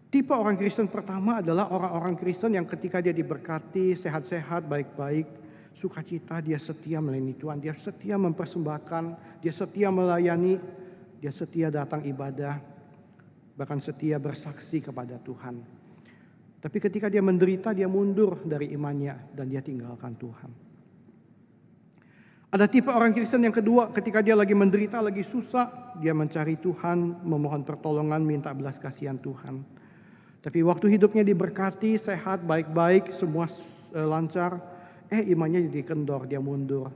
Tipe 0.09 0.33
orang 0.33 0.57
Kristen 0.57 0.89
pertama 0.89 1.45
adalah 1.45 1.69
orang-orang 1.69 2.17
Kristen 2.17 2.57
yang 2.57 2.65
ketika 2.65 2.97
dia 2.97 3.13
diberkati, 3.13 3.93
sehat-sehat, 3.93 4.65
baik-baik, 4.65 5.29
sukacita, 5.77 6.41
dia 6.41 6.57
setia 6.57 6.97
melayani 6.99 7.37
Tuhan, 7.37 7.61
dia 7.61 7.77
setia 7.77 8.17
mempersembahkan, 8.17 9.03
dia 9.39 9.53
setia 9.53 9.93
melayani, 9.93 10.57
dia 11.21 11.29
setia 11.29 11.69
datang 11.69 12.01
ibadah, 12.01 12.59
bahkan 13.61 13.77
setia 13.77 14.17
bersaksi 14.17 14.81
kepada 14.81 15.21
Tuhan. 15.21 15.61
Tapi 16.57 16.77
ketika 16.81 17.13
dia 17.13 17.21
menderita, 17.21 17.77
dia 17.77 17.85
mundur 17.85 18.41
dari 18.41 18.73
imannya 18.73 19.37
dan 19.37 19.45
dia 19.53 19.61
tinggalkan 19.61 20.17
Tuhan. 20.17 20.49
Ada 22.49 22.65
tipe 22.65 22.89
orang 22.89 23.13
Kristen 23.13 23.45
yang 23.45 23.53
kedua, 23.53 23.93
ketika 23.93 24.25
dia 24.25 24.33
lagi 24.33 24.57
menderita, 24.57 24.97
lagi 24.97 25.21
susah, 25.21 25.93
dia 26.01 26.17
mencari 26.17 26.57
Tuhan, 26.57 27.21
memohon 27.21 27.61
pertolongan, 27.61 28.25
minta 28.25 28.49
belas 28.57 28.81
kasihan 28.81 29.15
Tuhan. 29.21 29.61
Tapi 30.41 30.59
waktu 30.65 30.89
hidupnya 30.97 31.21
diberkati, 31.21 32.01
sehat, 32.01 32.41
baik-baik, 32.41 33.13
semua 33.13 33.45
eh, 33.93 34.03
lancar, 34.03 34.57
Eh 35.11 35.35
imannya 35.35 35.67
jadi 35.67 35.83
kendor, 35.83 36.23
dia 36.23 36.39
mundur. 36.39 36.87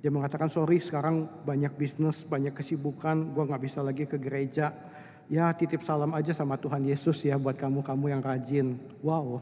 Dia 0.00 0.08
mengatakan 0.08 0.48
sorry 0.48 0.80
sekarang 0.80 1.28
banyak 1.44 1.76
bisnis, 1.76 2.24
banyak 2.24 2.56
kesibukan, 2.56 3.36
gue 3.36 3.44
gak 3.44 3.60
bisa 3.60 3.84
lagi 3.84 4.08
ke 4.08 4.16
gereja. 4.16 4.72
Ya 5.30 5.46
titip 5.54 5.86
salam 5.86 6.10
aja 6.10 6.34
sama 6.34 6.58
Tuhan 6.58 6.82
Yesus 6.82 7.22
ya 7.22 7.38
buat 7.38 7.54
kamu-kamu 7.54 8.10
yang 8.10 8.18
rajin. 8.18 8.74
Wow. 8.98 9.38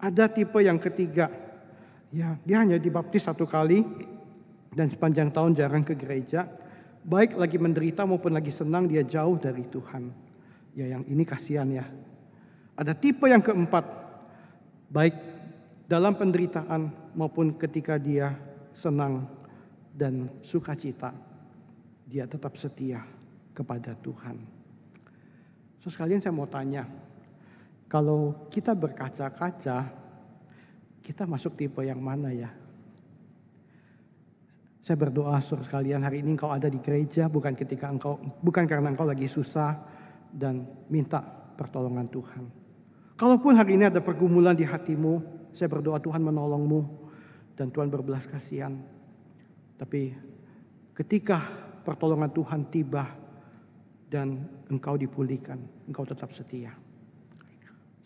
Ada 0.00 0.24
tipe 0.24 0.56
yang 0.64 0.80
ketiga. 0.80 1.28
Ya 2.08 2.40
dia 2.48 2.64
hanya 2.64 2.80
dibaptis 2.80 3.28
satu 3.28 3.44
kali 3.44 3.84
dan 4.72 4.88
sepanjang 4.88 5.28
tahun 5.28 5.52
jarang 5.52 5.84
ke 5.84 5.92
gereja. 5.92 6.48
Baik 7.04 7.36
lagi 7.36 7.60
menderita 7.60 8.08
maupun 8.08 8.32
lagi 8.32 8.48
senang 8.48 8.88
dia 8.88 9.04
jauh 9.04 9.36
dari 9.36 9.68
Tuhan. 9.68 10.08
Ya 10.72 10.96
yang 10.96 11.04
ini 11.04 11.28
kasihan 11.28 11.68
ya. 11.68 11.84
Ada 12.72 12.96
tipe 12.96 13.28
yang 13.28 13.44
keempat. 13.44 13.84
Baik 14.88 15.12
dalam 15.84 16.16
penderitaan 16.16 16.88
maupun 17.12 17.52
ketika 17.52 18.00
dia 18.00 18.32
senang 18.72 19.28
dan 19.92 20.32
sukacita, 20.40 21.12
dia 22.08 22.24
tetap 22.24 22.56
setia 22.56 23.17
kepada 23.58 23.98
Tuhan. 23.98 24.38
So 25.82 25.90
sekalian 25.90 26.22
saya 26.22 26.30
mau 26.30 26.46
tanya, 26.46 26.86
kalau 27.90 28.46
kita 28.46 28.78
berkaca-kaca, 28.78 29.90
kita 31.02 31.22
masuk 31.26 31.58
tipe 31.58 31.82
yang 31.82 31.98
mana 31.98 32.30
ya? 32.30 32.54
Saya 34.78 34.94
berdoa 34.96 35.42
saudara 35.42 35.66
sekalian 35.66 36.00
hari 36.00 36.22
ini 36.22 36.38
engkau 36.38 36.48
ada 36.48 36.70
di 36.70 36.80
gereja 36.80 37.28
bukan 37.28 37.52
ketika 37.52 37.92
engkau 37.92 38.16
bukan 38.40 38.64
karena 38.64 38.88
engkau 38.88 39.04
lagi 39.04 39.28
susah 39.28 39.76
dan 40.32 40.64
minta 40.88 41.20
pertolongan 41.58 42.08
Tuhan. 42.08 42.44
Kalaupun 43.18 43.58
hari 43.58 43.76
ini 43.76 43.90
ada 43.90 43.98
pergumulan 43.98 44.54
di 44.54 44.64
hatimu, 44.64 45.20
saya 45.52 45.68
berdoa 45.68 45.98
Tuhan 45.98 46.22
menolongmu 46.22 46.80
dan 47.58 47.68
Tuhan 47.68 47.90
berbelas 47.90 48.30
kasihan. 48.30 48.78
Tapi 49.76 50.14
ketika 50.94 51.42
pertolongan 51.84 52.30
Tuhan 52.32 52.70
tiba 52.70 53.27
dan 54.08 54.48
engkau 54.72 54.96
dipulihkan, 54.96 55.60
engkau 55.84 56.08
tetap 56.08 56.32
setia. 56.32 56.72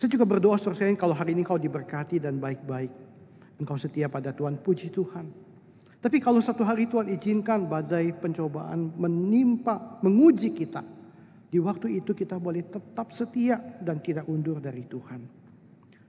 Saya 0.03 0.11
juga 0.11 0.27
berdoa 0.27 0.59
saudara 0.59 0.91
kalau 0.99 1.15
hari 1.15 1.39
ini 1.39 1.47
kau 1.47 1.55
diberkati 1.55 2.19
dan 2.19 2.43
baik-baik. 2.43 2.91
Engkau 3.63 3.79
setia 3.79 4.11
pada 4.11 4.35
Tuhan, 4.35 4.59
puji 4.59 4.91
Tuhan. 4.91 5.31
Tapi 6.03 6.19
kalau 6.19 6.43
satu 6.43 6.67
hari 6.67 6.91
Tuhan 6.91 7.07
izinkan 7.15 7.71
badai 7.71 8.11
pencobaan 8.19 8.99
menimpa, 8.99 10.03
menguji 10.03 10.51
kita. 10.51 10.83
Di 11.47 11.63
waktu 11.63 12.03
itu 12.03 12.11
kita 12.11 12.43
boleh 12.43 12.67
tetap 12.67 13.15
setia 13.15 13.55
dan 13.79 14.03
tidak 14.03 14.27
undur 14.27 14.59
dari 14.59 14.83
Tuhan. 14.91 15.23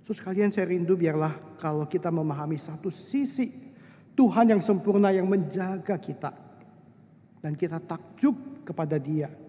So 0.02 0.18
sekalian 0.18 0.50
saya 0.50 0.74
rindu 0.74 0.98
biarlah 0.98 1.62
kalau 1.62 1.86
kita 1.86 2.10
memahami 2.10 2.58
satu 2.58 2.90
sisi 2.90 3.54
Tuhan 4.18 4.58
yang 4.58 4.62
sempurna 4.66 5.14
yang 5.14 5.30
menjaga 5.30 6.02
kita. 6.02 6.34
Dan 7.38 7.54
kita 7.54 7.78
takjub 7.78 8.66
kepada 8.66 8.98
dia. 8.98 9.43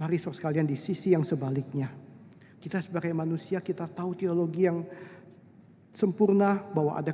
Mari 0.00 0.16
so 0.16 0.32
sekalian 0.32 0.64
di 0.64 0.80
sisi 0.80 1.12
yang 1.12 1.20
sebaliknya. 1.20 1.92
Kita 2.56 2.80
sebagai 2.80 3.12
manusia 3.12 3.60
kita 3.60 3.84
tahu 3.84 4.16
teologi 4.16 4.64
yang 4.64 4.80
sempurna 5.92 6.56
bahwa 6.56 6.96
ada 6.96 7.12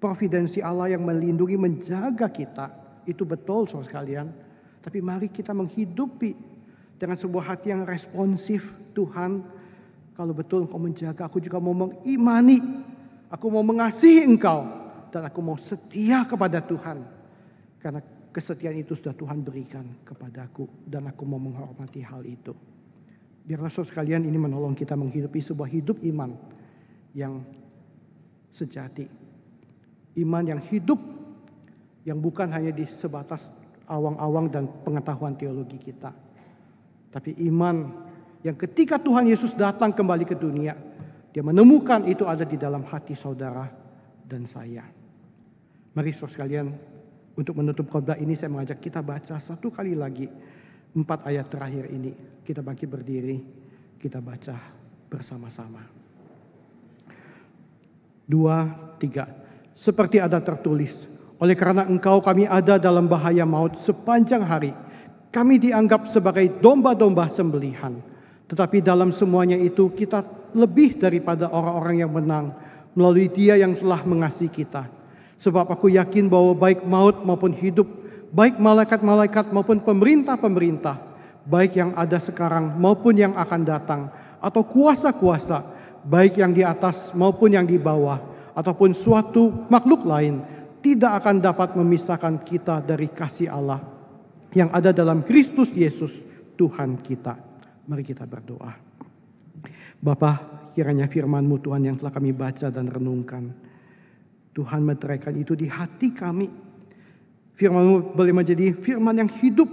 providensi 0.00 0.64
Allah 0.64 0.96
yang 0.96 1.04
melindungi 1.04 1.60
menjaga 1.60 2.32
kita. 2.32 2.66
Itu 3.04 3.28
betul 3.28 3.68
so 3.68 3.84
sekalian. 3.84 4.32
Tapi 4.80 5.04
mari 5.04 5.28
kita 5.28 5.52
menghidupi 5.52 6.32
dengan 6.96 7.20
sebuah 7.20 7.52
hati 7.52 7.76
yang 7.76 7.84
responsif 7.84 8.72
Tuhan 8.96 9.58
kalau 10.18 10.34
betul 10.34 10.66
engkau 10.66 10.82
menjaga, 10.82 11.30
aku 11.30 11.38
juga 11.38 11.62
mau 11.62 11.70
mengimani. 11.70 12.58
Aku 13.30 13.54
mau 13.54 13.62
mengasihi 13.62 14.26
engkau. 14.26 14.66
Dan 15.14 15.30
aku 15.30 15.38
mau 15.38 15.54
setia 15.54 16.26
kepada 16.26 16.58
Tuhan. 16.58 17.06
Karena 17.78 18.02
kesetiaan 18.30 18.78
itu 18.78 18.94
sudah 18.94 19.12
Tuhan 19.16 19.42
berikan 19.42 19.84
kepadaku. 20.04 20.88
Dan 20.88 21.08
aku 21.08 21.22
mau 21.24 21.40
menghormati 21.40 22.00
hal 22.04 22.24
itu. 22.24 22.52
Biarlah 23.48 23.72
saudara 23.72 23.92
sekalian 23.96 24.28
ini 24.28 24.36
menolong 24.36 24.76
kita 24.76 24.92
menghidupi 24.92 25.40
sebuah 25.40 25.68
hidup 25.72 26.04
iman 26.04 26.36
yang 27.16 27.40
sejati. 28.52 29.08
Iman 30.20 30.44
yang 30.44 30.60
hidup 30.60 31.00
yang 32.04 32.20
bukan 32.20 32.48
hanya 32.52 32.72
di 32.72 32.84
sebatas 32.84 33.52
awang-awang 33.88 34.52
dan 34.52 34.68
pengetahuan 34.84 35.32
teologi 35.36 35.80
kita. 35.80 36.12
Tapi 37.08 37.40
iman 37.48 37.88
yang 38.44 38.54
ketika 38.54 39.00
Tuhan 39.00 39.26
Yesus 39.26 39.56
datang 39.56 39.90
kembali 39.96 40.28
ke 40.28 40.36
dunia, 40.36 40.76
dia 41.32 41.42
menemukan 41.42 42.04
itu 42.04 42.28
ada 42.28 42.44
di 42.44 42.60
dalam 42.60 42.84
hati 42.84 43.16
saudara 43.16 43.68
dan 44.28 44.44
saya. 44.44 44.84
Mari 45.96 46.12
saudara 46.12 46.34
sekalian, 46.36 46.66
untuk 47.38 47.54
menutup 47.54 47.86
khotbah 47.86 48.18
ini 48.18 48.34
saya 48.34 48.50
mengajak 48.50 48.82
kita 48.82 48.98
baca 48.98 49.38
satu 49.38 49.70
kali 49.70 49.94
lagi 49.94 50.26
empat 50.90 51.30
ayat 51.30 51.46
terakhir 51.46 51.86
ini. 51.86 52.10
Kita 52.42 52.58
bangkit 52.66 52.88
berdiri, 52.90 53.38
kita 53.94 54.18
baca 54.18 54.58
bersama-sama. 55.06 55.86
dua, 58.28 58.68
tiga. 59.00 59.24
Seperti 59.72 60.20
ada 60.20 60.36
tertulis, 60.42 61.08
oleh 61.38 61.54
karena 61.54 61.86
engkau 61.86 62.20
kami 62.20 62.44
ada 62.44 62.76
dalam 62.76 63.06
bahaya 63.06 63.46
maut 63.46 63.78
sepanjang 63.78 64.42
hari. 64.42 64.74
Kami 65.30 65.56
dianggap 65.56 66.10
sebagai 66.10 66.44
domba-domba 66.58 67.30
sembelihan. 67.30 67.94
Tetapi 68.48 68.80
dalam 68.80 69.12
semuanya 69.12 69.56
itu 69.56 69.92
kita 69.92 70.24
lebih 70.56 70.96
daripada 70.98 71.52
orang-orang 71.52 71.96
yang 72.00 72.12
menang 72.12 72.52
melalui 72.96 73.28
dia 73.28 73.54
yang 73.60 73.76
telah 73.76 74.02
mengasihi 74.02 74.50
kita. 74.50 74.97
Sebab 75.38 75.70
aku 75.70 75.94
yakin 75.94 76.26
bahwa 76.26 76.52
baik 76.52 76.82
maut 76.82 77.22
maupun 77.22 77.54
hidup, 77.54 77.86
baik 78.34 78.58
malaikat-malaikat 78.58 79.54
maupun 79.54 79.78
pemerintah-pemerintah, 79.78 80.98
baik 81.46 81.78
yang 81.78 81.94
ada 81.94 82.18
sekarang 82.18 82.74
maupun 82.74 83.14
yang 83.14 83.34
akan 83.38 83.62
datang, 83.62 84.00
atau 84.42 84.62
kuasa-kuasa, 84.66 85.62
baik 86.02 86.42
yang 86.42 86.50
di 86.50 86.66
atas 86.66 87.14
maupun 87.14 87.54
yang 87.54 87.64
di 87.64 87.78
bawah, 87.78 88.18
ataupun 88.52 88.90
suatu 88.90 89.66
makhluk 89.70 90.02
lain, 90.02 90.42
tidak 90.82 91.22
akan 91.22 91.38
dapat 91.38 91.78
memisahkan 91.78 92.42
kita 92.42 92.82
dari 92.82 93.06
kasih 93.06 93.50
Allah 93.50 93.78
yang 94.54 94.74
ada 94.74 94.90
dalam 94.90 95.22
Kristus 95.22 95.70
Yesus, 95.74 96.22
Tuhan 96.58 96.98
kita. 96.98 97.38
Mari 97.86 98.02
kita 98.02 98.26
berdoa. 98.26 98.74
Bapa, 99.98 100.32
kiranya 100.74 101.10
firman-Mu 101.10 101.58
Tuhan 101.58 101.90
yang 101.90 101.96
telah 101.98 102.12
kami 102.14 102.30
baca 102.30 102.70
dan 102.70 102.86
renungkan. 102.86 103.67
Tuhan 104.58 104.82
meteraikan 104.82 105.38
itu 105.38 105.54
di 105.54 105.70
hati 105.70 106.10
kami. 106.10 106.50
Firman-Mu 107.54 108.18
boleh 108.18 108.34
menjadi 108.34 108.74
firman 108.74 109.14
yang 109.14 109.30
hidup 109.38 109.70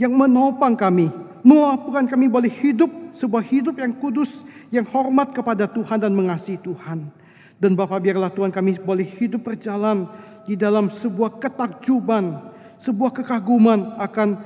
yang 0.00 0.16
menopang 0.16 0.72
kami, 0.72 1.12
memampukan 1.44 2.08
kami 2.08 2.32
boleh 2.32 2.48
hidup 2.48 2.88
sebuah 3.12 3.44
hidup 3.44 3.76
yang 3.76 3.92
kudus, 3.92 4.40
yang 4.72 4.88
hormat 4.88 5.36
kepada 5.36 5.68
Tuhan 5.68 6.00
dan 6.00 6.16
mengasihi 6.16 6.56
Tuhan. 6.64 7.12
Dan 7.60 7.76
Bapak 7.76 8.00
biarlah 8.00 8.32
Tuhan 8.32 8.48
kami 8.48 8.80
boleh 8.80 9.04
hidup 9.04 9.44
berjalan 9.44 10.08
di 10.48 10.56
dalam 10.56 10.88
sebuah 10.88 11.36
ketakjuban, 11.36 12.40
sebuah 12.80 13.12
kekaguman 13.12 14.00
akan 14.00 14.40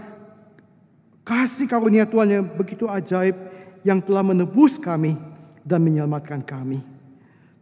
kasih 1.23 1.71
karunia 1.71 2.11
Tuhan 2.11 2.29
yang 2.29 2.45
begitu 2.59 2.91
ajaib 2.91 3.39
yang 3.87 4.03
telah 4.03 4.27
menebus 4.27 4.83
kami 4.83 5.15
dan 5.63 5.79
menyelamatkan 5.79 6.43
kami. 6.43 6.96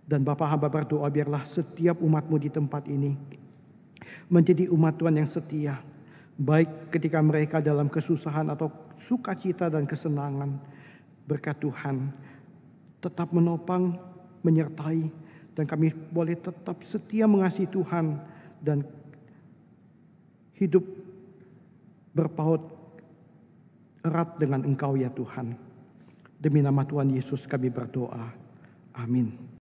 Dan 0.05 0.21
Bapak 0.21 0.49
hamba 0.53 0.69
berdoa 0.69 1.09
biarlah 1.09 1.49
setiap 1.49 1.97
umatmu 2.05 2.37
di 2.37 2.53
tempat 2.53 2.85
ini 2.93 3.17
menjadi 4.29 4.69
umat 4.69 5.01
Tuhan 5.01 5.17
yang 5.17 5.29
setia 5.29 5.81
baik 6.39 6.91
ketika 6.91 7.23
mereka 7.23 7.63
dalam 7.63 7.87
kesusahan 7.87 8.51
atau 8.51 8.71
sukacita 8.99 9.71
dan 9.71 9.87
kesenangan. 9.87 10.59
Berkat 11.25 11.57
Tuhan 11.65 12.13
tetap 13.01 13.33
menopang, 13.33 13.97
menyertai, 14.45 15.09
dan 15.57 15.65
kami 15.65 15.89
boleh 16.13 16.37
tetap 16.37 16.85
setia 16.85 17.25
mengasihi 17.25 17.65
Tuhan 17.65 18.21
dan 18.61 18.85
hidup 20.61 20.85
berpaut 22.13 22.61
erat 24.05 24.37
dengan 24.37 24.69
Engkau 24.69 25.01
ya 25.01 25.09
Tuhan. 25.09 25.57
Demi 26.37 26.61
nama 26.61 26.85
Tuhan 26.85 27.09
Yesus 27.09 27.49
kami 27.49 27.73
berdoa. 27.73 28.29
Amin. 29.01 29.54